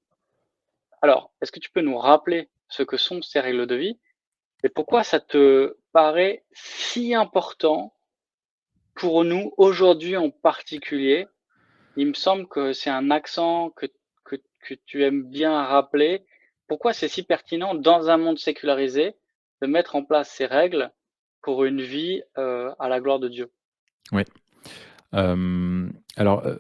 Alors, 1.02 1.32
est-ce 1.42 1.52
que 1.52 1.60
tu 1.60 1.70
peux 1.70 1.82
nous 1.82 1.98
rappeler 1.98 2.50
ce 2.70 2.84
que 2.84 2.98
sont 2.98 3.22
ces 3.22 3.40
règles 3.40 3.68
de 3.68 3.76
vie 3.76 4.00
et 4.64 4.70
pourquoi 4.70 5.04
ça 5.04 5.20
te 5.20 5.78
paraît 5.92 6.46
si 6.54 7.14
important 7.14 7.94
pour 8.96 9.26
nous 9.26 9.54
aujourd'hui 9.58 10.16
en 10.16 10.30
particulier? 10.30 11.28
Il 11.98 12.08
me 12.08 12.14
semble 12.14 12.48
que 12.48 12.72
c'est 12.72 12.90
un 12.90 13.12
accent 13.12 13.70
que, 13.72 13.88
que, 14.24 14.38
que 14.62 14.74
tu 14.86 15.04
aimes 15.04 15.24
bien 15.24 15.62
rappeler. 15.64 16.26
Pourquoi 16.68 16.94
c'est 16.94 17.10
si 17.10 17.24
pertinent 17.24 17.76
dans 17.76 18.10
un 18.10 18.18
monde 18.18 18.40
sécularisé 18.40 19.16
de 19.64 19.68
mettre 19.68 19.96
en 19.96 20.04
place 20.04 20.30
ces 20.30 20.46
règles 20.46 20.92
pour 21.42 21.64
une 21.64 21.82
vie 21.82 22.22
euh, 22.38 22.72
à 22.80 22.90
la 22.90 23.00
gloire 23.00 23.20
de 23.20 23.30
Dieu. 23.30 23.50
Oui. 24.12 24.24
Euh, 25.14 25.88
alors, 26.18 26.46
euh, 26.46 26.58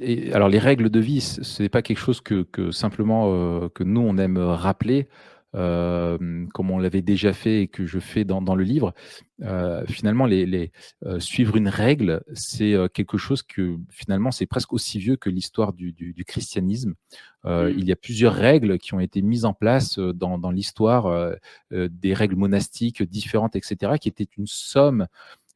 les 0.00 0.58
règles 0.58 0.90
de 0.90 1.00
vie, 1.00 1.20
ce 1.20 1.62
n'est 1.62 1.68
pas 1.68 1.82
quelque 1.82 1.98
chose 1.98 2.20
que, 2.20 2.42
que 2.42 2.72
simplement 2.72 3.68
que 3.68 3.84
nous, 3.84 4.00
on 4.00 4.18
aime 4.18 4.38
rappeler. 4.38 5.08
Euh, 5.56 6.46
comme 6.52 6.70
on 6.70 6.78
l'avait 6.78 7.02
déjà 7.02 7.32
fait 7.32 7.62
et 7.62 7.68
que 7.68 7.86
je 7.86 7.98
fais 7.98 8.24
dans, 8.24 8.42
dans 8.42 8.54
le 8.54 8.64
livre, 8.64 8.92
euh, 9.42 9.84
finalement, 9.86 10.26
les, 10.26 10.44
les 10.44 10.70
euh, 11.04 11.18
suivre 11.18 11.56
une 11.56 11.68
règle, 11.68 12.22
c'est 12.34 12.74
quelque 12.92 13.16
chose 13.16 13.42
que 13.42 13.78
finalement, 13.90 14.30
c'est 14.30 14.46
presque 14.46 14.72
aussi 14.72 14.98
vieux 14.98 15.16
que 15.16 15.30
l'histoire 15.30 15.72
du, 15.72 15.92
du, 15.92 16.12
du, 16.12 16.24
christianisme. 16.24 16.94
Mmh. 17.44 17.68
Il 17.78 17.86
y 17.86 17.92
a 17.92 17.96
plusieurs 17.96 18.34
règles 18.34 18.78
qui 18.78 18.92
ont 18.94 19.00
été 19.00 19.22
mises 19.22 19.44
en 19.44 19.54
place 19.54 19.98
dans, 19.98 20.36
dans 20.36 20.50
l'histoire, 20.50 21.36
des 21.70 22.14
règles 22.14 22.34
monastiques 22.34 23.02
différentes, 23.04 23.54
etc., 23.54 23.92
qui 24.00 24.08
étaient 24.08 24.28
une 24.36 24.48
somme 24.48 25.06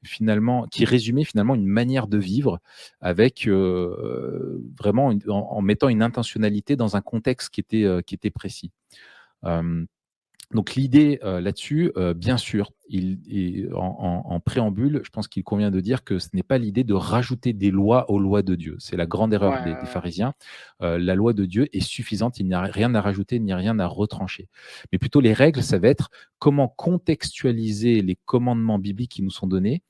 finalement, 0.03 0.67
qui 0.69 0.85
résumait 0.85 1.25
finalement 1.25 1.55
une 1.55 1.67
manière 1.67 2.07
de 2.07 2.17
vivre 2.17 2.61
avec 3.01 3.47
euh, 3.47 4.63
vraiment 4.79 5.09
en, 5.09 5.33
en, 5.33 5.61
mettant 5.61 5.89
une 5.89 6.03
intentionnalité 6.03 6.77
dans 6.77 6.97
un 6.97 7.03
contexte 7.03 7.51
qui 7.51 7.61
était, 7.61 7.87
qui 8.07 8.15
était 8.15 8.31
précis 8.31 8.71
donc 10.53 10.75
l'idée 10.75 11.21
là-dessus, 11.23 11.93
bien 12.17 12.37
sûr, 12.37 12.73
il, 12.89 13.71
en, 13.73 14.41
préambule, 14.41 15.01
je 15.05 15.11
pense 15.11 15.29
qu'il 15.29 15.45
convient 15.45 15.71
de 15.71 15.79
dire 15.79 16.03
que 16.03 16.19
ce 16.19 16.29
n'est 16.33 16.43
pas 16.43 16.59
l'idée 16.59 16.83
de 16.83 16.95
rajouter 16.95 17.53
des 17.53 17.71
lois 17.71 18.11
aux 18.11 18.19
lois 18.19 18.43
de 18.43 18.57
Dieu. 18.57 18.75
C'est 18.81 18.97
la 18.97 19.07
grande 19.07 19.33
erreur 19.33 19.63
des, 19.63 19.77
pharisiens. 19.87 20.35
la 20.81 21.15
loi 21.15 21.35
de 21.35 21.45
Dieu 21.45 21.69
est 21.73 21.81
suffisante, 21.81 22.41
il 22.41 22.47
n'y 22.47 22.55
a 22.55 22.63
rien 22.63 22.93
à 22.97 23.01
rajouter, 23.01 23.37
il 23.37 23.45
n'y 23.45 23.53
a 23.53 23.57
rien 23.57 23.79
à 23.79 23.87
retrancher. 23.87 24.49
Mais 24.91 24.99
plutôt 24.99 25.21
les 25.21 25.33
règles, 25.33 25.63
ça 25.63 25.79
va 25.79 25.87
être 25.87 26.11
comment 26.41 26.67
contextualiser 26.67 28.03
les 28.03 28.19
commandements 28.25 28.81
bibliques 28.81 29.13
qui 29.13 29.23
nous 29.23 29.31
sont 29.31 29.47
donnés, 29.47 29.83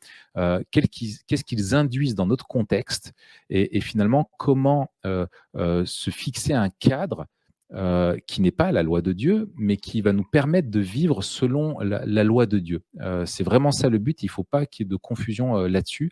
qu'est-ce 0.70 1.44
qu'ils 1.44 1.74
induisent 1.74 2.14
dans 2.14 2.26
notre 2.26 2.46
contexte, 2.46 3.14
et, 3.48 3.78
et 3.78 3.80
finalement 3.80 4.30
comment 4.36 4.92
se 5.04 6.10
fixer 6.10 6.52
un 6.52 6.68
cadre 6.68 7.26
euh, 7.72 8.16
qui 8.26 8.40
n'est 8.40 8.50
pas 8.50 8.72
la 8.72 8.82
loi 8.82 9.00
de 9.00 9.12
Dieu, 9.12 9.52
mais 9.56 9.76
qui 9.76 10.00
va 10.00 10.12
nous 10.12 10.24
permettre 10.24 10.70
de 10.70 10.80
vivre 10.80 11.22
selon 11.22 11.78
la, 11.78 12.24
loi 12.24 12.46
de 12.46 12.58
Dieu. 12.58 12.82
Euh, 13.00 13.24
c'est 13.26 13.44
vraiment 13.44 13.70
ça 13.70 13.88
le 13.88 13.98
but, 13.98 14.24
il 14.24 14.26
ne 14.26 14.30
faut 14.32 14.42
pas 14.42 14.66
qu'il 14.66 14.84
y 14.84 14.88
ait 14.88 14.90
de 14.90 14.96
confusion 14.96 15.56
euh, 15.56 15.68
là-dessus. 15.68 16.10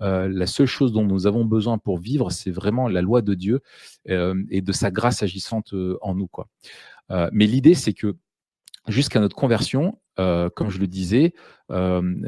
la 0.00 0.46
seule 0.46 0.66
chose 0.66 0.92
dont 0.92 1.04
nous 1.04 1.28
avons 1.28 1.44
besoin 1.44 1.78
pour 1.78 1.98
vivre, 1.98 2.30
c'est 2.30 2.50
vraiment 2.50 2.88
la 2.88 3.02
loi 3.02 3.22
de 3.22 3.34
Dieu 3.34 3.60
et 4.06 4.62
de 4.62 4.72
sa 4.72 4.90
grâce 4.90 5.22
agissante 5.22 5.72
en 6.02 6.16
nous. 6.16 6.28
Mais 7.30 7.46
l'idée, 7.46 7.74
c'est 7.74 7.92
que 7.92 8.16
jusqu'à 8.88 9.20
notre 9.20 9.36
conversion, 9.36 10.00
comme 10.16 10.70
je 10.70 10.80
le 10.80 10.88
disais, 10.88 11.34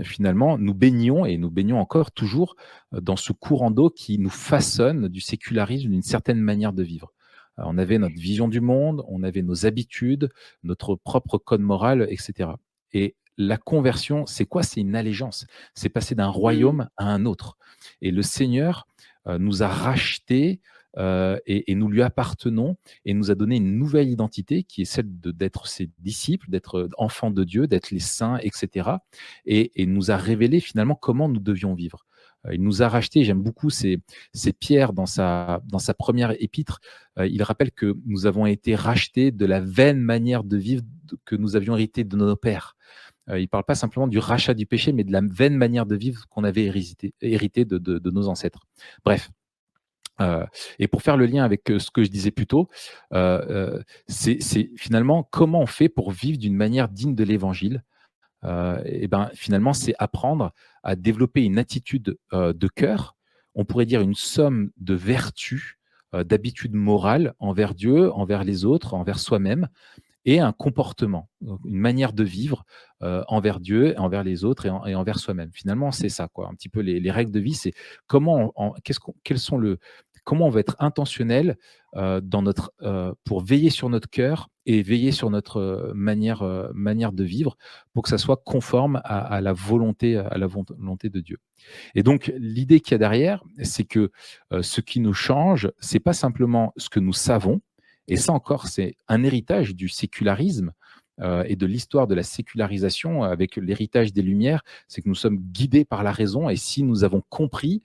finalement, 0.05 0.57
nous 0.57 0.74
baignons 0.74 1.26
et 1.26 1.37
nous 1.37 1.51
baignons 1.51 1.81
encore 1.81 2.12
toujours 2.12 2.55
dans 2.93 3.16
ce 3.16 3.33
courant 3.33 3.72
d'eau 3.72 3.91
qui 3.91 4.20
nous 4.20 4.31
façonne 4.31 5.09
du 5.09 5.20
sécularisme, 5.20 5.91
d'une 5.91 6.03
certaine 6.03 6.41
manière 6.41 6.72
de 6.72 6.85
vivre. 6.85 7.12
Euh, 7.59 7.62
on 7.64 7.78
avait 7.78 7.98
notre 7.98 8.16
vision 8.16 8.48
du 8.48 8.61
monde, 8.61 9.04
on 9.09 9.22
avait 9.22 9.42
nos 9.42 9.66
habitudes, 9.66 10.30
notre 10.62 10.94
propre 10.96 11.38
code 11.38 11.61
moral, 11.61 12.06
etc. 12.11 12.50
Et 12.92 13.16
la 13.36 13.56
conversion, 13.56 14.26
c'est 14.26 14.46
quoi? 14.46 14.62
C'est 14.62 14.80
une 14.80 14.96
allégeance. 14.96 15.46
C'est 15.74 15.88
passer 15.88 16.14
d'un 16.14 16.28
royaume 16.28 16.88
à 16.96 17.06
un 17.06 17.24
autre. 17.24 17.56
Et 18.02 18.11
le 18.11 18.22
Seigneur 18.22 18.86
euh, 19.26 19.38
nous 19.38 19.62
a 19.62 19.68
rachetés 19.68 20.61
euh, 20.96 21.38
et, 21.46 21.74
nous 21.74 21.88
lui 21.88 22.02
appartenons 22.02 22.76
et 23.04 23.14
nous 23.14 23.30
a 23.30 23.34
donné 23.34 23.56
une 23.56 23.78
nouvelle 23.78 24.09
identité 24.09 24.64
qui 24.64 24.82
est 24.82 24.86
celle 24.86 25.06
d'être 25.06 25.68
ses 25.68 25.90
disciples, 25.98 26.50
d'être 26.50 26.88
enfants 26.96 27.30
de 27.30 27.44
Dieu, 27.44 27.68
d'être 27.68 27.90
les 27.90 28.00
saints, 28.00 28.38
etc. 28.38 28.90
Et, 29.44 29.80
et, 29.80 29.86
nous 29.86 30.11
a 30.11 30.16
révélé 30.16 30.61
finalement 30.61 30.96
comment 30.96 31.28
nous 31.28 31.40
devions 31.40 31.74
vivre. 31.74 32.04
Euh, 32.49 32.55
il 32.55 32.62
nous 32.62 32.82
a 32.82 32.88
racheté, 32.88 33.24
j'aime 33.24 33.42
beaucoup 33.42 33.70
ces, 33.70 34.01
pierres 34.59 34.92
dans 34.92 35.07
sa, 35.07 35.61
première 35.99 36.34
épître. 36.42 36.80
Euh, 37.18 37.26
il 37.26 37.42
rappelle 37.42 37.72
que 37.72 37.96
nous 38.07 38.26
avons 38.26 38.46
été 38.46 38.74
rachetés 38.74 39.30
de 39.30 39.46
la 39.46 39.61
vaine 39.61 40.01
manière 40.01 40.44
de 40.44 40.57
vivre 40.57 40.82
que 41.24 41.36
nous 41.36 41.57
avions 41.57 41.74
hérité 41.74 42.05
de 42.05 42.16
nos 42.16 42.36
pères. 42.36 42.76
Euh, 43.30 43.38
il 43.38 43.42
ne 43.42 43.49
parle 43.49 43.64
pas 43.64 43.74
simplement 43.74 44.09
du 44.09 44.18
rachat 44.18 44.55
du 44.55 44.66
péché, 44.66 44.92
mais 44.92 45.05
de 45.05 45.12
la 45.12 45.20
vaine 45.22 45.57
manière 45.57 45.86
de 45.86 45.96
vivre 45.96 46.26
qu'on 46.28 46.44
avait 46.44 46.64
hérité 47.20 47.64
de, 47.64 48.11
nos 48.11 48.28
ancêtres. 48.28 48.61
Bref, 49.05 49.30
et 50.80 50.88
pour 50.88 51.03
faire 51.03 51.16
le 51.16 51.26
lien 51.26 51.44
avec 51.44 51.62
ce 51.68 51.92
que 51.92 52.03
je 52.03 52.09
disais 52.09 52.32
plus 52.32 52.49
tôt, 52.49 52.68
c'est 54.09 54.70
finalement 54.76 55.22
comment 55.22 55.61
on 55.61 55.66
fait 55.66 55.88
pour 55.88 56.11
vivre 56.11 56.38
d'une 56.38 56.57
manière 56.57 56.88
digne 56.88 57.14
de 57.14 57.22
l'évangile 57.22 57.84
euh, 58.45 58.80
et 58.84 59.09
ben, 59.09 59.30
finalement, 59.34 59.72
c'est 59.72 59.95
apprendre 59.99 60.53
à 60.82 60.97
développer 60.97 61.45
une 61.45 61.59
attitude 61.59 62.18
euh, 62.32 62.53
de 62.53 62.68
cœur, 62.68 63.16
on 63.55 63.64
pourrait 63.64 63.86
dire 63.86 64.01
une 64.01 64.14
somme 64.14 64.70
de 64.76 64.95
vertus, 64.95 65.76
euh, 66.14 66.24
d'habitudes 66.24 66.74
morales 66.74 67.34
envers 67.39 67.74
Dieu, 67.74 68.12
envers 68.12 68.45
les 68.45 68.64
autres, 68.64 68.95
envers 68.95 69.18
soi-même, 69.18 69.68
et 70.24 70.41
un 70.41 70.53
comportement, 70.53 71.30
une 71.41 71.78
manière 71.78 72.12
de 72.12 72.22
vivre 72.22 72.64
envers 73.01 73.61
Dieu, 73.61 73.95
envers 73.99 74.24
les 74.24 74.45
autres 74.45 74.66
et, 74.66 74.95
envers 74.95 75.18
soi-même. 75.18 75.51
Finalement, 75.55 75.91
c'est 75.91 76.11
ça, 76.11 76.28
quoi. 76.28 76.49
Un 76.49 76.55
petit 76.55 76.68
peu 76.68 76.80
les, 76.80 77.11
règles 77.11 77.30
de 77.30 77.41
vie, 77.41 77.55
c'est 77.55 77.72
comment, 78.09 78.53
qu'est-ce 78.84 78.99
quels 79.22 79.39
sont 79.39 79.57
le, 79.57 79.78
comment 80.28 80.47
on 80.47 80.51
va 80.51 80.61
être 80.61 80.76
intentionnel 80.78 81.57
euh, 81.97 82.20
dans 82.20 82.43
notre, 82.43 82.70
euh, 82.82 83.14
pour 83.24 83.41
veiller 83.41 83.70
sur 83.70 83.89
notre 83.89 84.11
cœur 84.11 84.51
et 84.68 84.82
veiller 84.82 85.12
sur 85.12 85.30
notre 85.30 85.56
euh, 85.56 85.92
manière, 85.94 86.44
manière 86.74 87.12
de 87.12 87.24
vivre 87.24 87.56
pour 87.92 88.02
que 88.02 88.08
ça 88.08 88.18
soit 88.18 88.42
conforme 88.44 89.00
à, 89.04 89.40
la, 89.40 89.52
volonté, 89.52 90.16
à 90.16 90.38
la 90.38 90.46
volonté 90.46 91.08
de 91.08 91.20
Dieu. 91.20 91.38
Et 91.94 92.02
donc, 92.02 92.32
l'idée 92.36 92.80
qu'il 92.80 92.92
y 92.92 92.94
a 92.94 92.98
derrière, 92.98 93.42
c'est 93.62 93.84
que 93.84 94.12
ce 94.60 94.80
qui 94.80 95.00
nous 95.00 95.14
change, 95.14 95.70
c'est 95.80 96.00
pas 96.00 96.12
simplement 96.12 96.72
ce 96.76 96.88
que 96.88 97.00
nous 97.00 97.12
savons, 97.12 97.60
Et 98.06 98.16
ça 98.16 98.32
encore, 98.32 98.68
c'est 98.68 98.96
un 99.08 99.22
héritage 99.24 99.74
du 99.74 99.88
sécularisme 99.88 100.72
euh, 101.20 101.44
et 101.48 101.56
de 101.56 101.66
l'histoire 101.66 102.06
de 102.06 102.14
la 102.14 102.22
sécularisation 102.22 103.24
avec 103.24 103.56
l'héritage 103.56 104.12
des 104.12 104.22
Lumières, 104.22 104.62
c'est 104.86 105.02
que 105.02 105.08
nous 105.08 105.16
sommes 105.16 105.38
guidés 105.38 105.84
par 105.84 106.04
la 106.04 106.12
raison 106.12 106.48
et 106.48 106.56
si 106.56 106.84
nous 106.84 107.02
avons 107.02 107.22
compris, 107.28 107.82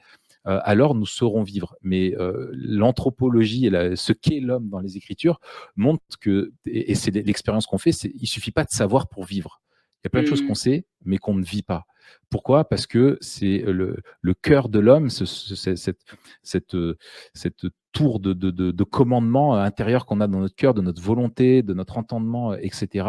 euh, 0.48 0.60
alors 0.64 0.96
nous 0.96 1.06
saurons 1.06 1.44
vivre. 1.44 1.76
Mais 1.82 2.16
euh, 2.18 2.50
l'anthropologie 2.54 3.68
et 3.68 3.96
ce 3.96 4.14
qu'est 4.14 4.40
l'homme 4.40 4.70
dans 4.70 4.80
les 4.80 4.98
Écritures 4.98 5.40
montrent 5.76 6.04
que, 6.20 6.54
et, 6.66 6.96
c'est 6.96 7.12
l'expérience 7.12 7.66
qu'on 7.66 7.78
fait, 7.78 7.92
il 8.04 8.28
suffit 8.28 8.52
pas 8.52 8.64
de 8.64 8.72
savoir 8.72 9.08
pour 9.08 9.26
vivre. 9.26 9.62
Il 10.04 10.06
y 10.06 10.08
a 10.08 10.10
plein 10.10 10.22
de 10.22 10.28
choses 10.28 10.44
mmh. 10.44 10.48
qu'on 10.48 10.56
sait, 10.56 10.86
mais 11.06 11.18
qu'on 11.18 11.36
ne 11.36 11.44
vit 11.44 11.64
pas. 11.64 11.86
Pourquoi? 12.30 12.68
Parce 12.68 12.88
que 12.88 13.18
c'est 13.22 13.60
le, 13.60 13.98
le 14.22 14.34
cœur 14.34 14.70
de 14.70 14.80
l'homme, 14.80 15.10
cette, 15.10 15.76
cette, 16.44 17.66
tour 17.92 18.20
de, 18.20 18.34
de, 18.34 18.50
de, 18.50 18.84
commandement 18.84 19.56
intérieur 19.56 20.06
qu'on 20.08 20.20
a 20.20 20.28
dans 20.28 20.40
notre 20.40 20.56
cœur, 20.56 20.74
de 20.74 20.82
notre 20.82 21.02
volonté, 21.02 21.62
de 21.62 21.74
notre 21.74 21.98
entendement, 21.98 22.56
etc., 22.56 23.08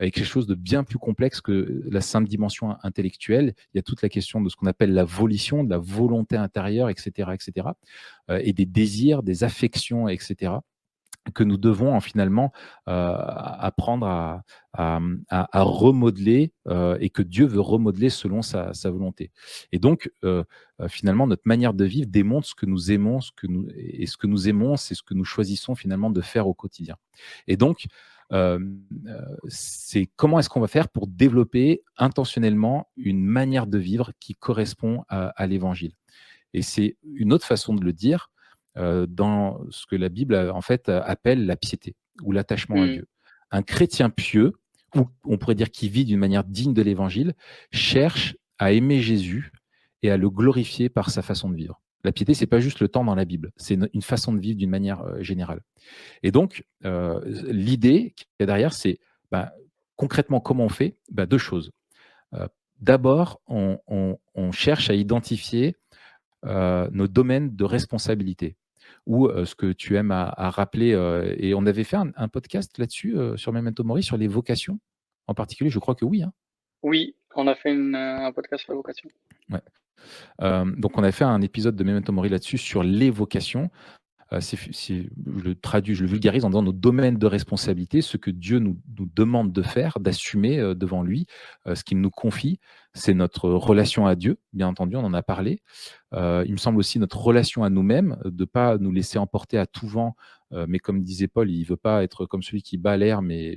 avec 0.00 0.14
quelque 0.14 0.26
chose 0.26 0.48
de 0.48 0.56
bien 0.56 0.82
plus 0.82 0.98
complexe 0.98 1.40
que 1.40 1.84
la 1.88 2.00
simple 2.00 2.28
dimension 2.28 2.76
intellectuelle. 2.82 3.54
Il 3.72 3.76
y 3.76 3.80
a 3.80 3.82
toute 3.82 4.02
la 4.02 4.08
question 4.08 4.40
de 4.40 4.48
ce 4.48 4.56
qu'on 4.56 4.66
appelle 4.66 4.92
la 4.92 5.04
volition, 5.04 5.62
de 5.62 5.70
la 5.70 5.78
volonté 5.78 6.36
intérieure, 6.36 6.88
etc., 6.88 7.30
etc., 7.32 7.68
et 8.28 8.52
des 8.52 8.66
désirs, 8.66 9.22
des 9.22 9.44
affections, 9.44 10.08
etc 10.08 10.54
que 11.32 11.44
nous 11.44 11.56
devons 11.56 11.98
finalement 12.00 12.52
euh, 12.88 13.16
apprendre 13.16 14.06
à, 14.06 14.42
à, 14.72 15.62
remodeler 15.62 16.52
euh, 16.68 16.98
et 17.00 17.10
que 17.10 17.22
Dieu 17.22 17.46
veut 17.46 17.60
remodeler 17.60 18.10
selon 18.10 18.42
sa, 18.42 18.72
volonté. 18.84 19.30
Et 19.72 19.78
donc, 19.78 20.10
euh, 20.24 20.44
finalement, 20.88 21.26
notre 21.26 21.46
manière 21.46 21.74
de 21.74 21.84
vivre 21.84 22.08
démontre 22.08 22.46
ce 22.46 22.54
que 22.54 22.66
nous 22.66 22.90
aimons, 22.92 23.20
ce 23.20 23.32
que 23.32 23.46
nous, 23.46 23.66
et 23.74 24.06
ce 24.06 24.16
que 24.16 24.26
nous 24.26 24.48
aimons, 24.48 24.76
c'est 24.76 24.94
ce 24.94 25.02
que 25.02 25.14
nous 25.14 25.24
choisissons 25.24 25.74
finalement 25.74 26.10
de 26.10 26.20
faire 26.20 26.46
au 26.46 26.54
quotidien. 26.54 26.96
Et 27.46 27.56
donc, 27.56 27.86
c'est 29.46 30.10
comment 30.16 30.40
est-ce 30.40 30.48
qu'on 30.48 30.60
va 30.60 30.66
faire 30.66 30.88
pour 30.88 31.06
développer 31.06 31.84
intentionnellement 31.98 32.88
une 32.96 33.24
manière 33.24 33.68
de 33.68 33.78
vivre 33.78 34.10
qui 34.18 34.34
correspond 34.34 35.04
à, 35.08 35.28
à 35.28 35.46
l'évangile? 35.46 35.92
Et 36.52 36.62
c'est 36.62 36.96
une 37.02 37.32
autre 37.32 37.46
façon 37.46 37.74
de 37.74 37.84
le 37.84 37.92
dire, 37.92 38.30
euh, 38.30 38.33
dans 38.76 39.60
ce 39.70 39.86
que 39.86 39.96
la 39.96 40.08
Bible 40.08 40.34
en 40.34 40.60
fait 40.60 40.88
appelle 40.88 41.46
la 41.46 41.56
piété 41.56 41.94
ou 42.22 42.32
l'attachement 42.32 42.82
à 42.82 42.86
mmh. 42.86 42.92
Dieu. 42.92 43.06
Un 43.50 43.62
chrétien 43.62 44.10
pieux, 44.10 44.52
ou 44.94 45.06
on 45.24 45.38
pourrait 45.38 45.54
dire 45.54 45.70
qui 45.70 45.88
vit 45.88 46.04
d'une 46.04 46.18
manière 46.18 46.44
digne 46.44 46.74
de 46.74 46.82
l'Évangile, 46.82 47.34
cherche 47.72 48.36
à 48.58 48.72
aimer 48.72 49.00
Jésus 49.00 49.52
et 50.02 50.10
à 50.10 50.16
le 50.16 50.30
glorifier 50.30 50.88
par 50.88 51.10
sa 51.10 51.22
façon 51.22 51.50
de 51.50 51.56
vivre. 51.56 51.80
La 52.04 52.12
piété, 52.12 52.34
c'est 52.34 52.46
pas 52.46 52.60
juste 52.60 52.80
le 52.80 52.88
temps 52.88 53.04
dans 53.04 53.14
la 53.14 53.24
Bible, 53.24 53.50
c'est 53.56 53.78
une 53.92 54.02
façon 54.02 54.32
de 54.32 54.38
vivre 54.38 54.58
d'une 54.58 54.70
manière 54.70 55.00
euh, 55.02 55.22
générale. 55.22 55.62
Et 56.22 56.30
donc, 56.30 56.64
euh, 56.84 57.20
l'idée 57.46 58.12
qui 58.16 58.26
est 58.38 58.46
derrière, 58.46 58.74
c'est 58.74 58.98
bah, 59.30 59.52
concrètement 59.96 60.40
comment 60.40 60.64
on 60.64 60.68
fait? 60.68 60.98
Bah, 61.10 61.26
Deux 61.26 61.38
choses. 61.38 61.70
D'abord, 62.80 63.40
on, 63.46 64.18
cherche 64.50 64.90
à 64.90 64.94
identifier 64.94 65.76
nos 66.42 67.06
domaines 67.06 67.54
de 67.54 67.64
responsabilité 67.64 68.56
ou 69.06 69.28
ce 69.44 69.54
que 69.54 69.72
tu 69.72 69.96
aimes 69.96 70.10
à, 70.10 70.50
rappeler. 70.50 70.90
et 71.38 71.54
on 71.54 71.66
avait 71.66 71.84
fait 71.84 71.96
un, 71.96 72.28
podcast 72.28 72.78
là-dessus 72.78 73.16
sur 73.36 73.52
Memento 73.52 73.84
Mori 73.84 74.02
sur 74.02 74.16
les 74.16 74.28
vocations 74.28 74.78
en 75.26 75.34
particulier. 75.34 75.70
Je 75.70 75.78
crois 75.78 75.94
que 75.94 76.04
oui. 76.04 76.22
Hein. 76.22 76.32
Oui, 76.82 77.14
on 77.34 77.46
a 77.46 77.54
fait 77.54 77.70
un 77.70 78.32
podcast 78.32 78.64
sur 78.64 78.72
les 78.72 78.76
vocations. 78.76 79.10
donc, 80.78 80.98
on 80.98 81.02
a 81.02 81.12
fait 81.12 81.24
un 81.24 81.42
épisode 81.42 81.76
de 81.76 81.84
Memento 81.84 82.12
Mori 82.12 82.28
là-dessus 82.28 82.58
sur 82.58 82.82
les 82.82 83.10
vocations. 83.10 83.70
Je 84.32 85.04
le 85.26 85.54
traduis, 85.54 85.94
je 85.94 86.02
le 86.02 86.08
vulgarise 86.08 86.44
en 86.44 86.50
disant 86.50 86.62
nos 86.62 86.72
domaines 86.72 87.18
de 87.18 87.26
responsabilité, 87.26 88.00
ce 88.00 88.16
que 88.16 88.30
Dieu 88.30 88.58
nous, 88.58 88.76
demande 89.14 89.52
de 89.52 89.62
faire, 89.62 89.98
d'assumer 90.00 90.58
devant 90.74 91.02
lui, 91.02 91.26
ce 91.66 91.84
qu'il 91.84 92.00
nous 92.00 92.10
confie, 92.10 92.58
c'est 92.94 93.14
notre 93.14 93.50
relation 93.50 94.06
à 94.06 94.14
Dieu, 94.14 94.38
bien 94.52 94.68
entendu, 94.68 94.96
on 94.96 95.04
en 95.04 95.14
a 95.14 95.22
parlé. 95.22 95.62
Euh, 96.12 96.44
il 96.46 96.52
me 96.52 96.56
semble 96.58 96.78
aussi 96.78 97.00
notre 97.00 97.18
relation 97.18 97.64
à 97.64 97.70
nous-mêmes, 97.70 98.16
de 98.24 98.42
ne 98.42 98.44
pas 98.44 98.78
nous 98.78 98.92
laisser 98.92 99.18
emporter 99.18 99.58
à 99.58 99.66
tout 99.66 99.88
vent, 99.88 100.14
euh, 100.52 100.66
mais 100.68 100.78
comme 100.78 101.02
disait 101.02 101.26
Paul, 101.26 101.50
il 101.50 101.60
ne 101.60 101.66
veut 101.66 101.76
pas 101.76 102.04
être 102.04 102.24
comme 102.24 102.44
celui 102.44 102.62
qui 102.62 102.78
bat 102.78 102.96
l'air, 102.96 103.20
mais, 103.20 103.56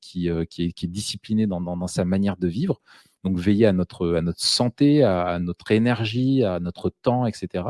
qui, 0.00 0.28
euh, 0.28 0.44
est, 0.58 0.86
discipliné 0.86 1.46
dans, 1.46 1.86
sa 1.86 2.04
manière 2.04 2.36
de 2.36 2.48
vivre. 2.48 2.80
Donc 3.24 3.38
veiller 3.38 3.66
à 3.66 3.72
notre, 3.72 4.14
à 4.14 4.20
notre 4.20 4.42
santé, 4.42 5.04
à 5.04 5.38
notre 5.38 5.70
énergie, 5.70 6.42
à 6.44 6.58
notre 6.58 6.90
temps, 6.90 7.26
etc. 7.26 7.64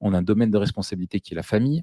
On 0.00 0.12
a 0.12 0.18
un 0.18 0.22
domaine 0.22 0.50
de 0.50 0.58
responsabilité 0.58 1.20
qui 1.20 1.32
est 1.32 1.36
la 1.36 1.42
famille, 1.42 1.82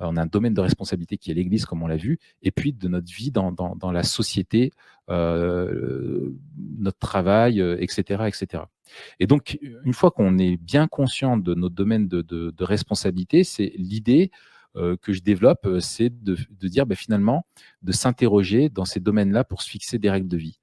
euh, 0.00 0.06
on 0.08 0.16
a 0.16 0.22
un 0.22 0.26
domaine 0.26 0.54
de 0.54 0.60
responsabilité 0.60 1.18
qui 1.18 1.30
est 1.30 1.34
l'Église, 1.34 1.66
comme 1.66 1.82
on 1.82 1.86
l'a 1.86 1.96
vu, 1.96 2.18
et 2.42 2.50
puis 2.50 2.72
de 2.72 2.88
notre 2.88 3.12
vie 3.12 3.30
dans, 3.30 3.52
dans, 3.52 3.92
la 3.92 4.02
société, 4.02 4.72
euh, 5.10 6.30
notre 6.78 6.98
travail, 6.98 7.60
etc., 7.78 8.22
euh, 8.22 8.26
etc. 8.26 8.64
Et 9.20 9.26
donc, 9.26 9.58
une 9.84 9.94
fois 9.94 10.10
qu'on 10.10 10.38
est 10.38 10.56
bien 10.56 10.86
conscient 10.88 11.36
de 11.36 11.54
notre 11.54 11.74
domaine 11.74 12.08
de, 12.08 12.22
de, 12.22 12.64
responsabilité, 12.64 13.44
c'est 13.44 13.72
l'idée 13.76 14.30
que 14.74 15.12
je 15.12 15.22
développe, 15.22 15.68
c'est 15.78 16.10
de, 16.10 16.36
de, 16.50 16.68
dire 16.68 16.84
ben, 16.84 16.96
finalement, 16.96 17.46
de 17.82 17.92
s'interroger 17.92 18.68
dans 18.68 18.84
ces 18.84 18.98
domaines-là 18.98 19.44
pour 19.44 19.62
se 19.62 19.70
fixer 19.70 19.98
des 20.00 20.10
règles 20.10 20.26
de 20.26 20.36
vie. 20.36 20.58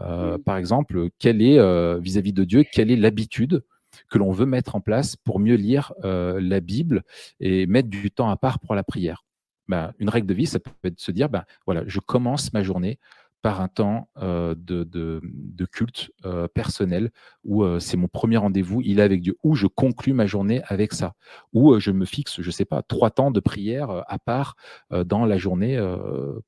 Mmh. 0.00 0.38
Par 0.44 0.56
exemple, 0.56 1.08
quelle 1.18 1.42
est, 1.42 1.58
vis-à-être 2.00 2.26
-vis 2.26 2.32
de 2.32 2.44
Dieu, 2.44 2.64
quelle 2.72 2.90
est 2.90 2.96
l'habitude 2.96 3.62
que 4.08 4.18
l'on 4.18 4.32
veut 4.32 4.46
mettre 4.46 4.76
en 4.76 4.80
place 4.80 5.16
pour 5.16 5.38
mieux 5.38 5.56
lire 5.56 5.92
euh, 6.04 6.40
la 6.40 6.60
Bible 6.60 7.02
et 7.40 7.66
mettre 7.66 7.88
du 7.88 8.10
temps 8.10 8.30
à 8.30 8.36
part 8.36 8.58
pour 8.60 8.74
la 8.74 8.82
prière? 8.82 9.24
Ben, 9.68 9.92
une 9.98 10.08
règle 10.08 10.26
de 10.26 10.34
vie, 10.34 10.46
ça 10.46 10.58
peut 10.58 10.70
être 10.84 10.96
de 10.96 11.00
se 11.00 11.12
dire, 11.12 11.28
ben, 11.28 11.44
voilà, 11.64 11.84
je 11.86 12.00
commence 12.00 12.52
ma 12.52 12.62
journée 12.62 12.98
par 13.42 13.60
un 13.60 13.68
temps 13.68 14.08
euh, 14.18 14.54
de, 14.56 14.84
de, 14.84 15.64
culte 15.66 16.10
euh, 16.24 16.46
personnel 16.48 17.10
où 17.44 17.64
euh, 17.64 17.78
c'est 17.78 17.96
mon 17.96 18.08
premier 18.08 18.36
rendez-vous, 18.36 18.82
il 18.82 18.98
est 18.98 19.02
avec 19.02 19.22
Dieu, 19.22 19.36
où 19.42 19.54
je 19.54 19.66
conclus 19.66 20.12
ma 20.12 20.26
journée 20.26 20.62
avec 20.66 20.92
ça, 20.92 21.14
où 21.52 21.78
je 21.78 21.90
me 21.90 22.04
fixe, 22.04 22.40
je 22.40 22.46
ne 22.46 22.52
sais 22.52 22.64
pas, 22.64 22.82
trois 22.82 23.10
temps 23.10 23.30
de 23.30 23.40
prière 23.40 24.04
à 24.08 24.18
part 24.18 24.56
dans 24.90 25.24
la 25.24 25.38
journée 25.38 25.78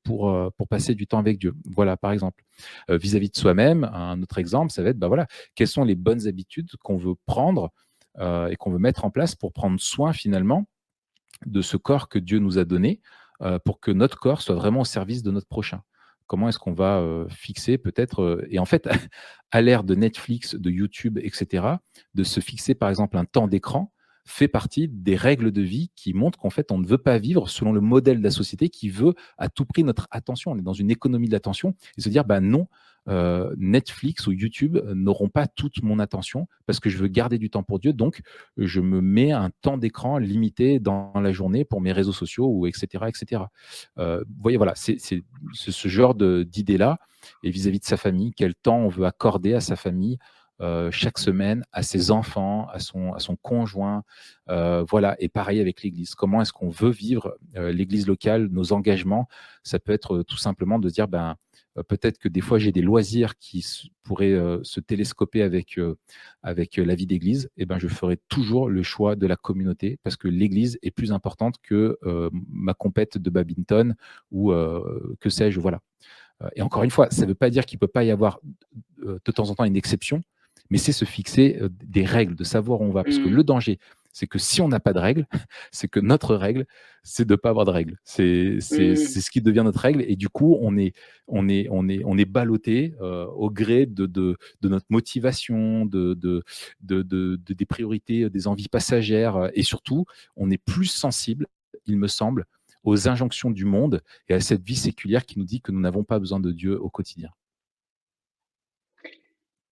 pour, 0.03 0.51
pour 0.57 0.67
passer 0.67 0.95
du 0.95 1.07
temps 1.07 1.19
avec 1.19 1.39
Dieu. 1.39 1.53
Voilà, 1.65 1.97
par 1.97 2.11
exemple. 2.11 2.43
Vis-à-vis 2.89 3.29
de 3.29 3.35
soi-même, 3.35 3.83
un 3.85 4.21
autre 4.21 4.37
exemple, 4.37 4.71
ça 4.71 4.83
va 4.83 4.89
être, 4.89 4.99
ben 4.99 5.07
voilà, 5.07 5.27
quelles 5.55 5.67
sont 5.67 5.83
les 5.83 5.95
bonnes 5.95 6.27
habitudes 6.27 6.69
qu'on 6.83 6.97
veut 6.97 7.15
prendre 7.25 7.71
et 8.19 8.55
qu'on 8.57 8.71
veut 8.71 8.79
mettre 8.79 9.05
en 9.05 9.09
place 9.09 9.35
pour 9.35 9.53
prendre 9.53 9.79
soin 9.79 10.13
finalement 10.13 10.65
de 11.45 11.61
ce 11.61 11.77
corps 11.77 12.09
que 12.09 12.19
Dieu 12.19 12.39
nous 12.39 12.59
a 12.59 12.65
donné, 12.65 13.01
pour 13.65 13.79
que 13.79 13.91
notre 13.91 14.19
corps 14.19 14.41
soit 14.41 14.55
vraiment 14.55 14.81
au 14.81 14.85
service 14.85 15.23
de 15.23 15.31
notre 15.31 15.47
prochain 15.47 15.81
comment 16.33 16.49
est-ce 16.49 16.57
qu'on 16.57 16.73
va 16.73 17.05
fixer 17.29 17.77
peut-être, 17.77 18.43
et 18.49 18.57
en 18.57 18.65
fait, 18.65 18.89
à 19.51 19.61
l'ère 19.61 19.83
de 19.83 19.93
Netflix, 19.93 20.55
de 20.55 20.71
YouTube, 20.71 21.19
etc., 21.21 21.67
de 22.15 22.23
se 22.23 22.39
fixer 22.39 22.73
par 22.73 22.89
exemple 22.89 23.19
un 23.19 23.25
temps 23.25 23.47
d'écran 23.47 23.93
fait 24.25 24.47
partie 24.47 24.87
des 24.87 25.15
règles 25.15 25.51
de 25.51 25.61
vie 25.61 25.91
qui 25.95 26.13
montrent 26.13 26.39
qu'en 26.39 26.49
fait, 26.49 26.71
on 26.71 26.77
ne 26.77 26.87
veut 26.87 26.97
pas 26.97 27.17
vivre 27.17 27.49
selon 27.49 27.71
le 27.71 27.81
modèle 27.81 28.19
de 28.19 28.23
la 28.23 28.31
société 28.31 28.69
qui 28.69 28.89
veut 28.89 29.13
à 29.37 29.49
tout 29.49 29.65
prix 29.65 29.83
notre 29.83 30.07
attention. 30.11 30.51
On 30.51 30.57
est 30.57 30.61
dans 30.61 30.73
une 30.73 30.91
économie 30.91 31.27
de 31.27 31.33
l'attention 31.33 31.75
et 31.97 32.01
se 32.01 32.09
dire, 32.09 32.23
bah 32.23 32.39
non, 32.39 32.67
euh, 33.09 33.53
Netflix 33.57 34.27
ou 34.27 34.31
YouTube 34.31 34.77
n'auront 34.93 35.27
pas 35.27 35.47
toute 35.47 35.83
mon 35.83 35.99
attention 35.99 36.47
parce 36.65 36.79
que 36.79 36.89
je 36.89 36.97
veux 36.97 37.07
garder 37.07 37.37
du 37.37 37.49
temps 37.49 37.63
pour 37.63 37.79
Dieu. 37.79 37.91
Donc, 37.91 38.21
je 38.57 38.79
me 38.79 39.01
mets 39.01 39.31
un 39.31 39.49
temps 39.61 39.77
d'écran 39.77 40.17
limité 40.17 40.79
dans 40.79 41.11
la 41.15 41.31
journée 41.31 41.65
pour 41.65 41.81
mes 41.81 41.91
réseaux 41.91 42.13
sociaux 42.13 42.47
ou 42.47 42.65
etc. 42.67 43.05
etc. 43.07 43.43
Euh, 43.97 44.19
vous 44.19 44.41
voyez, 44.41 44.57
voilà, 44.57 44.73
c'est 44.75 44.97
ce 44.99 45.87
genre 45.87 46.15
d'idée-là. 46.15 46.97
Et 47.43 47.51
vis-à-vis 47.51 47.79
de 47.79 47.85
sa 47.85 47.97
famille, 47.97 48.33
quel 48.33 48.55
temps 48.55 48.79
on 48.79 48.89
veut 48.89 49.05
accorder 49.05 49.53
à 49.53 49.61
sa 49.61 49.75
famille 49.75 50.17
euh, 50.63 50.89
chaque 50.91 51.19
semaine 51.19 51.63
à 51.71 51.83
ses 51.83 52.09
enfants, 52.09 52.67
à 52.71 52.79
son, 52.79 53.13
à 53.13 53.19
son 53.19 53.35
conjoint. 53.35 54.03
voilà, 54.47 55.15
et 55.19 55.29
pareil 55.29 55.59
avec 55.59 55.83
l'Église. 55.83 56.15
Comment 56.15 56.41
est-ce 56.41 56.53
qu'on 56.53 56.69
veut 56.69 56.91
vivre 56.91 57.37
l'Église 57.53 58.07
locale, 58.07 58.47
nos 58.47 58.73
engagements? 58.73 59.27
Ça 59.63 59.79
peut 59.79 59.93
être 59.93 60.23
tout 60.23 60.37
simplement 60.37 60.79
de 60.79 60.89
dire, 60.89 61.07
ben, 61.07 61.35
euh, 61.77 61.83
peut-être 61.83 62.17
que 62.19 62.27
des 62.29 62.41
fois 62.41 62.59
j'ai 62.59 62.71
des 62.71 62.81
loisirs 62.81 63.37
qui 63.37 63.65
pourraient 64.03 64.31
euh, 64.31 64.59
se 64.63 64.79
télescoper 64.79 65.41
avec, 65.41 65.77
euh, 65.77 65.95
avec 66.41 66.77
la 66.77 66.95
vie 66.95 67.07
d'église, 67.07 67.45
et 67.57 67.63
eh 67.63 67.65
ben 67.65 67.79
je 67.79 67.87
ferai 67.87 68.17
toujours 68.29 68.69
le 68.69 68.83
choix 68.83 69.15
de 69.15 69.27
la 69.27 69.35
communauté 69.35 69.99
parce 70.03 70.15
que 70.15 70.27
l'église 70.27 70.77
est 70.81 70.91
plus 70.91 71.11
importante 71.11 71.55
que 71.61 71.97
ma 72.49 72.73
compète 72.73 73.17
de 73.17 73.29
badminton 73.29 73.95
ou 74.31 74.51
que 75.19 75.29
sais-je, 75.29 75.59
voilà. 75.59 75.79
Et 76.55 76.61
encore 76.61 76.83
une 76.83 76.89
fois, 76.89 77.09
ça 77.09 77.23
ne 77.23 77.27
veut 77.27 77.35
pas 77.35 77.49
dire 77.49 77.65
qu'il 77.65 77.77
ne 77.77 77.79
peut 77.79 77.87
pas 77.87 78.03
y 78.03 78.11
avoir 78.11 78.39
de 79.01 79.31
temps 79.31 79.49
en 79.49 79.55
temps 79.55 79.65
une 79.65 79.75
exception, 79.75 80.21
mais 80.69 80.77
c'est 80.77 80.91
se 80.91 81.05
fixer 81.05 81.59
des 81.83 82.05
règles, 82.05 82.35
de 82.35 82.43
savoir 82.43 82.81
où 82.81 82.85
on 82.85 82.91
va. 82.91 83.03
Parce 83.03 83.19
que 83.19 83.27
mmh. 83.27 83.35
le 83.35 83.43
danger, 83.43 83.79
c'est 84.13 84.27
que 84.27 84.37
si 84.39 84.61
on 84.61 84.67
n'a 84.67 84.79
pas 84.79 84.93
de 84.93 84.99
règles, 84.99 85.27
c'est 85.71 85.87
que 85.87 85.99
notre 85.99 86.35
règle, 86.35 86.65
c'est 87.01 87.25
de 87.25 87.33
ne 87.33 87.35
pas 87.35 87.49
avoir 87.49 87.65
de 87.65 87.71
règles. 87.71 87.97
C'est 88.05 88.61
ce 88.61 89.29
qui 89.29 89.41
devient 89.41 89.63
notre 89.65 89.79
règle. 89.79 90.05
Et 90.07 90.15
du 90.15 90.29
coup, 90.29 90.57
on 90.61 90.77
est, 90.77 90.93
on 91.27 91.49
est, 91.49 91.67
on 91.69 91.89
est, 91.89 92.03
on 92.05 92.17
est 92.17 92.25
ballotté 92.25 92.93
euh, 93.01 93.25
au 93.25 93.49
gré 93.49 93.85
de, 93.85 94.05
de, 94.05 94.37
notre 94.61 94.85
motivation, 94.89 95.85
de, 95.85 96.13
de, 96.13 96.43
de, 96.81 97.35
des 97.47 97.65
priorités, 97.65 98.29
des 98.29 98.47
envies 98.47 98.69
passagères. 98.69 99.49
Et 99.53 99.63
surtout, 99.63 100.05
on 100.37 100.49
est 100.49 100.63
plus 100.63 100.85
sensible, 100.85 101.47
il 101.87 101.97
me 101.97 102.07
semble, 102.07 102.45
aux 102.83 103.07
injonctions 103.07 103.49
du 103.49 103.65
monde 103.65 104.01
et 104.29 104.33
à 104.33 104.39
cette 104.39 104.63
vie 104.63 104.75
séculière 104.75 105.25
qui 105.25 105.39
nous 105.39 105.45
dit 105.45 105.61
que 105.61 105.71
nous 105.71 105.79
n'avons 105.79 106.03
pas 106.03 106.19
besoin 106.19 106.39
de 106.39 106.51
Dieu 106.51 106.79
au 106.79 106.89
quotidien. 106.89 107.29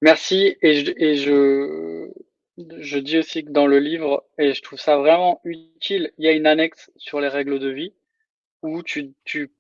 Merci. 0.02 0.58
Et 0.62 0.86
je, 0.86 0.92
et 0.98 1.16
je, 1.16 2.12
je 2.80 2.98
dis 3.00 3.18
aussi 3.18 3.44
que 3.46 3.52
dans 3.52 3.68
le 3.68 3.80
livre, 3.80 4.26
et 4.38 4.54
je 4.54 4.62
trouve 4.62 4.80
ça 4.80 4.98
vraiment 4.98 5.42
utile, 5.44 6.12
il 6.18 6.26
y 6.26 6.28
a 6.28 6.32
une 6.32 6.48
annexe 6.48 6.92
sur 6.98 7.22
les 7.22 7.28
règles 7.28 7.60
de 7.60 7.70
vie 7.70 7.94
où 8.64 8.84
tu, 8.84 9.14
tu, 9.26 9.52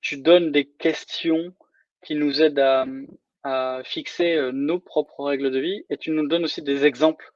tu 0.00 0.18
donnes 0.18 0.52
des 0.52 0.64
questions 0.66 1.54
qui 2.02 2.14
nous 2.14 2.42
aident 2.42 2.58
à, 2.60 2.86
à 3.42 3.82
fixer 3.84 4.34
euh, 4.34 4.52
nos 4.52 4.78
propres 4.78 5.24
règles 5.24 5.50
de 5.50 5.58
vie 5.58 5.84
et 5.90 5.96
tu 5.96 6.10
nous 6.10 6.26
donnes 6.26 6.44
aussi 6.44 6.62
des 6.62 6.84
exemples 6.84 7.32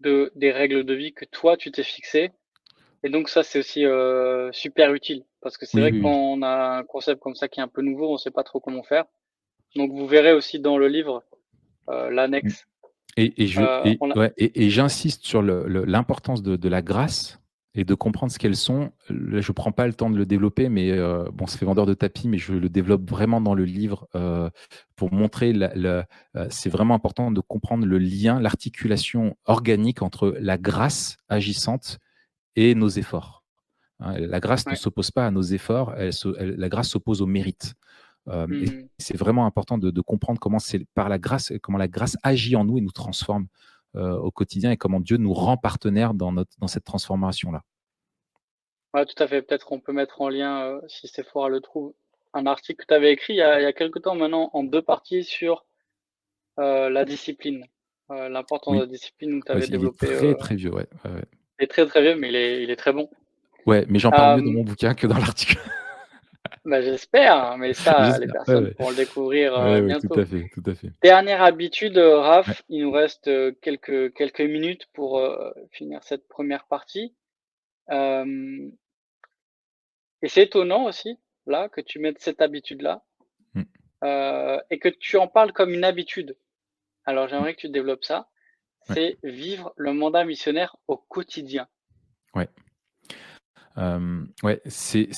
de, 0.00 0.32
des 0.34 0.52
règles 0.52 0.84
de 0.84 0.94
vie 0.94 1.12
que 1.12 1.24
toi 1.24 1.56
tu 1.56 1.70
t'es 1.70 1.82
fixé. 1.82 2.30
Et 3.02 3.08
donc 3.08 3.28
ça 3.28 3.42
c'est 3.42 3.58
aussi 3.58 3.84
euh, 3.84 4.52
super 4.52 4.94
utile 4.94 5.24
parce 5.40 5.56
que 5.56 5.66
c'est 5.66 5.80
vrai 5.80 5.90
que 5.92 6.00
quand 6.00 6.14
on 6.14 6.42
a 6.42 6.78
un 6.78 6.84
concept 6.84 7.20
comme 7.20 7.34
ça 7.34 7.48
qui 7.48 7.60
est 7.60 7.62
un 7.62 7.68
peu 7.68 7.82
nouveau, 7.82 8.12
on 8.12 8.16
sait 8.16 8.30
pas 8.30 8.44
trop 8.44 8.60
comment 8.60 8.82
faire. 8.82 9.06
Donc 9.74 9.90
vous 9.92 10.06
verrez 10.06 10.32
aussi 10.32 10.60
dans 10.60 10.78
le 10.78 10.88
livre 10.88 11.24
l'annexe. 11.88 12.66
Et, 13.16 13.46
j'insiste 14.70 15.24
sur 15.24 15.42
l'importance 15.42 16.42
de, 16.42 16.56
de, 16.56 16.68
la 16.68 16.82
grâce 16.82 17.42
et 17.74 17.84
de 17.84 17.94
comprendre 17.94 18.32
ce 18.32 18.38
qu'elles 18.38 18.56
sont. 18.56 18.92
je 19.08 19.14
ne 19.36 19.52
prends 19.52 19.72
pas 19.72 19.86
le 19.86 19.94
temps 19.94 20.10
de 20.10 20.16
le 20.16 20.26
développer, 20.26 20.68
mais 20.68 20.90
euh, 20.90 21.24
bon, 21.32 21.46
ça 21.46 21.58
fait 21.58 21.64
vendeur 21.64 21.86
de 21.86 21.94
tapis, 21.94 22.28
mais 22.28 22.38
je 22.38 22.52
le 22.52 22.68
développe 22.68 23.08
vraiment 23.08 23.40
dans 23.40 23.54
le 23.54 23.64
livre 23.64 24.08
euh, 24.14 24.50
pour 24.96 25.12
montrer. 25.12 25.52
Euh, 25.54 26.02
c'est 26.50 26.68
vraiment 26.68 26.94
important 26.94 27.30
de 27.30 27.40
comprendre 27.40 27.86
le 27.86 27.98
lien, 27.98 28.40
l'articulation 28.40 29.36
organique 29.44 30.02
entre 30.02 30.34
la 30.38 30.58
grâce 30.58 31.16
agissante 31.28 31.98
et 32.56 32.74
nos 32.74 32.88
efforts. 32.88 33.42
Hein, 34.00 34.18
la 34.18 34.40
grâce 34.40 34.66
ne 34.66 34.74
s'oppose 34.74 35.10
pas 35.10 35.26
à 35.26 35.30
nos 35.30 35.42
efforts, 35.42 35.94
elle, 35.96 36.12
la 36.58 36.68
grâce 36.68 36.88
s'oppose 36.88 37.22
au 37.22 37.26
mérite. 37.26 37.74
Mmh. 38.26 38.86
C'est 38.98 39.16
vraiment 39.16 39.46
important 39.46 39.78
de, 39.78 39.90
de 39.90 40.00
comprendre 40.00 40.38
comment 40.38 40.60
c'est 40.60 40.84
par 40.94 41.08
la 41.08 41.18
grâce, 41.18 41.52
comment 41.60 41.78
la 41.78 41.88
grâce 41.88 42.16
agit 42.22 42.54
en 42.54 42.64
nous 42.64 42.78
et 42.78 42.80
nous 42.80 42.92
transforme 42.92 43.48
euh, 43.96 44.16
au 44.16 44.30
quotidien 44.30 44.70
et 44.70 44.76
comment 44.76 45.00
Dieu 45.00 45.16
nous 45.16 45.34
rend 45.34 45.56
partenaires 45.56 46.14
dans, 46.14 46.32
notre, 46.32 46.52
dans 46.58 46.66
cette 46.66 46.84
transformation-là. 46.84 47.62
Ouais, 48.94 49.04
tout 49.04 49.20
à 49.22 49.26
fait. 49.26 49.42
Peut-être 49.42 49.66
qu'on 49.66 49.80
peut 49.80 49.92
mettre 49.92 50.20
en 50.20 50.28
lien, 50.28 50.62
euh, 50.62 50.80
si 50.86 51.08
Sephora 51.08 51.48
le 51.48 51.60
trouve, 51.60 51.92
un 52.32 52.46
article 52.46 52.80
que 52.82 52.86
tu 52.86 52.94
avais 52.94 53.12
écrit 53.12 53.34
il 53.34 53.38
y, 53.38 53.42
a, 53.42 53.60
il 53.60 53.64
y 53.64 53.66
a 53.66 53.72
quelque 53.74 53.98
temps 53.98 54.14
maintenant 54.14 54.50
en 54.54 54.62
deux 54.62 54.80
parties 54.80 55.24
sur 55.24 55.66
euh, 56.58 56.88
la 56.88 57.04
discipline, 57.04 57.66
l'importance 58.08 58.76
de 58.76 58.80
la 58.80 58.86
discipline 58.86 59.40
que 59.40 59.46
tu 59.46 59.52
avais 59.52 59.66
développé. 59.66 60.06
Il 60.06 60.12
est 60.12 60.16
très, 60.16 60.34
très 60.36 60.54
vieux, 60.54 60.72
ouais. 60.72 60.86
Il 61.04 61.64
est 61.64 61.66
très, 61.66 61.84
très 61.86 62.02
vieux, 62.02 62.14
mais 62.14 62.28
il 62.28 62.36
est, 62.36 62.62
il 62.62 62.70
est 62.70 62.76
très 62.76 62.92
bon. 62.92 63.10
Ouais, 63.66 63.84
mais 63.88 63.98
j'en 63.98 64.10
parle 64.10 64.40
mieux 64.40 64.46
dans 64.46 64.52
mon 64.52 64.64
bouquin 64.64 64.94
que 64.94 65.06
dans 65.06 65.18
l'article. 65.18 65.58
Bah, 66.64 66.80
j'espère, 66.80 67.34
hein, 67.34 67.56
mais 67.56 67.74
ça, 67.74 68.16
les 68.20 68.28
personnes 68.28 68.72
pourront 68.74 68.90
le 68.90 68.96
découvrir 68.96 69.58
euh, 69.58 69.80
bientôt. 69.80 70.14
Tout 70.14 70.20
à 70.20 70.24
fait, 70.24 70.48
tout 70.54 70.62
à 70.64 70.74
fait. 70.76 70.92
Dernière 71.02 71.42
habitude, 71.42 71.98
euh, 71.98 72.20
Raph, 72.20 72.62
il 72.68 72.82
nous 72.82 72.92
reste 72.92 73.26
euh, 73.26 73.50
quelques, 73.60 74.14
quelques 74.14 74.42
minutes 74.42 74.86
pour 74.92 75.20
finir 75.72 76.04
cette 76.04 76.28
première 76.28 76.66
partie. 76.66 77.14
et 77.90 78.68
c'est 80.28 80.44
étonnant 80.44 80.84
aussi, 80.84 81.18
là, 81.46 81.68
que 81.68 81.80
tu 81.80 81.98
mettes 81.98 82.20
cette 82.20 82.40
habitude-là 82.40 83.02
mmh. 83.54 83.62
et 84.70 84.78
que 84.78 84.88
tu 84.88 85.16
en 85.16 85.26
parles 85.26 85.52
comme 85.52 85.70
une 85.70 85.84
habitude. 85.84 86.36
Alors, 87.04 87.26
j'aimerais 87.26 87.54
que 87.54 87.60
tu 87.62 87.70
développes 87.70 88.04
ça. 88.04 88.28
C'est 88.82 89.18
vivre 89.24 89.72
le 89.76 89.92
mandat 89.92 90.24
missionnaire 90.24 90.76
au 90.86 90.96
quotidien. 90.96 91.66
Ouais. 92.34 92.48
ouais, 94.44 94.60
c'est 94.66 95.08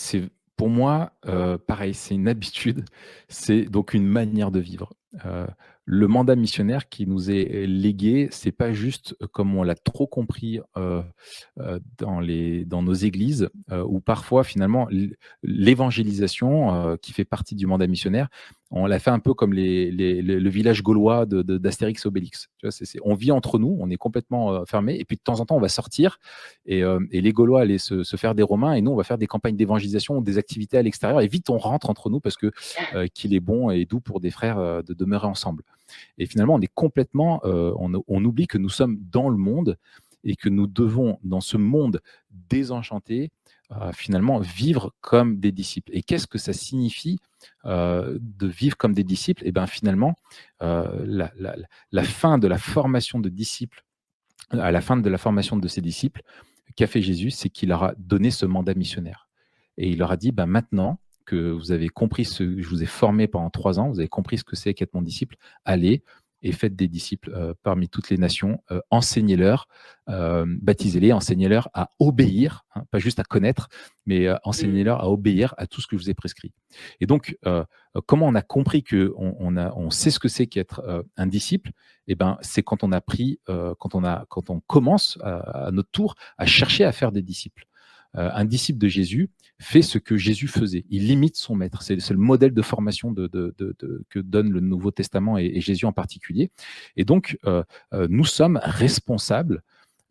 pour 0.57 0.69
moi, 0.69 1.13
euh, 1.27 1.59
pareil, 1.59 1.95
c'est 1.95 2.15
une 2.15 2.29
habitude, 2.29 2.85
c'est 3.29 3.63
donc 3.63 3.95
une 3.95 4.07
manière 4.07 4.51
de 4.51 4.61
vivre. 4.61 4.93
Euh, 5.25 5.47
le 5.85 6.09
mandat 6.09 6.35
missionnaire 6.35 6.89
qui 6.89 7.07
nous 7.07 7.31
est 7.31 7.67
légué, 7.67 8.29
c'est 8.31 8.53
pas 8.53 8.73
juste 8.73 9.17
euh, 9.21 9.27
comme 9.27 9.55
on 9.57 9.63
l'a 9.63 9.75
trop 9.75 10.07
compris 10.07 10.61
dans, 10.77 11.05
dans 11.99 12.83
nos 12.83 12.93
églises, 12.95 13.49
où 13.71 14.01
parfois 14.01 14.45
finalement 14.45 14.89
l'évangélisation 15.43 16.97
qui 16.99 17.13
fait 17.13 17.25
partie 17.25 17.55
du 17.55 17.67
mandat 17.67 17.87
missionnaire, 17.87 18.29
on 18.71 18.87
l'a 18.87 18.99
fait 18.99 19.11
un 19.11 19.19
peu 19.19 19.35
comme 19.35 19.53
les, 19.53 19.91
le 19.91 20.51
village 20.51 20.83
gaulois 20.83 21.27
d'Astérix 21.27 22.07
Obélix. 22.07 22.49
On 23.03 23.15
vit 23.15 23.31
entre 23.31 23.59
nous, 23.59 23.77
on 23.79 23.91
est 23.91 23.97
complètement 23.97 24.53
euh, 24.53 24.65
fermé, 24.65 24.97
et 24.99 25.05
puis 25.05 25.17
de 25.17 25.23
temps 25.23 25.41
en 25.41 25.47
temps, 25.47 25.57
on 25.57 25.61
va 25.61 25.69
sortir, 25.69 26.19
et, 26.67 26.83
euh, 26.83 26.99
les 27.11 27.33
Gaulois 27.33 27.63
allaient 27.63 27.79
se, 27.79 28.03
faire 28.17 28.35
des 28.35 28.43
Romains, 28.43 28.75
et 28.75 28.81
nous, 28.81 28.91
on 28.91 28.97
va 28.97 29.05
faire 29.05 29.19
des 29.19 29.27
campagnes 29.27 29.57
d'évangélisation, 29.57 30.21
des 30.21 30.39
activités 30.39 30.79
à 30.79 30.83
l'extérieur, 30.83 31.21
et 31.21 31.29
vite, 31.29 31.51
on 31.51 31.59
rentre 31.59 31.91
entre 31.91 32.11
nous 32.11 32.21
parce 32.21 32.37
que 32.37 32.51
euh, 32.95 33.07
qu'il 33.13 33.35
est 33.35 33.41
bon 33.41 33.71
et 33.71 33.85
doux 33.85 34.01
pour 34.01 34.21
des 34.21 34.31
frères 34.31 34.83
de 34.83 34.95
demeurer 34.95 35.27
ensemble. 35.27 35.63
Et 36.19 36.27
finalement, 36.27 36.55
on 36.55 36.61
est 36.61 36.73
complètement, 36.73 37.41
on, 37.45 37.93
on 38.09 38.25
oublie 38.25 38.47
que 38.47 38.59
nous 38.59 38.69
sommes 38.69 38.99
dans 39.11 39.29
le 39.29 39.37
monde 39.37 39.77
et 40.25 40.37
que 40.37 40.49
nous 40.49 40.67
devons, 40.67 41.19
dans 41.23 41.41
ce 41.41 41.57
monde 41.57 42.01
désenchanté, 42.31 43.31
finalement 43.93 44.39
vivre 44.41 44.95
comme 45.01 45.39
des 45.39 45.53
disciples. 45.53 45.91
Et 45.95 46.03
qu'est-ce 46.03 46.27
que 46.27 46.39
ça 46.39 46.53
signifie 46.53 47.19
euh, 47.65 48.19
de 48.21 48.47
vivre 48.47 48.77
comme 48.77 48.95
des 48.95 49.05
disciples? 49.05 49.45
Et 49.45 49.49
eh 49.49 49.53
bien 49.53 49.67
finalement, 49.67 50.15
euh, 50.63 51.05
la, 51.91 52.05
fin 52.05 52.39
de 52.39 52.47
la 52.47 52.59
formation 52.59 53.19
de 53.19 53.29
disciples, 53.29 53.85
à 54.51 54.71
la 54.71 54.81
fin 54.81 54.97
de 54.97 55.09
la 55.09 55.19
formation 55.19 55.57
de 55.57 55.69
ces 55.69 55.81
disciples, 55.81 56.23
qu'a 56.77 56.87
fait 56.87 57.03
Jésus, 57.03 57.31
c'est 57.31 57.49
qu'il 57.49 57.71
leur 57.71 57.85
a 57.85 57.95
donné 57.99 58.31
ce 58.31 58.47
mandat 58.47 58.75
missionnaire. 58.75 59.29
Et 59.77 59.91
il 59.91 59.99
leur 59.99 60.13
a 60.13 60.17
dit, 60.17 60.33
ben 60.33 60.47
maintenant 60.47 60.99
que 61.25 61.51
vous 61.51 61.73
avez 61.73 61.89
compris 61.89 62.25
ce 62.25 62.45
que 62.45 62.61
je 62.61 62.69
vous 62.69 62.83
ai 62.83 62.87
formé 62.87 63.29
pendant 63.29 63.51
trois 63.51 63.79
ans, 63.79 63.89
vous 63.89 63.99
avez 63.99 64.09
compris 64.09 64.39
ce 64.39 64.45
que 64.45 64.57
c'est 64.57 64.75
qu'être 64.75 64.95
mon 64.95 65.03
disciple, 65.03 65.37
allez, 65.65 66.03
et 66.45 66.53
faites 66.53 66.77
des 66.77 66.89
disciples 66.89 67.33
euh, 67.35 67.55
parmi 67.63 67.89
toutes 67.89 68.11
les 68.11 68.19
nations, 68.19 68.63
euh, 68.71 68.81
enseignez-leur, 68.91 69.67
euh, 70.11 70.45
baptisez-les, 70.47 71.13
enseignez-leur 71.13 71.71
à 71.73 71.89
obéir, 71.99 72.67
hein, 72.75 72.85
pas 72.91 72.99
juste 72.99 73.19
à 73.19 73.25
connaître, 73.25 73.69
mais 74.05 74.29
enseignez-leur 74.45 75.01
à 75.01 75.11
obéir 75.11 75.55
à 75.57 75.67
tout 75.67 75.81
ce 75.81 75.87
que 75.87 75.97
je 75.97 76.03
vous 76.03 76.11
ai 76.11 76.15
prescrit. 76.15 76.53
Et 77.01 77.07
donc, 77.07 77.39
comment 78.07 78.27
on 78.27 78.35
a 78.35 78.43
compris 78.43 78.83
que 78.83 79.15
on, 79.17 79.57
a, 79.57 79.73
on 79.75 79.89
sait 79.89 80.11
ce 80.11 80.19
que 80.19 80.29
c'est 80.29 80.47
qu'être 80.47 81.05
un 81.17 81.27
disciple? 81.27 81.71
Eh 82.07 82.15
ben, 82.15 82.37
c'est 82.43 82.63
quand 82.63 82.85
on 82.85 82.93
a 82.93 83.01
pris, 83.01 83.41
quand 83.47 83.95
on 83.95 84.05
a, 84.05 84.27
quand 84.29 84.51
on 84.51 84.61
commence 84.61 85.19
à, 85.23 85.71
notre 85.73 85.91
tour 85.91 86.17
à 86.37 86.45
chercher 86.45 86.85
à 86.85 86.93
faire 86.93 87.13
des 87.13 87.23
disciples. 87.23 87.65
Un 88.15 88.45
disciple 88.45 88.79
de 88.79 88.89
Jésus, 88.89 89.31
fait 89.61 89.83
ce 89.83 89.99
que 89.99 90.17
Jésus 90.17 90.49
faisait. 90.49 90.85
Il 90.91 91.07
limite 91.07 91.37
son 91.37 91.55
maître. 91.55 91.83
C'est 91.83 92.11
le 92.11 92.17
modèle 92.17 92.53
de 92.53 92.63
formation 92.63 93.15
que 93.15 94.19
donne 94.19 94.51
le 94.51 94.61
Nouveau 94.61 94.91
Testament 94.91 95.39
et, 95.39 95.61
Jésus 95.61 95.87
en 95.87 95.93
particulier. 95.93 96.51
Et 96.97 97.05
donc, 97.05 97.39
euh, 97.47 97.63
euh, 97.93 98.07
nous 98.11 98.25
sommes 98.25 98.61
responsables 98.63 99.63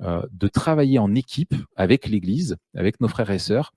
euh, 0.02 0.24
de 0.32 0.48
travailler 0.48 0.98
en 0.98 1.14
équipe 1.14 1.54
avec 1.76 2.08
l'Église, 2.08 2.58
avec 2.76 3.02
nos 3.02 3.08
frères 3.08 3.32
et 3.32 3.40
sœurs, 3.40 3.74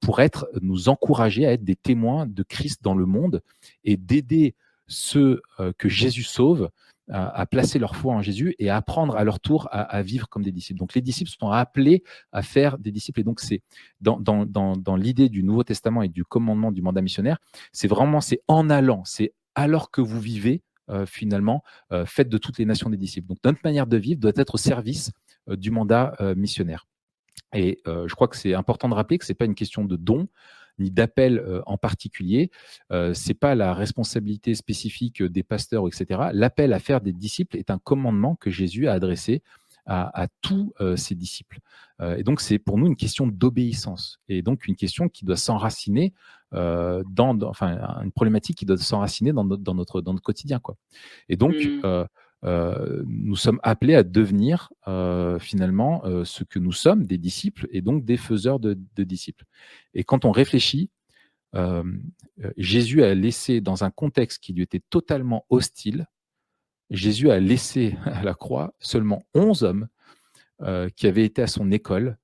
pour 0.00 0.20
être, 0.20 0.48
nous 0.60 0.88
encourager 0.88 1.46
à 1.46 1.52
être 1.52 1.64
des 1.64 1.76
témoins 1.76 2.26
de 2.26 2.42
Christ 2.42 2.82
dans 2.82 2.94
le 2.94 3.06
monde 3.06 3.42
et 3.84 3.96
d'aider 3.96 4.54
ceux 4.86 5.42
que 5.76 5.88
Jésus 5.88 6.22
sauve 6.22 6.70
à, 7.10 7.46
placer 7.46 7.78
leur 7.78 7.96
foi 7.96 8.14
en 8.14 8.22
Jésus 8.22 8.54
et 8.58 8.70
à 8.70 8.76
apprendre 8.76 9.16
à 9.16 9.24
leur 9.24 9.40
tour 9.40 9.68
à, 9.70 10.02
vivre 10.02 10.28
comme 10.28 10.42
des 10.42 10.52
disciples. 10.52 10.78
Donc 10.78 10.94
les 10.94 11.00
disciples 11.00 11.30
sont 11.30 11.50
appelés 11.50 12.02
à 12.32 12.42
faire 12.42 12.78
des 12.78 12.92
disciples. 12.92 13.20
Et 13.20 13.24
donc 13.24 13.40
c'est 13.40 13.62
dans, 14.00 14.96
l'idée 14.96 15.28
du 15.28 15.42
Nouveau 15.42 15.64
Testament 15.64 16.02
et 16.02 16.08
du 16.08 16.24
commandement 16.24 16.72
du 16.72 16.82
mandat 16.82 17.02
missionnaire, 17.02 17.38
c'est 17.72 17.88
vraiment, 17.88 18.20
c'est 18.20 18.42
en 18.48 18.70
allant, 18.70 19.02
c'est 19.04 19.32
alors 19.54 19.90
que 19.90 20.00
vous 20.00 20.20
vivez, 20.20 20.62
euh, 20.90 21.04
finalement, 21.04 21.62
euh, 21.92 22.06
faites 22.06 22.28
de 22.28 22.38
toutes 22.38 22.58
les 22.58 22.64
nations 22.64 22.90
des 22.90 22.96
disciples. 22.96 23.28
Donc 23.28 23.38
notre 23.44 23.60
manière 23.64 23.86
de 23.86 23.96
vivre 23.96 24.20
doit 24.20 24.32
être 24.36 24.54
au 24.54 24.58
service 24.58 25.10
euh, 25.48 25.56
du 25.56 25.70
mandat 25.70 26.14
missionnaire. 26.36 26.86
Et 27.54 27.80
je 27.86 28.14
crois 28.14 28.28
que 28.28 28.36
c'est 28.36 28.52
important 28.52 28.90
de 28.90 28.94
rappeler 28.94 29.16
que 29.16 29.24
ce 29.24 29.32
n'est 29.32 29.36
pas 29.36 29.46
une 29.46 29.54
question 29.54 29.84
de 29.84 29.96
don, 29.96 30.28
ni 30.78 30.90
d'appel 30.90 31.38
euh, 31.38 31.62
en 31.66 31.76
particulier. 31.76 32.50
Euh, 32.92 33.14
c'est 33.14 33.34
pas 33.34 33.54
la 33.54 33.74
responsabilité 33.74 34.54
spécifique 34.54 35.22
des 35.22 35.42
pasteurs, 35.42 35.86
etc. 35.86 36.20
L'appel 36.32 36.72
à 36.72 36.78
faire 36.78 37.00
des 37.00 37.12
disciples 37.12 37.56
est 37.56 37.70
un 37.70 37.78
commandement 37.78 38.36
que 38.36 38.50
Jésus 38.50 38.88
a 38.88 38.92
adressé 38.92 39.42
à, 39.90 40.26
tous 40.42 40.74
euh, 40.82 40.96
ses 40.96 41.14
disciples. 41.14 41.60
et 42.18 42.22
donc, 42.22 42.42
c'est 42.42 42.58
pour 42.58 42.76
nous 42.76 42.86
une 42.86 42.94
question 42.94 43.26
d'obéissance 43.26 44.20
et 44.28 44.42
donc 44.42 44.68
une 44.68 44.76
question 44.76 45.08
qui 45.08 45.24
doit 45.24 45.38
s'enraciner 45.38 46.12
dans, 46.52 47.38
enfin, 47.44 47.78
une 48.04 48.12
problématique 48.12 48.58
qui 48.58 48.66
doit 48.66 48.76
s'enraciner 48.76 49.32
dans 49.32 49.44
notre, 49.44 49.62
dans 49.62 49.74
notre, 49.74 50.02
dans 50.02 50.12
notre 50.12 50.22
quotidien. 50.22 50.58
Quoi. 50.58 50.76
Et 51.30 51.36
donc, 51.36 51.54
mmh. 51.54 52.04
Euh, 52.44 53.02
nous 53.06 53.36
sommes 53.36 53.58
appelés 53.62 53.94
à 53.94 54.04
devenir 54.04 54.72
euh, 54.86 55.38
finalement 55.38 56.04
euh, 56.04 56.24
ce 56.24 56.44
que 56.44 56.58
nous 56.58 56.72
sommes, 56.72 57.04
des 57.04 57.18
disciples, 57.18 57.66
et 57.70 57.80
donc 57.80 58.04
des 58.04 58.16
faiseurs 58.16 58.60
de, 58.60 58.76
disciples. 58.96 59.44
Et 59.94 60.04
quand 60.04 60.24
on 60.24 60.30
réfléchit, 60.30 60.90
Jésus 62.56 63.02
a 63.02 63.14
laissé, 63.14 63.60
dans 63.60 63.82
un 63.82 63.90
contexte 63.90 64.42
qui 64.42 64.52
lui 64.52 64.62
était 64.62 64.82
totalement 64.90 65.46
hostile, 65.48 66.06
Jésus 66.90 67.30
a 67.30 67.40
laissé 67.40 67.96
à 68.04 68.22
la 68.22 68.34
croix 68.34 68.74
seulement 68.80 69.22
11 69.34 69.64
hommes 69.64 69.88
qui 70.94 71.06
avaient 71.06 71.24
été 71.24 71.40
à 71.40 71.46
son 71.46 71.70
école. 71.70 72.18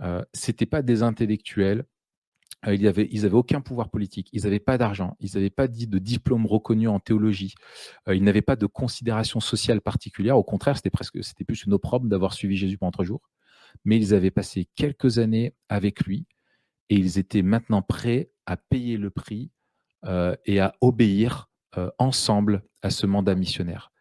Ce 0.00 0.50
n'étaient 0.50 0.66
pas 0.66 0.82
des 0.82 1.02
intellectuels, 1.02 1.86
euh, 2.66 2.74
ils 2.74 2.82
n'avaient 2.82 3.32
aucun 3.32 3.60
pouvoir 3.60 3.88
politique, 3.88 4.28
ils 4.32 4.42
n'avaient 4.42 4.58
pas 4.58 4.78
d'argent, 4.78 5.16
ils 5.20 5.30
n'avaient 5.34 5.50
pas 5.50 5.68
dit 5.68 5.86
de 5.86 5.98
diplôme 5.98 6.46
reconnu 6.46 6.88
en 6.88 6.98
théologie, 6.98 7.54
euh, 8.08 8.16
ils 8.16 8.24
n'avaient 8.24 8.42
pas 8.42 8.56
de 8.56 8.66
considération 8.66 9.38
sociale 9.38 9.80
particulière. 9.80 10.36
Au 10.36 10.42
contraire, 10.42 10.76
c'était 10.76 10.90
presque, 10.90 11.22
c'était 11.22 11.44
plus 11.44 11.64
une 11.64 11.72
opprobre 11.72 12.06
d'avoir 12.06 12.32
suivi 12.32 12.56
Jésus 12.56 12.76
pendant 12.76 12.90
trois 12.90 13.04
jours. 13.04 13.22
Mais 13.84 13.96
ils 13.96 14.14
avaient 14.14 14.30
passé 14.30 14.66
quelques 14.74 15.18
années 15.18 15.54
avec 15.68 16.00
lui 16.04 16.26
et 16.88 16.96
ils 16.96 17.18
étaient 17.18 17.42
maintenant 17.42 17.82
prêts 17.82 18.30
à 18.46 18.56
payer 18.56 18.96
le 18.96 19.10
prix 19.10 19.50
euh, 20.04 20.34
et 20.46 20.58
à 20.60 20.74
obéir 20.80 21.46
ensemble 21.98 22.64
à 22.82 22.90
ce 22.90 23.06
mandat 23.06 23.36
missionnaire. 23.36 23.92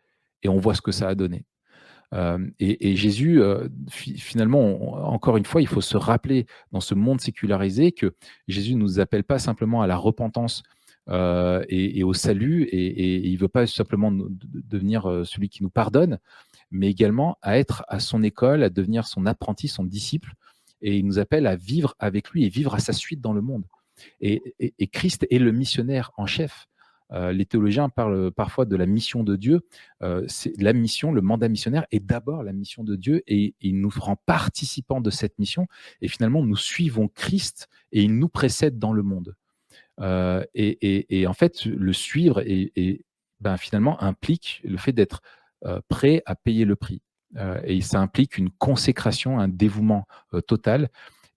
Et 0.41 0.49
on 0.49 0.57
voit 0.57 0.73
ce 0.73 0.81
que 0.81 0.91
ça 0.91 1.09
a 1.09 1.13
donné. 1.13 1.45
Euh, 2.13 2.37
et, 2.59 2.95
Jésus, 2.95 3.41
euh, 3.41 3.67
finalement, 3.89 4.93
encore 5.11 5.37
une 5.37 5.45
fois, 5.45 5.61
il 5.61 5.67
faut 5.67 5.81
se 5.81 5.97
rappeler 5.97 6.45
dans 6.71 6.79
ce 6.79 6.95
monde 6.95 7.19
sécularisé 7.19 7.91
que 7.91 8.13
Jésus 8.47 8.75
ne 8.75 8.79
nous 8.79 8.99
appelle 8.99 9.23
pas 9.23 9.39
simplement 9.39 9.81
à 9.81 9.87
la 9.87 9.97
repentance 9.97 10.63
euh, 11.09 11.63
et, 11.69 12.03
au 12.03 12.13
salut, 12.13 12.63
et, 12.63 13.27
il 13.27 13.33
ne 13.33 13.39
veut 13.39 13.47
pas 13.47 13.67
simplement 13.67 14.11
devenir 14.11 15.21
celui 15.25 15.49
qui 15.49 15.63
nous 15.63 15.69
pardonne, 15.69 16.19
mais 16.71 16.89
également 16.89 17.37
à 17.41 17.57
être 17.57 17.83
à 17.87 17.99
son 17.99 18.23
école, 18.23 18.63
à 18.63 18.69
devenir 18.69 19.07
son 19.07 19.25
apprenti, 19.25 19.67
son 19.67 19.83
disciple, 19.83 20.33
et 20.81 20.97
il 20.97 21.05
nous 21.05 21.19
appelle 21.19 21.47
à 21.47 21.55
vivre 21.55 21.95
avec 21.99 22.29
lui 22.29 22.45
et 22.45 22.49
vivre 22.49 22.75
à 22.75 22.79
sa 22.79 22.93
suite 22.93 23.19
dans 23.19 23.33
le 23.33 23.41
monde. 23.41 23.65
et 24.21 24.87
Christ 24.91 25.25
est 25.29 25.39
le 25.39 25.51
missionnaire 25.51 26.11
en 26.17 26.25
chef. 26.25 26.67
Euh, 27.13 27.31
les 27.31 27.45
théologiens 27.45 27.89
parlent 27.89 28.31
parfois 28.31 28.65
de 28.65 28.75
la 28.75 28.85
mission 28.85 29.23
de 29.23 29.35
Dieu. 29.35 29.61
Euh, 30.01 30.27
la 30.57 30.73
mission, 30.73 31.11
le 31.11 31.21
mandat 31.21 31.49
missionnaire 31.49 31.85
est 31.91 31.99
d'abord 31.99 32.43
la 32.43 32.53
mission 32.53 32.83
de 32.83 32.95
Dieu 32.95 33.23
et, 33.27 33.55
il 33.61 33.79
nous 33.79 33.89
rend 33.89 34.17
participants 34.25 35.01
de 35.01 35.09
cette 35.09 35.39
mission. 35.39 35.67
Et 36.01 36.07
finalement, 36.07 36.43
nous 36.43 36.57
suivons 36.57 37.07
Christ 37.07 37.69
et 37.91 38.03
il 38.03 38.17
nous 38.17 38.29
précède 38.29 38.77
dans 38.79 38.93
le 38.93 39.03
monde. 39.03 39.35
Euh, 39.99 40.43
et, 40.53 41.25
en 41.27 41.33
fait, 41.33 41.65
le 41.65 41.93
suivre 41.93 42.41
et, 42.45 43.05
ben, 43.39 43.57
finalement 43.57 44.01
implique 44.01 44.61
le 44.63 44.77
fait 44.77 44.93
d'être 44.93 45.21
prêt 45.89 46.21
à 46.25 46.35
payer 46.35 46.65
le 46.65 46.75
prix. 46.75 47.01
et 47.63 47.81
ça 47.81 47.99
implique 47.99 48.37
une 48.37 48.49
consécration, 48.49 49.39
un 49.39 49.47
dévouement 49.47 50.05
total. 50.47 50.89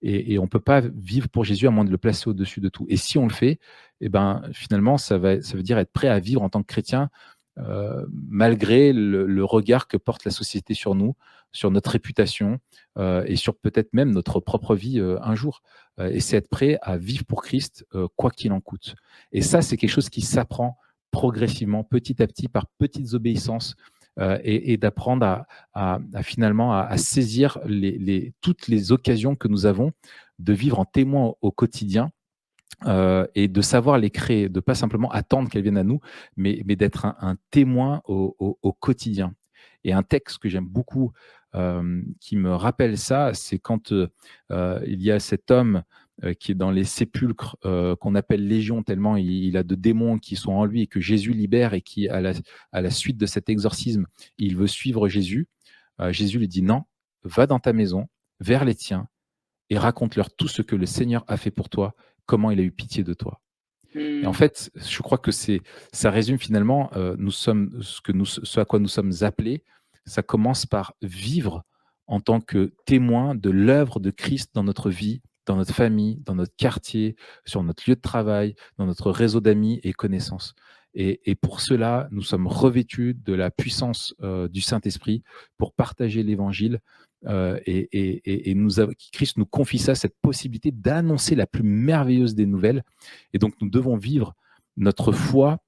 Et, 0.03 0.39
on 0.39 0.43
ne 0.43 0.47
peut 0.47 0.59
pas 0.59 0.81
vivre 0.81 1.29
pour 1.29 1.45
Jésus 1.45 1.67
à 1.67 1.71
moins 1.71 1.85
de 1.85 1.91
le 1.91 1.97
placer 1.97 2.29
au-dessus 2.29 2.59
de 2.59 2.69
tout. 2.69 2.85
Et 2.89 2.97
si 2.97 3.17
on 3.17 3.27
le 3.27 3.33
fait, 3.33 3.59
eh 3.99 4.09
ben, 4.09 4.41
finalement, 4.51 4.97
ça, 4.97 5.17
va, 5.17 5.41
ça 5.41 5.55
veut 5.55 5.63
dire 5.63 5.77
être 5.77 5.91
prêt 5.91 6.07
à 6.07 6.19
vivre 6.19 6.41
en 6.41 6.49
tant 6.49 6.61
que 6.61 6.67
chrétien 6.67 7.09
euh, 7.57 8.05
malgré 8.09 8.93
le, 8.93 9.43
regard 9.43 9.87
que 9.87 9.97
porte 9.97 10.23
la 10.23 10.31
société 10.31 10.73
sur 10.73 10.95
nous, 10.95 11.15
sur 11.51 11.69
notre 11.69 11.91
réputation 11.91 12.59
euh, 12.97 13.23
et 13.27 13.35
sur 13.35 13.55
peut-être 13.55 13.93
même 13.93 14.11
notre 14.11 14.39
propre 14.39 14.73
vie 14.73 14.99
euh, 14.99 15.19
un 15.21 15.35
jour. 15.35 15.61
et 15.99 16.21
c'est 16.21 16.37
être 16.37 16.47
prêt 16.47 16.79
à 16.81 16.97
vivre 16.97 17.25
pour 17.25 17.43
Christ, 17.43 17.85
quoi 18.15 18.31
qu'il 18.31 18.53
en 18.53 18.61
coûte. 18.61 18.95
Et 19.31 19.41
ça, 19.41 19.61
c'est 19.61 19.77
quelque 19.77 19.89
chose 19.89 20.09
qui 20.09 20.21
s'apprend 20.21 20.77
progressivement, 21.11 21.83
petit 21.83 22.23
à 22.23 22.27
petit, 22.27 22.47
par 22.47 22.65
petites 22.79 23.13
obéissances, 23.13 23.75
euh, 24.19 24.37
et, 24.43 24.75
d'apprendre 24.75 25.45
à, 25.73 25.99
finalement 26.21 26.73
à, 26.73 26.97
saisir 26.97 27.57
toutes 28.41 28.67
les 28.67 28.91
occasions 28.91 29.35
que 29.35 29.47
nous 29.47 29.65
avons 29.65 29.93
de 30.37 30.51
vivre 30.51 30.79
en 30.79 30.85
témoin 30.85 31.33
au, 31.41 31.51
quotidien 31.51 32.11
euh, 32.87 33.25
et 33.35 33.47
de 33.47 33.61
savoir 33.61 33.97
les 33.97 34.09
créer, 34.09 34.49
de 34.49 34.59
pas 34.59 34.75
simplement 34.75 35.09
attendre 35.11 35.49
qu'elles 35.49 35.61
viennent 35.61 35.77
à 35.77 35.83
nous, 35.83 36.01
mais, 36.35 36.61
d'être 36.63 37.05
un, 37.05 37.37
témoin 37.51 38.01
au, 38.05 38.75
quotidien. 38.79 39.33
Et 39.85 39.93
un 39.93 40.03
texte 40.03 40.39
que 40.39 40.49
j'aime 40.49 40.67
beaucoup 40.67 41.13
euh, 41.55 42.01
qui 42.19 42.35
me 42.35 42.53
rappelle 42.53 42.97
ça, 42.97 43.33
c'est 43.33 43.59
quand 43.59 43.91
il 43.91 45.01
y 45.01 45.09
a 45.09 45.21
cet 45.21 45.51
homme 45.51 45.83
qui 46.39 46.51
est 46.51 46.55
dans 46.55 46.71
les 46.71 46.83
sépulcres 46.83 47.57
euh, 47.65 47.95
qu'on 47.95 48.15
appelle 48.15 48.47
légion, 48.47 48.83
tellement 48.83 49.17
il, 49.17 49.57
a 49.57 49.63
de 49.63 49.75
démons 49.75 50.19
qui 50.19 50.35
sont 50.35 50.51
en 50.51 50.65
lui 50.65 50.81
et 50.81 50.87
que 50.87 50.99
Jésus 50.99 51.33
libère 51.33 51.73
et 51.73 51.81
qui, 51.81 52.07
à 52.07 52.21
la, 52.21 52.33
à 52.71 52.81
la 52.81 52.89
suite 52.89 53.17
de 53.17 53.25
cet 53.25 53.49
exorcisme, 53.49 54.05
il 54.37 54.55
veut 54.55 54.67
suivre 54.67 55.07
Jésus. 55.07 55.47
Euh, 55.99 56.11
Jésus 56.11 56.39
lui 56.39 56.47
dit 56.47 56.61
non, 56.61 56.83
va 57.23 57.47
dans 57.47 57.59
ta 57.59 57.73
maison, 57.73 58.07
vers 58.39 58.65
les 58.65 58.75
tiens, 58.75 59.07
et 59.69 59.77
raconte-leur 59.77 60.31
tout 60.31 60.47
ce 60.47 60.61
que 60.61 60.75
le 60.75 60.85
Seigneur 60.85 61.23
a 61.27 61.37
fait 61.37 61.51
pour 61.51 61.69
toi, 61.69 61.95
comment 62.25 62.51
il 62.51 62.59
a 62.59 62.63
eu 62.63 62.71
pitié 62.71 63.03
de 63.03 63.13
toi. 63.13 63.41
Et 63.93 64.25
en 64.25 64.31
hmm. 64.31 64.33
fait, 64.33 64.71
je 64.75 65.01
crois 65.01 65.17
que 65.17 65.31
c'est, 65.31 65.61
ça 65.91 66.11
résume 66.11 66.37
finalement 66.37 66.91
nous 67.17 67.31
sommes, 67.31 67.81
ce, 67.81 67.99
que 67.99 68.11
nous, 68.11 68.25
ce 68.25 68.59
à 68.59 68.65
quoi 68.65 68.79
nous 68.79 68.87
sommes 68.87 69.11
appelés. 69.21 69.63
Ça 70.05 70.23
commence 70.23 70.65
par 70.65 70.93
vivre 71.01 71.63
en 72.07 72.19
tant 72.19 72.41
que 72.41 72.73
témoin 72.85 73.35
de 73.35 73.49
l'œuvre 73.49 73.99
de 73.99 74.11
Christ 74.11 74.51
dans 74.53 74.63
notre 74.63 74.89
vie, 74.89 75.21
dans 75.51 75.57
notre 75.57 75.75
famille, 75.75 76.21
dans 76.25 76.35
notre 76.35 76.55
quartier, 76.55 77.17
sur 77.45 77.61
notre 77.61 77.83
lieu 77.89 77.95
de 77.95 78.01
travail, 78.01 78.55
dans 78.77 78.85
notre 78.85 79.11
réseau 79.11 79.41
d'amis 79.41 79.81
et 79.83 79.91
connaissances. 79.91 80.55
Et, 80.93 81.35
pour 81.35 81.59
cela, 81.59 82.07
nous 82.11 82.21
sommes 82.21 82.47
revêtus 82.47 83.15
de 83.15 83.33
la 83.33 83.51
puissance 83.51 84.13
euh, 84.21 84.47
du 84.47 84.61
Saint-Esprit 84.61 85.23
pour 85.57 85.73
partager 85.73 86.23
l'Évangile. 86.23 86.79
Euh, 87.27 87.59
et, 87.65 88.53
nous 88.55 88.71
Christ 89.11 89.37
nous 89.37 89.45
confie 89.45 89.77
ça, 89.77 89.93
cette 89.93 90.15
possibilité 90.21 90.71
d'annoncer 90.71 91.35
la 91.35 91.47
plus 91.47 91.63
merveilleuse 91.63 92.33
des 92.33 92.45
nouvelles. 92.45 92.83
Et 93.33 93.37
donc, 93.37 93.53
nous 93.61 93.69
devons 93.69 93.97
vivre 93.97 94.35
notre 94.77 95.11
foi 95.11 95.59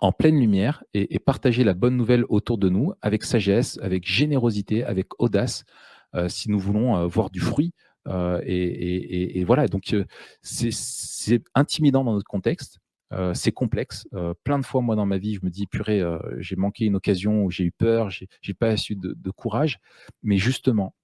en 0.00 0.10
pleine 0.10 0.38
lumière 0.38 0.82
et, 0.94 1.18
partager 1.20 1.62
la 1.62 1.74
bonne 1.74 1.96
nouvelle 1.96 2.24
autour 2.28 2.58
de 2.58 2.68
nous 2.68 2.92
avec 3.02 3.22
sagesse, 3.22 3.78
avec 3.82 4.04
générosité, 4.04 4.84
avec 4.84 5.06
audace, 5.20 5.64
euh, 6.14 6.28
si 6.28 6.50
nous 6.50 6.58
voulons 6.58 7.06
voir 7.06 7.30
du 7.30 7.40
fruit 7.40 7.72
euh, 8.08 8.40
et, 8.44 9.44
voilà, 9.44 9.68
donc 9.68 9.92
euh, 9.92 10.04
c'est 10.42 11.42
intimidant 11.54 12.04
dans 12.04 12.14
notre 12.14 12.28
contexte. 12.28 12.78
Euh, 13.12 13.34
c'est 13.34 13.52
complexe. 13.52 14.08
plein 14.42 14.58
de 14.58 14.64
fois, 14.64 14.80
moi, 14.80 14.96
dans 14.96 15.06
ma 15.06 15.18
vie, 15.18 15.34
je 15.34 15.44
me 15.44 15.50
dis, 15.50 15.66
purée, 15.66 16.02
j'ai 16.38 16.56
manqué 16.56 16.86
une 16.86 16.96
occasion 16.96 17.50
j'ai 17.50 17.64
eu 17.64 17.72
peur, 17.72 18.10
j'ai 18.10 18.54
pas 18.54 18.74
de, 18.74 19.14
de, 19.14 19.30
courage. 19.30 19.80
Mais 20.22 20.38
justement, 20.38 20.94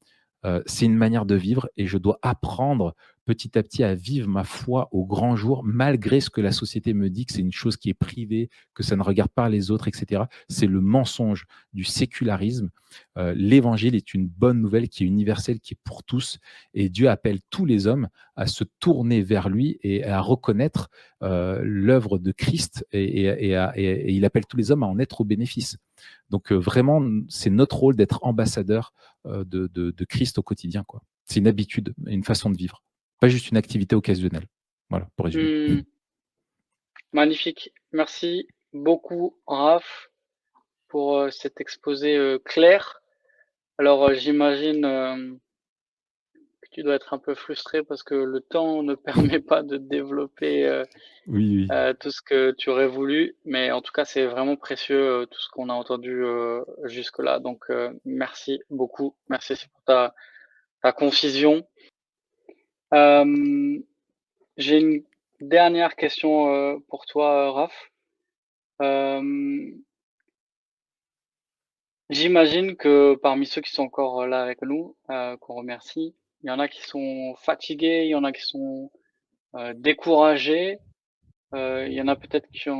c'est 0.66 0.86
une 0.86 0.96
manière 0.96 1.26
de 1.26 1.34
vivre 1.34 1.68
et 1.76 1.86
je 1.86 1.99
dois 1.99 2.18
apprendre 2.22 2.94
petit 3.29 3.59
à 3.59 3.62
petit 3.62 3.85
à 3.85 3.95
vivre 3.95 4.26
ma 4.26 4.43
foi 4.43 4.89
au 4.91 5.05
grand 5.05 5.37
jour, 5.37 5.62
malgré 5.62 6.18
ce 6.22 6.31
que 6.31 6.41
la 6.41 6.51
société 6.51 6.95
me 6.95 7.11
dit 7.11 7.26
que 7.26 7.35
c'est 7.35 7.43
une 7.43 7.53
chose 7.53 7.76
qui 7.76 7.91
est 7.91 7.95
privée, 7.95 8.49
que 8.72 8.83
ça 8.83 8.97
ne 8.97 9.03
regarde 9.03 9.31
pas 9.31 9.51
les 9.51 9.70
autres, 9.70 9.87
etc. 9.87 10.22
C'est 10.49 10.66
le 10.66 10.81
mensonge 10.81 11.45
du 11.74 11.85
sécularisme. 11.85 12.70
Euh, 13.18 13.35
l'évangile 13.37 13.95
est 13.95 14.14
une 14.14 14.26
bonne 14.26 14.62
nouvelle 14.62 14.89
qui 14.89 15.05
est 15.05 15.07
universelle, 15.07 15.61
qui 15.61 15.74
est 15.74 15.81
pour 15.85 16.05
tous, 16.05 16.39
et 16.72 16.89
Dieu 16.89 17.11
appelle 17.11 17.41
tous 17.51 17.66
les 17.66 17.87
hommes 17.87 18.09
à 18.35 18.47
se 18.47 18.64
tourner 18.81 19.20
vers 19.20 19.51
lui 19.51 19.79
et 19.83 20.05
à 20.05 20.22
reconnaître 20.22 20.89
euh, 21.22 21.61
l'œuvre 21.62 22.16
de 22.16 22.33
Christ, 22.33 22.87
et, 22.93 23.53
il 24.16 24.24
appelle 24.24 24.47
tous 24.47 24.57
les 24.57 24.70
hommes 24.70 24.85
à 24.85 24.87
en 24.87 24.99
être 24.99 25.20
au 25.20 25.24
bénéfice. 25.24 25.76
Donc 26.31 26.51
euh, 26.51 26.57
vraiment, 26.57 27.03
c'est 27.29 27.51
notre 27.51 27.76
rôle 27.76 27.95
d'être 27.95 28.20
ambassadeur 28.22 28.95
de, 29.26 30.05
Christ 30.09 30.39
au 30.39 30.43
quotidien. 30.43 30.83
C'est 31.26 31.41
une 31.41 31.47
habitude, 31.47 31.93
une 32.07 32.24
façon 32.24 32.49
de 32.49 32.57
vivre 32.57 32.83
pas 33.21 33.29
juste 33.29 33.51
une 33.51 33.57
activité 33.57 33.95
occasionnelle. 33.95 34.47
Voilà, 34.91 35.09
pour 35.16 35.27
résumer. 35.27 35.69
Hmm. 35.69 35.83
Magnifique. 37.12 37.73
Merci 37.93 38.47
beaucoup, 38.73 39.37
Raph, 39.47 40.11
pour 40.89 41.19
euh, 41.19 41.31
cet 41.31 41.61
exposé 41.61 42.16
euh, 42.16 42.39
clair. 42.39 43.01
Alors, 43.79 44.09
euh, 44.09 44.14
j'imagine 44.14 44.83
que 46.33 46.69
tu 46.71 46.83
dois 46.83 46.95
être 46.97 47.14
un 47.14 47.19
peu 47.19 47.35
frustré 47.35 47.83
parce 47.83 48.03
que 48.03 48.14
le 48.14 48.41
temps 48.41 48.83
ne 48.83 48.95
permet 49.39 49.41
pas 49.41 49.62
de 49.62 49.79
développer 49.79 50.85
tout 51.27 52.11
ce 52.11 52.21
que 52.23 52.53
tu 52.53 52.71
aurais 52.71 52.89
voulu. 52.89 53.37
Mais 53.45 53.71
en 53.71 53.81
tout 53.81 53.93
cas, 53.93 54.05
c'est 54.05 54.27
vraiment 54.27 54.57
précieux 54.57 55.27
tout 55.31 55.41
ce 55.41 55.49
qu'on 55.49 55.71
a 55.71 55.75
entendu 55.75 56.23
jusque-là. 56.85 57.39
Donc, 57.39 57.66
merci 58.05 58.61
beaucoup. 58.71 59.14
Merci 59.29 59.55
pour 59.73 59.83
ta, 59.85 60.14
ta 60.83 60.93
confusion. 60.93 61.66
Euh, 62.95 63.78
j'ai 64.57 64.80
une 64.80 65.05
dernière 65.41 65.97
question 65.97 66.55
euh, 66.55 66.78
pour 66.89 67.07
toi, 67.07 67.53
Raph. 67.53 67.91
Euh, 68.80 69.70
j'imagine 72.11 72.76
que 72.76 73.14
parmi 73.16 73.47
ceux 73.47 73.61
qui 73.61 73.70
sont 73.70 73.82
encore 73.84 74.26
là 74.26 74.43
avec 74.43 74.62
nous, 74.62 74.97
qu'on 75.41 75.55
remercie, 75.55 76.14
il 76.43 76.49
y 76.49 76.51
en 76.51 76.59
a 76.61 76.68
qui 76.68 76.82
sont 76.82 77.34
fatigués, 77.36 78.05
il 78.05 78.11
y 78.11 78.14
en 78.14 78.24
a 78.24 78.32
qui 78.32 78.43
sont 78.43 78.91
découragés, 79.74 80.78
il 81.53 81.93
y 81.93 82.01
en 82.01 82.09
a 82.09 82.16
peut-être 82.16 82.49
qui, 82.51 82.70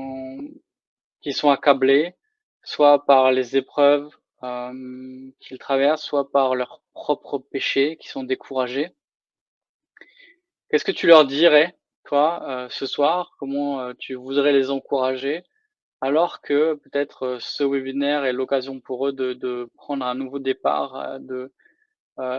qui 1.21 1.33
sont 1.33 1.51
accablés, 1.51 2.15
soit 2.63 3.05
par 3.05 3.33
les 3.33 3.57
épreuves 3.57 4.17
qu'ils 4.41 5.59
traversent, 5.59 6.05
soit 6.05 6.31
par 6.31 6.55
leurs 6.55 6.81
propres 6.95 7.39
péchés, 7.39 7.97
qui 7.97 8.09
sont 8.09 8.23
découragés. 8.25 8.93
Qu'est-ce 10.69 10.85
que 10.85 10.93
tu 10.93 11.07
leur 11.07 11.27
dirais, 11.27 11.77
toi, 12.05 12.43
euh, 12.49 12.69
ce 12.71 12.87
soir? 12.87 13.35
Comment 13.39 13.81
euh, 13.81 13.93
tu 13.99 14.15
voudrais 14.15 14.53
les 14.53 14.71
encourager 14.71 15.43
alors 16.01 16.41
que 16.43 16.75
peut-être 16.75 17.23
euh, 17.25 17.39
ce 17.41 17.65
webinaire 17.65 18.25
est 18.25 18.33
l'occasion 18.33 18.79
pour 18.79 19.09
eux 19.09 19.13
de, 19.13 19.69
prendre 19.77 20.07
un 20.07 20.15
nouveau 20.15 20.39
départ 20.39 21.19
de, 21.21 21.53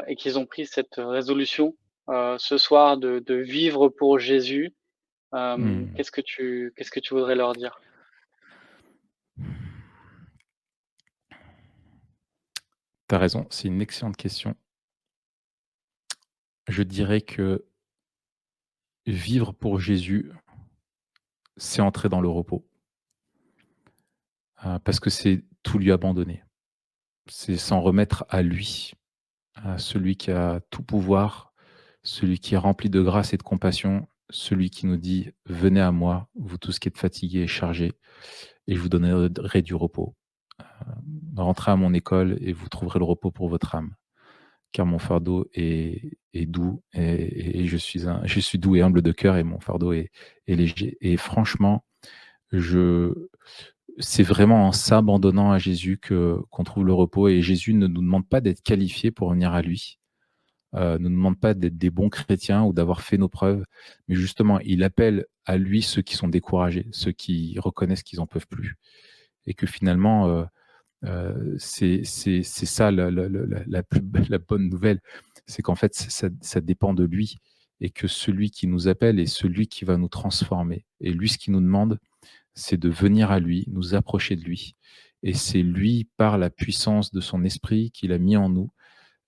et 0.07 0.15
qu'ils 0.15 0.37
ont 0.37 0.45
pris 0.45 0.65
cette 0.65 0.95
résolution 0.97 1.75
ce 2.07 2.57
soir 2.57 2.97
de, 2.97 3.19
de, 3.19 3.35
vivre 3.35 3.87
pour 3.87 4.19
Jésus, 4.19 4.73
Mmh. 5.31 5.93
qu'est-ce 5.95 6.11
que 6.11 6.21
tu 6.21 6.73
qu'est-ce 6.75 6.91
que 6.91 6.99
tu 6.99 7.13
voudrais 7.13 7.35
leur 7.35 7.53
dire? 7.53 7.79
Tu 13.07 13.15
as 13.15 13.17
raison, 13.17 13.47
c'est 13.49 13.67
une 13.67 13.81
excellente 13.81 14.17
question. 14.17 14.55
Je 16.67 16.83
dirais 16.83 17.21
que 17.21 17.65
vivre 19.11 19.53
pour 19.53 19.79
Jésus, 19.79 20.31
c'est 21.57 21.81
entrer 21.81 22.09
dans 22.09 22.21
le 22.21 22.29
repos. 22.29 22.65
Euh, 24.65 24.79
parce 24.79 24.99
que 24.99 25.09
c'est 25.09 25.43
tout 25.63 25.77
lui 25.77 25.91
abandonner. 25.91 26.43
C'est 27.27 27.57
s'en 27.57 27.81
remettre 27.81 28.25
à 28.29 28.41
lui, 28.41 28.93
à 29.55 29.77
celui 29.77 30.17
qui 30.17 30.31
a 30.31 30.61
tout 30.69 30.83
pouvoir, 30.83 31.53
celui 32.03 32.39
qui 32.39 32.55
est 32.55 32.57
rempli 32.57 32.89
de 32.89 33.01
grâce 33.01 33.33
et 33.33 33.37
de 33.37 33.43
compassion, 33.43 34.07
celui 34.29 34.69
qui 34.69 34.85
nous 34.85 34.97
dit 34.97 35.31
Venez 35.45 35.81
à 35.81 35.91
moi, 35.91 36.29
vous 36.35 36.57
tous 36.57 36.79
qui 36.79 36.87
êtes 36.87 36.97
fatigués 36.97 37.41
et 37.41 37.47
chargés, 37.47 37.93
et 38.67 38.75
je 38.75 38.79
vous 38.79 38.89
donnerai 38.89 39.61
du 39.61 39.75
repos. 39.75 40.15
Euh, 40.61 40.63
rentrez 41.37 41.71
à 41.71 41.75
mon 41.75 41.93
école 41.93 42.37
et 42.41 42.53
vous 42.53 42.69
trouverez 42.69 42.99
le 42.99 43.05
repos 43.05 43.31
pour 43.31 43.49
votre 43.49 43.75
âme. 43.75 43.95
Car 44.71 44.85
mon 44.85 44.99
fardeau 44.99 45.49
est, 45.53 46.15
doux 46.33 46.81
et, 46.93 47.65
je, 47.65 47.77
suis 47.77 48.59
doux 48.59 48.75
et 48.75 48.81
humble 48.81 49.01
de 49.01 49.11
cœur 49.11 49.35
et 49.37 49.43
mon 49.43 49.59
fardeau 49.59 49.93
est, 49.93 50.11
léger. 50.47 50.97
Et 51.01 51.17
franchement, 51.17 51.83
je, 52.51 53.13
c'est 53.97 54.23
vraiment 54.23 54.67
en 54.67 54.71
s'abandonnant 54.71 55.51
à 55.51 55.57
Jésus 55.57 55.97
que 55.97 56.37
qu'on 56.49 56.63
trouve 56.63 56.85
le 56.85 56.93
repos. 56.93 57.27
Et 57.27 57.41
Jésus 57.41 57.73
ne 57.73 57.87
nous 57.87 58.01
demande 58.01 58.27
pas 58.27 58.41
d'être 58.41 58.61
qualifiés 58.61 59.11
pour 59.11 59.31
venir 59.31 59.53
à 59.53 59.61
lui. 59.61 59.99
Euh, 60.75 60.99
ne 60.99 61.09
nous 61.09 61.15
demande 61.15 61.39
pas 61.39 61.53
d'être 61.53 61.77
des 61.77 61.89
bons 61.89 62.09
chrétiens 62.09 62.63
ou 62.63 62.73
d'avoir 62.73 63.01
fait 63.01 63.17
nos 63.17 63.29
preuves, 63.29 63.63
mais 64.07 64.15
justement, 64.15 64.59
il 64.59 64.83
appelle 64.83 65.25
à 65.45 65.57
lui 65.57 65.81
ceux 65.81 66.03
qui 66.03 66.15
sont 66.15 66.27
découragés, 66.27 66.87
ceux 66.91 67.11
qui 67.11 67.57
reconnaissent 67.59 68.03
qu'ils 68.03 68.19
n'en 68.19 68.27
peuvent 68.27 68.47
plus. 68.47 68.75
Et 69.47 69.53
que 69.55 69.65
finalement, 69.65 70.27
euh, 70.27 70.45
euh, 71.05 71.55
c'est 71.57 72.03
ça 72.03 72.91
la, 72.91 73.09
la, 73.11 74.37
bonne 74.39 74.69
nouvelle, 74.69 74.99
c'est 75.47 75.61
qu'en 75.61 75.75
fait, 75.75 75.95
ça, 75.95 76.29
ça, 76.41 76.61
dépend 76.61 76.93
de 76.93 77.03
lui 77.03 77.37
et 77.79 77.89
que 77.89 78.07
celui 78.07 78.51
qui 78.51 78.67
nous 78.67 78.87
appelle 78.87 79.19
est 79.19 79.25
celui 79.25 79.67
qui 79.67 79.85
va 79.85 79.97
nous 79.97 80.09
transformer. 80.09 80.85
Et 80.99 81.11
lui, 81.11 81.29
ce 81.29 81.37
qu'il 81.37 81.53
nous 81.53 81.61
demande, 81.61 81.99
c'est 82.53 82.77
de 82.77 82.89
venir 82.89 83.31
à 83.31 83.39
lui, 83.39 83.65
nous 83.67 83.95
approcher 83.95 84.35
de 84.35 84.43
lui. 84.43 84.75
Et 85.23 85.33
c'est 85.33 85.63
lui, 85.63 86.09
par 86.17 86.37
la 86.37 86.49
puissance 86.49 87.11
de 87.11 87.21
son 87.21 87.43
esprit 87.43 87.91
qu'il 87.91 88.11
a 88.11 88.17
mis 88.17 88.37
en 88.37 88.49
nous, 88.49 88.71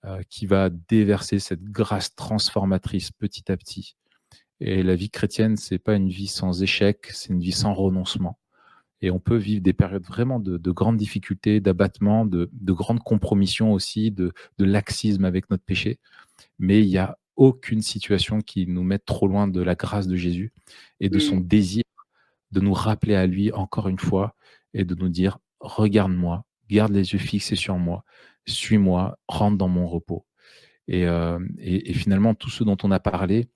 euh, 0.06 0.22
qui 0.30 0.48
va 0.48 0.70
déverser 0.70 1.40
cette 1.40 1.64
grâce 1.64 2.16
transformatrice 2.16 3.12
petit 3.12 3.52
à 3.52 3.58
petit. 3.58 3.96
Et 4.60 4.84
la 4.84 4.96
vie 4.96 5.10
chrétienne, 5.10 5.58
c'est 5.58 5.80
pas 5.80 5.96
une 5.96 6.10
vie 6.10 6.28
sans 6.28 6.64
échec, 6.64 7.10
c'est 7.12 7.30
une 7.30 7.40
vie 7.40 7.52
sans 7.52 7.74
renoncement. 7.74 8.40
Et 9.02 9.12
on 9.12 9.20
peut 9.20 9.38
vivre 9.38 9.62
des 9.62 9.74
périodes 9.74 10.06
vraiment 10.06 10.40
de, 10.40 10.72
grandes 10.72 10.98
difficultés, 10.98 11.60
d'abattement, 11.60 12.26
de, 12.26 12.50
de 12.54 12.74
grandes 12.74 13.02
compromissions 13.04 13.74
aussi, 13.74 14.12
de, 14.12 14.32
de 14.58 14.66
laxisme 14.66 15.26
avec 15.26 15.50
notre 15.50 15.64
péché. 15.64 16.00
Mais 16.60 16.82
il 16.82 16.88
n'y 16.88 16.98
a 16.98 17.18
aucune 17.36 17.82
situation 17.82 18.42
qui 18.42 18.68
nous 18.68 18.84
mette 18.84 19.06
trop 19.06 19.28
loin 19.28 19.48
de 19.48 19.62
la 19.62 19.76
grâce 19.76 20.08
de 20.08 20.16
Jésus 20.16 20.52
et 21.00 21.10
de 21.10 21.18
son 21.18 21.38
mmh. 21.38 21.48
désir 21.48 21.84
de 22.52 22.60
nous 22.60 22.74
rappeler 22.74 23.16
à 23.16 23.26
lui 23.26 23.52
encore 23.52 23.88
une 23.88 24.00
fois 24.00 24.36
et 24.74 24.84
de 24.84 24.96
nous 24.96 25.10
dire 25.10 25.40
regarde-moi, 25.60 26.46
garde 26.70 26.92
les 26.92 27.14
yeux 27.14 27.20
fixés 27.20 27.56
sur 27.56 27.78
moi, 27.78 28.04
suis-moi, 28.46 29.18
rentre 29.28 29.58
dans 29.58 29.68
mon 29.68 29.88
repos. 29.88 30.26
Et, 30.88 31.06
euh, 31.08 31.40
finalement, 31.94 32.34
tout 32.36 32.50
ce 32.50 32.64
dont 32.64 32.78
on 32.84 32.92
a 32.92 33.00
parlé 33.00 33.48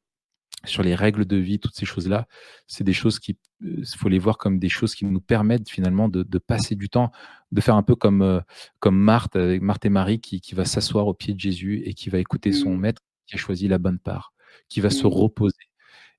sur 0.64 0.84
les 0.84 0.96
règles 0.96 1.26
de 1.26 1.38
vie, 1.38 1.60
toutes 1.60 1.76
ces 1.76 1.86
choses-là, 1.86 2.28
c'est 2.68 2.84
des 2.84 2.94
choses 2.94 3.20
qui, 3.20 3.38
il 3.62 3.82
euh, 3.82 3.84
faut 3.98 4.10
les 4.10 4.20
voir 4.20 4.38
comme 4.38 4.58
des 4.58 4.70
choses 4.70 4.96
qui 4.96 5.06
nous 5.06 5.22
permettent 5.22 5.70
finalement 5.70 6.10
de, 6.10 6.24
passer 6.40 6.76
du 6.76 6.90
temps, 6.90 7.12
de 7.52 7.62
faire 7.62 7.76
un 7.76 7.84
peu 7.84 7.96
comme, 7.96 8.22
euh, 8.22 8.40
comme 8.80 8.98
Marthe, 8.98 9.36
avec 9.36 9.62
Marthe 9.62 9.86
et 9.86 9.90
Marie, 9.90 10.20
qui, 10.20 10.42
qui 10.42 10.56
va 10.56 10.66
s'asseoir 10.66 11.08
au 11.08 11.14
pied 11.14 11.34
de 11.34 11.40
Jésus 11.40 11.84
et 11.86 11.94
qui 11.94 12.10
va 12.10 12.20
écouter 12.20 12.52
son 12.52 12.76
mmh. 12.76 12.80
maître 12.80 13.02
qui 13.28 13.36
a 13.36 13.38
choisi 13.38 13.68
la 13.68 13.78
bonne 13.78 14.00
part, 14.00 14.34
qui 14.70 14.82
va 14.82 14.90
se 14.90 15.06
mmh. 15.06 15.10
reposer 15.10 15.66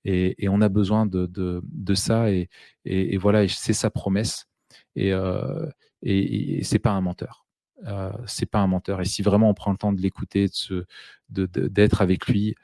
et, 0.07 0.49
on 0.49 0.61
a 0.61 0.69
besoin 0.69 1.07
de, 1.07 1.27
de, 1.27 1.95
ça. 1.95 2.31
Et, 2.31 2.49
et, 2.85 3.17
voilà, 3.17 3.47
c'est 3.49 3.73
sa 3.73 3.91
promesse. 3.91 4.47
Et, 4.95 5.13
euh, 5.13 5.67
et, 6.03 6.63
c'est 6.63 6.79
pas 6.79 6.93
un 6.93 7.01
menteur. 7.01 7.46
Euh, 7.85 8.11
c'est 8.27 8.47
pas 8.47 8.59
un 8.61 8.67
menteur. 8.67 9.01
Et 9.01 9.05
si 9.05 9.23
vraiment 9.23 9.51
on 9.51 9.55
prend 9.55 9.71
le 9.71 9.77
temps 9.77 9.93
de 9.93 10.01
l'écouter, 10.01 10.49
de 11.29 11.47
d'être 11.47 12.01
avec 12.01 12.27
lui, 12.27 12.55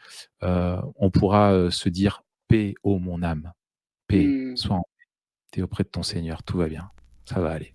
euh, 0.43 0.81
on 0.97 1.11
pourra 1.11 1.53
euh, 1.53 1.71
se 1.71 1.89
dire 1.89 2.23
paix, 2.49 2.75
ô 2.83 2.99
mon 2.99 3.23
âme, 3.23 3.53
paix, 4.07 4.25
mmh. 4.25 4.57
sois 4.57 4.77
en 4.77 4.83
paix. 4.83 5.07
Tu 5.53 5.61
es 5.61 5.63
auprès 5.63 5.85
de 5.85 5.89
ton 5.89 6.03
Seigneur, 6.03 6.43
tout 6.43 6.57
va 6.57 6.69
bien, 6.69 6.91
ça 7.27 7.41
va 7.41 7.51
aller. 7.51 7.75